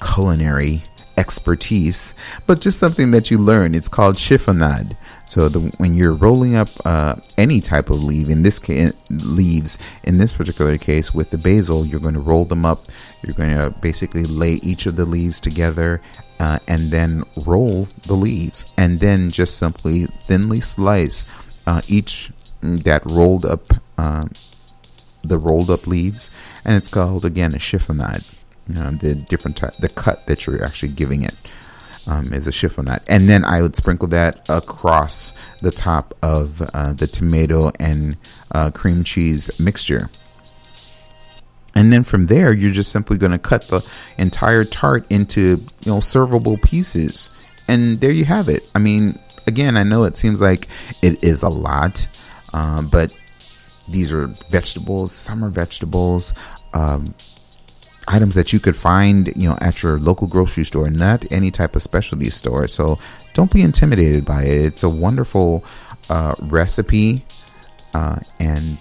culinary 0.01 0.83
expertise, 1.19 2.15
but 2.47 2.61
just 2.61 2.79
something 2.79 3.11
that 3.11 3.29
you 3.29 3.37
learn. 3.37 3.75
It's 3.75 3.89
called 3.89 4.15
chiffonade. 4.15 4.95
So 5.25 5.49
the, 5.49 5.59
when 5.77 5.93
you're 5.93 6.13
rolling 6.13 6.55
up 6.55 6.69
uh, 6.85 7.15
any 7.37 7.59
type 7.59 7.89
of 7.89 8.01
leaf, 8.01 8.29
in 8.29 8.41
this 8.41 8.57
case, 8.57 8.93
leaves, 9.09 9.77
in 10.05 10.17
this 10.17 10.31
particular 10.31 10.77
case 10.77 11.13
with 11.13 11.29
the 11.29 11.37
basil, 11.37 11.85
you're 11.85 11.99
going 11.99 12.13
to 12.15 12.19
roll 12.21 12.45
them 12.45 12.65
up. 12.65 12.85
You're 13.21 13.35
going 13.35 13.55
to 13.55 13.69
basically 13.81 14.23
lay 14.23 14.53
each 14.53 14.85
of 14.85 14.95
the 14.95 15.05
leaves 15.05 15.41
together 15.41 16.01
uh, 16.39 16.59
and 16.67 16.83
then 16.89 17.23
roll 17.45 17.89
the 18.07 18.13
leaves, 18.13 18.73
and 18.77 18.99
then 18.99 19.29
just 19.29 19.57
simply 19.57 20.05
thinly 20.05 20.61
slice 20.61 21.25
uh, 21.67 21.81
each 21.87 22.31
that 22.61 23.05
rolled 23.05 23.45
up 23.45 23.65
uh, 23.97 24.23
the 25.23 25.37
rolled 25.37 25.69
up 25.69 25.85
leaves, 25.85 26.31
and 26.63 26.77
it's 26.77 26.89
called 26.89 27.25
again 27.25 27.53
a 27.53 27.57
chiffonade 27.57 28.38
um, 28.77 28.97
the 28.97 29.15
different 29.15 29.57
type, 29.57 29.73
the 29.77 29.89
cut 29.89 30.25
that 30.27 30.45
you're 30.45 30.63
actually 30.63 30.91
giving 30.93 31.23
it 31.23 31.35
um, 32.07 32.33
is 32.33 32.47
a 32.47 32.51
chiffonade, 32.51 33.03
and 33.07 33.27
then 33.27 33.43
I 33.45 33.61
would 33.61 33.75
sprinkle 33.75 34.07
that 34.09 34.47
across 34.49 35.33
the 35.61 35.71
top 35.71 36.15
of 36.21 36.61
uh, 36.73 36.93
the 36.93 37.07
tomato 37.07 37.71
and 37.79 38.17
uh, 38.51 38.71
cream 38.71 39.03
cheese 39.03 39.59
mixture. 39.59 40.09
And 41.75 41.93
then 41.93 42.03
from 42.03 42.25
there, 42.25 42.51
you're 42.51 42.73
just 42.73 42.91
simply 42.91 43.17
going 43.17 43.31
to 43.31 43.37
cut 43.37 43.63
the 43.63 43.87
entire 44.17 44.65
tart 44.65 45.05
into 45.09 45.41
you 45.85 45.91
know 45.91 45.99
servable 45.99 46.61
pieces, 46.61 47.29
and 47.67 47.99
there 47.99 48.11
you 48.11 48.25
have 48.25 48.49
it. 48.49 48.69
I 48.75 48.79
mean, 48.79 49.19
again, 49.47 49.77
I 49.77 49.83
know 49.83 50.03
it 50.03 50.17
seems 50.17 50.41
like 50.41 50.67
it 51.01 51.23
is 51.23 51.43
a 51.43 51.49
lot, 51.49 52.07
um, 52.53 52.89
but 52.89 53.15
these 53.87 54.11
are 54.11 54.27
vegetables, 54.49 55.11
summer 55.11 55.49
vegetables. 55.49 56.33
Um, 56.73 57.13
items 58.09 58.35
that 58.35 58.51
you 58.51 58.59
could 58.59 58.75
find, 58.75 59.27
you 59.35 59.47
know, 59.47 59.57
at 59.61 59.81
your 59.81 59.99
local 59.99 60.27
grocery 60.27 60.65
store, 60.65 60.89
not 60.89 61.31
any 61.31 61.51
type 61.51 61.75
of 61.75 61.81
specialty 61.81 62.29
store. 62.29 62.67
So 62.67 62.99
don't 63.33 63.53
be 63.53 63.61
intimidated 63.61 64.25
by 64.25 64.43
it. 64.43 64.65
It's 64.65 64.83
a 64.83 64.89
wonderful 64.89 65.63
uh, 66.09 66.33
recipe, 66.41 67.23
uh, 67.93 68.19
and 68.39 68.77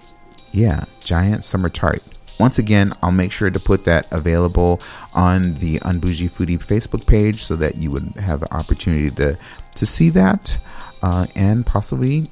yeah, 0.52 0.84
giant 1.04 1.44
summer 1.44 1.68
tart. 1.68 2.02
Once 2.40 2.58
again, 2.58 2.92
I'll 3.02 3.10
make 3.12 3.32
sure 3.32 3.50
to 3.50 3.60
put 3.60 3.84
that 3.84 4.10
available 4.12 4.80
on 5.14 5.54
the 5.54 5.78
Unbougie 5.80 6.30
Foodie 6.30 6.58
Facebook 6.58 7.06
page 7.06 7.42
so 7.42 7.56
that 7.56 7.76
you 7.76 7.90
would 7.90 8.14
have 8.16 8.40
the 8.40 8.54
opportunity 8.54 9.10
to 9.10 9.36
to 9.74 9.86
see 9.86 10.10
that 10.10 10.58
uh, 11.02 11.26
and 11.36 11.66
possibly, 11.66 12.26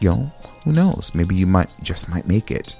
you 0.00 0.10
know, 0.10 0.32
who 0.64 0.72
knows, 0.72 1.14
maybe 1.14 1.34
you 1.34 1.46
might 1.46 1.74
just 1.82 2.08
might 2.08 2.26
make 2.26 2.50
it 2.50 2.76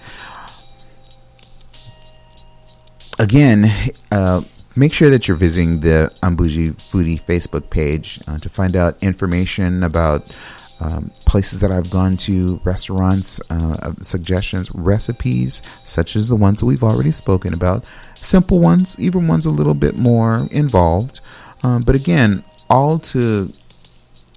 again, 3.18 3.70
uh, 4.10 4.42
make 4.76 4.92
sure 4.92 5.10
that 5.10 5.28
you're 5.28 5.36
visiting 5.36 5.80
the 5.80 6.10
Unbougie 6.22 6.74
Foodie 6.74 7.20
Facebook 7.20 7.70
page 7.70 8.20
uh, 8.28 8.38
to 8.38 8.48
find 8.48 8.76
out 8.76 9.02
information 9.02 9.82
about 9.82 10.30
um, 10.80 11.10
places 11.26 11.60
that 11.60 11.72
I've 11.72 11.90
gone 11.90 12.16
to, 12.18 12.60
restaurants, 12.64 13.40
uh, 13.50 13.92
suggestions, 14.00 14.72
recipes, 14.74 15.62
such 15.84 16.14
as 16.14 16.28
the 16.28 16.36
ones 16.36 16.60
that 16.60 16.66
we've 16.66 16.84
already 16.84 17.10
spoken 17.10 17.52
about, 17.52 17.84
simple 18.14 18.60
ones, 18.60 18.96
even 18.98 19.26
ones 19.26 19.44
a 19.44 19.50
little 19.50 19.74
bit 19.74 19.96
more 19.96 20.46
involved. 20.52 21.20
Um, 21.64 21.82
but 21.82 21.96
again, 21.96 22.44
all 22.70 22.98
to 23.00 23.50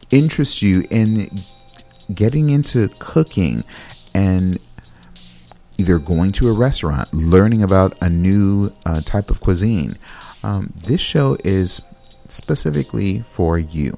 interest 0.10 0.62
you 0.62 0.84
in 0.90 1.30
getting 2.14 2.50
into 2.50 2.90
cooking 3.00 3.64
and 4.16 4.58
either 5.82 5.98
going 5.98 6.32
to 6.32 6.48
a 6.48 6.54
restaurant, 6.54 7.12
learning 7.12 7.64
about 7.64 8.00
a 8.04 8.10
new 8.10 8.70
uh, 8.86 9.02
type 9.02 9.32
of 9.32 9.42
cuisine. 9.42 9.94
Um, 10.44 10.72
this 10.76 11.02
show 11.02 11.38
is 11.44 11.82
specifically 12.28 13.22
for 13.22 13.58
you, 13.58 13.94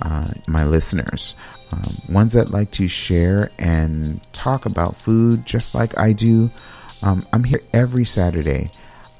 uh, 0.00 0.28
my 0.48 0.64
listeners, 0.64 1.34
um, 1.70 2.14
ones 2.14 2.32
that 2.32 2.50
like 2.50 2.70
to 2.72 2.88
share 2.88 3.50
and 3.58 4.22
talk 4.32 4.64
about 4.64 4.96
food 4.96 5.44
just 5.44 5.74
like 5.74 5.98
I 5.98 6.14
do. 6.14 6.50
Um, 7.02 7.22
I'm 7.32 7.44
here 7.44 7.60
every 7.74 8.06
Saturday. 8.06 8.70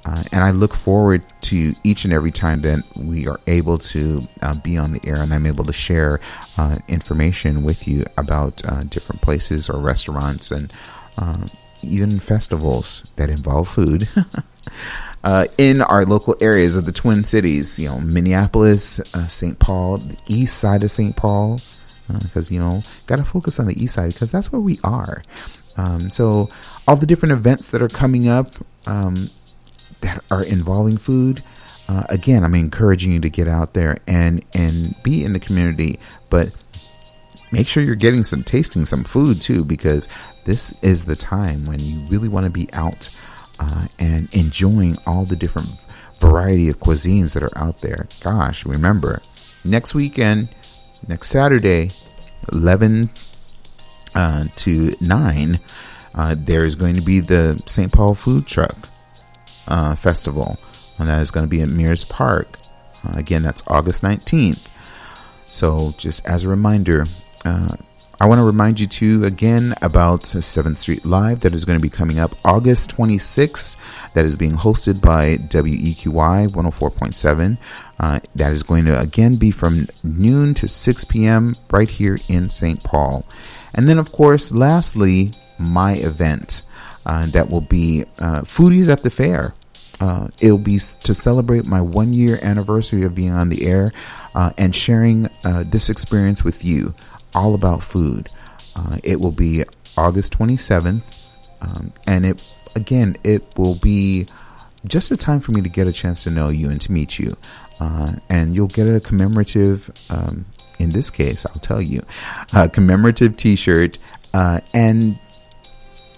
Uh, 0.04 0.20
and 0.32 0.42
I 0.42 0.50
look 0.50 0.74
forward 0.74 1.22
to 1.42 1.72
each 1.84 2.04
and 2.04 2.12
every 2.12 2.32
time 2.32 2.62
that 2.62 2.82
we 3.04 3.28
are 3.28 3.38
able 3.46 3.78
to 3.78 4.20
uh, 4.40 4.58
be 4.64 4.76
on 4.76 4.92
the 4.92 5.00
air 5.06 5.20
and 5.20 5.32
I'm 5.32 5.46
able 5.46 5.62
to 5.64 5.72
share 5.72 6.18
uh, 6.58 6.78
information 6.88 7.62
with 7.62 7.86
you 7.86 8.02
about 8.18 8.64
uh, 8.64 8.82
different 8.82 9.22
places 9.22 9.70
or 9.70 9.78
restaurants 9.78 10.50
and 10.50 10.72
uh, 11.18 11.46
even 11.84 12.18
festivals 12.18 13.12
that 13.16 13.30
involve 13.30 13.68
food 13.68 14.08
uh, 15.24 15.46
in 15.58 15.80
our 15.80 16.04
local 16.04 16.36
areas 16.40 16.76
of 16.76 16.84
the 16.84 16.92
Twin 16.92 17.24
Cities. 17.24 17.78
You 17.78 17.88
know, 17.88 18.00
Minneapolis, 18.00 19.00
uh, 19.14 19.26
St. 19.26 19.58
Paul, 19.58 19.98
the 19.98 20.18
east 20.26 20.58
side 20.58 20.82
of 20.82 20.90
St. 20.90 21.16
Paul, 21.16 21.60
because 22.22 22.50
uh, 22.50 22.54
you 22.54 22.60
know, 22.60 22.82
got 23.06 23.16
to 23.16 23.24
focus 23.24 23.58
on 23.60 23.66
the 23.66 23.82
east 23.82 23.94
side 23.94 24.12
because 24.12 24.32
that's 24.32 24.52
where 24.52 24.60
we 24.60 24.78
are. 24.84 25.22
Um, 25.76 26.10
so, 26.10 26.48
all 26.86 26.96
the 26.96 27.06
different 27.06 27.32
events 27.32 27.70
that 27.70 27.80
are 27.80 27.88
coming 27.88 28.28
up 28.28 28.48
um, 28.86 29.14
that 30.00 30.22
are 30.30 30.44
involving 30.44 30.96
food. 30.96 31.42
Uh, 31.88 32.04
again, 32.08 32.44
I'm 32.44 32.54
encouraging 32.54 33.12
you 33.12 33.20
to 33.20 33.28
get 33.28 33.48
out 33.48 33.74
there 33.74 33.96
and 34.06 34.44
and 34.54 34.94
be 35.02 35.24
in 35.24 35.32
the 35.32 35.40
community, 35.40 35.98
but 36.30 36.54
make 37.52 37.68
sure 37.68 37.82
you're 37.82 37.94
getting 37.94 38.24
some 38.24 38.42
tasting 38.42 38.84
some 38.84 39.04
food 39.04 39.40
too 39.40 39.64
because 39.64 40.08
this 40.44 40.72
is 40.82 41.04
the 41.04 41.16
time 41.16 41.66
when 41.66 41.78
you 41.78 41.98
really 42.08 42.28
want 42.28 42.46
to 42.46 42.52
be 42.52 42.72
out 42.72 43.08
uh, 43.60 43.86
and 43.98 44.32
enjoying 44.34 44.96
all 45.06 45.24
the 45.24 45.36
different 45.36 45.68
variety 46.18 46.68
of 46.68 46.78
cuisines 46.78 47.34
that 47.34 47.42
are 47.42 47.58
out 47.58 47.78
there. 47.78 48.06
Gosh, 48.22 48.64
remember, 48.64 49.20
next 49.64 49.94
weekend, 49.94 50.48
next 51.08 51.28
Saturday, 51.28 51.90
11 52.52 53.10
uh, 54.14 54.44
to 54.56 54.94
9, 55.00 55.60
uh, 56.14 56.34
there 56.38 56.64
is 56.64 56.74
going 56.74 56.94
to 56.94 57.02
be 57.02 57.20
the 57.20 57.62
St. 57.66 57.92
Paul 57.92 58.14
Food 58.14 58.46
Truck 58.46 58.76
uh, 59.68 59.94
Festival, 59.94 60.58
and 60.98 61.08
that 61.08 61.20
is 61.20 61.30
going 61.30 61.46
to 61.46 61.50
be 61.50 61.62
at 61.62 61.68
Mears 61.68 62.04
Park. 62.04 62.58
Uh, 63.04 63.18
again, 63.18 63.42
that's 63.42 63.62
August 63.66 64.02
19th. 64.02 64.68
So, 65.44 65.90
just 65.98 66.24
as 66.26 66.44
a 66.44 66.48
reminder, 66.48 67.04
uh, 67.44 67.76
I 68.22 68.26
want 68.26 68.38
to 68.38 68.44
remind 68.44 68.78
you 68.78 68.86
too 68.86 69.24
again 69.24 69.74
about 69.82 70.20
7th 70.20 70.78
Street 70.78 71.04
Live 71.04 71.40
that 71.40 71.54
is 71.54 71.64
going 71.64 71.76
to 71.76 71.82
be 71.82 71.88
coming 71.88 72.20
up 72.20 72.30
August 72.44 72.96
26th. 72.96 74.12
That 74.12 74.24
is 74.24 74.36
being 74.36 74.52
hosted 74.52 75.02
by 75.02 75.38
WEQY 75.38 76.46
104.7. 76.46 77.58
Uh, 77.98 78.20
that 78.36 78.52
is 78.52 78.62
going 78.62 78.84
to 78.84 78.96
again 79.00 79.36
be 79.36 79.50
from 79.50 79.88
noon 80.04 80.54
to 80.54 80.68
6 80.68 81.04
p.m. 81.06 81.54
right 81.72 81.90
here 81.90 82.16
in 82.28 82.48
St. 82.48 82.84
Paul. 82.84 83.26
And 83.74 83.88
then, 83.88 83.98
of 83.98 84.12
course, 84.12 84.52
lastly, 84.52 85.30
my 85.58 85.94
event 85.94 86.66
uh, 87.04 87.26
that 87.26 87.50
will 87.50 87.60
be 87.62 88.04
uh, 88.20 88.42
Foodies 88.42 88.88
at 88.88 89.02
the 89.02 89.10
Fair. 89.10 89.54
Uh, 90.00 90.28
it'll 90.40 90.58
be 90.58 90.78
to 90.78 91.14
celebrate 91.14 91.66
my 91.66 91.80
one 91.80 92.12
year 92.12 92.38
anniversary 92.42 93.02
of 93.02 93.14
being 93.14 93.32
on 93.32 93.48
the 93.48 93.66
air 93.66 93.92
uh, 94.34 94.52
and 94.58 94.74
sharing 94.74 95.28
uh, 95.44 95.64
this 95.66 95.90
experience 95.90 96.44
with 96.44 96.64
you 96.64 96.94
all 97.34 97.54
about 97.54 97.82
food. 97.82 98.28
Uh, 98.76 98.96
it 99.02 99.20
will 99.20 99.32
be 99.32 99.64
August 99.96 100.38
27th, 100.38 101.50
um, 101.60 101.92
and 102.06 102.24
it 102.24 102.58
again, 102.74 103.16
it 103.24 103.42
will 103.56 103.76
be 103.82 104.26
just 104.86 105.10
a 105.10 105.16
time 105.16 105.40
for 105.40 105.52
me 105.52 105.60
to 105.60 105.68
get 105.68 105.86
a 105.86 105.92
chance 105.92 106.24
to 106.24 106.30
know 106.30 106.48
you 106.48 106.68
and 106.70 106.80
to 106.80 106.92
meet 106.92 107.18
you. 107.18 107.36
Uh, 107.80 108.12
and 108.28 108.54
you'll 108.54 108.68
get 108.68 108.84
a 108.84 109.00
commemorative, 109.00 109.90
um, 110.10 110.44
in 110.78 110.90
this 110.90 111.10
case, 111.10 111.44
I'll 111.46 111.52
tell 111.54 111.80
you, 111.80 112.02
a 112.54 112.68
commemorative 112.68 113.36
t 113.36 113.56
shirt 113.56 113.98
uh, 114.34 114.60
and 114.72 115.18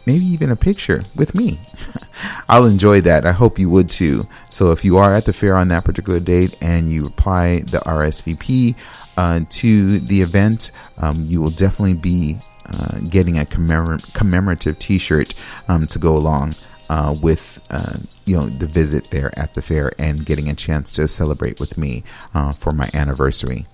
maybe 0.07 0.25
even 0.25 0.51
a 0.51 0.57
picture 0.57 1.03
with 1.17 1.35
me. 1.35 1.59
I'll 2.49 2.67
enjoy 2.67 3.01
that. 3.03 3.27
I 3.27 3.33
hope 3.33 3.59
you 3.59 3.71
would 3.71 3.89
too. 3.89 4.23
So 4.49 4.73
if 4.73 4.85
you 4.85 4.99
are 4.99 5.13
at 5.13 5.25
the 5.25 5.33
fair 5.33 5.57
on 5.57 5.69
that 5.69 5.85
particular 5.85 6.21
date 6.21 6.57
and 6.63 6.91
you 6.91 7.07
apply 7.07 7.61
the 7.61 7.79
RSVP 7.79 8.77
uh, 9.17 9.41
to 9.49 9.99
the 10.01 10.21
event, 10.21 10.71
um, 10.99 11.25
you 11.25 11.41
will 11.41 11.51
definitely 11.51 11.95
be 11.95 12.37
uh, 12.67 12.99
getting 13.11 13.39
a 13.39 13.45
commemor- 13.45 14.15
commemorative 14.15 14.79
T-shirt 14.79 15.35
um, 15.69 15.87
to 15.87 15.99
go 15.99 16.17
along 16.17 16.55
uh, 16.91 17.15
with 17.23 17.61
uh, 17.71 17.97
you 18.25 18.37
know 18.37 18.47
the 18.47 18.67
visit 18.67 19.05
there 19.11 19.37
at 19.39 19.55
the 19.55 19.63
fair 19.63 19.93
and 19.99 20.25
getting 20.25 20.49
a 20.49 20.55
chance 20.55 20.93
to 20.95 21.09
celebrate 21.09 21.61
with 21.61 21.79
me 21.79 22.03
uh, 22.35 22.53
for 22.53 22.73
my 22.73 22.89
anniversary. 22.95 23.67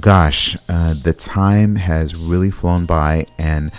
Gosh, 0.00 0.56
uh, 0.68 0.94
the 0.94 1.14
time 1.14 1.76
has 1.76 2.14
really 2.14 2.50
flown 2.50 2.86
by 2.86 3.26
and. 3.38 3.72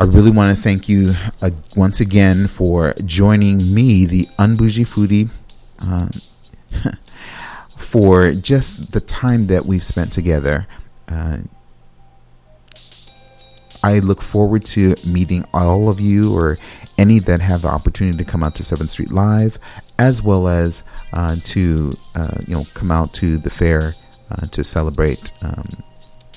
I 0.00 0.04
really 0.04 0.30
want 0.30 0.56
to 0.56 0.62
thank 0.62 0.88
you 0.88 1.12
uh, 1.42 1.50
once 1.76 2.00
again 2.00 2.46
for 2.46 2.94
joining 3.04 3.58
me, 3.74 4.06
the 4.06 4.24
Unbougie 4.38 4.88
Foodie, 4.88 5.28
uh, 5.82 6.08
for 7.78 8.32
just 8.32 8.92
the 8.92 9.00
time 9.00 9.48
that 9.48 9.66
we've 9.66 9.84
spent 9.84 10.10
together. 10.10 10.66
Uh, 11.06 11.40
I 13.84 13.98
look 13.98 14.22
forward 14.22 14.64
to 14.66 14.94
meeting 15.06 15.44
all 15.52 15.90
of 15.90 16.00
you 16.00 16.34
or 16.34 16.56
any 16.96 17.18
that 17.18 17.42
have 17.42 17.60
the 17.60 17.68
opportunity 17.68 18.16
to 18.16 18.24
come 18.24 18.42
out 18.42 18.54
to 18.54 18.62
7th 18.62 18.88
Street 18.88 19.12
Live, 19.12 19.58
as 19.98 20.22
well 20.22 20.48
as 20.48 20.82
uh, 21.12 21.36
to 21.44 21.92
uh, 22.14 22.38
you 22.46 22.54
know 22.54 22.64
come 22.72 22.90
out 22.90 23.12
to 23.14 23.36
the 23.36 23.50
fair 23.50 23.92
uh, 24.30 24.46
to 24.46 24.64
celebrate 24.64 25.30
um, 25.44 25.66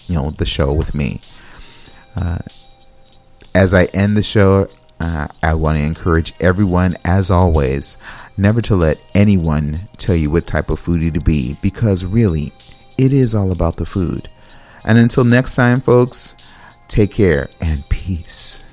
you 0.08 0.16
know 0.16 0.32
the 0.32 0.46
show 0.46 0.74
with 0.74 0.94
me 0.94 1.22
as 3.56 3.74
I 3.74 3.86
end 3.86 4.18
the 4.18 4.24
show, 4.24 4.68
uh, 5.00 5.28
I 5.42 5.54
want 5.54 5.78
to 5.78 5.84
encourage 5.84 6.34
everyone, 6.40 6.96
as 7.04 7.30
always, 7.30 7.98
never 8.38 8.62
to 8.64 8.76
let 8.76 9.04
anyone 9.14 9.78
tell 9.98 10.16
you 10.16 10.30
what 10.30 10.48
type 10.48 10.70
of 10.70 10.82
foodie 10.82 11.14
to 11.14 11.20
be 11.20 11.56
because 11.62 12.06
really, 12.06 12.54
it 12.98 13.12
is 13.12 13.36
all 13.36 13.52
about 13.52 13.76
the 13.76 13.86
food. 13.86 14.30
And 14.86 14.98
until 14.98 15.24
next 15.24 15.56
time, 15.56 15.80
folks, 15.80 16.36
take 16.88 17.12
care 17.12 17.50
and 17.62 17.88
peace. 17.90 18.73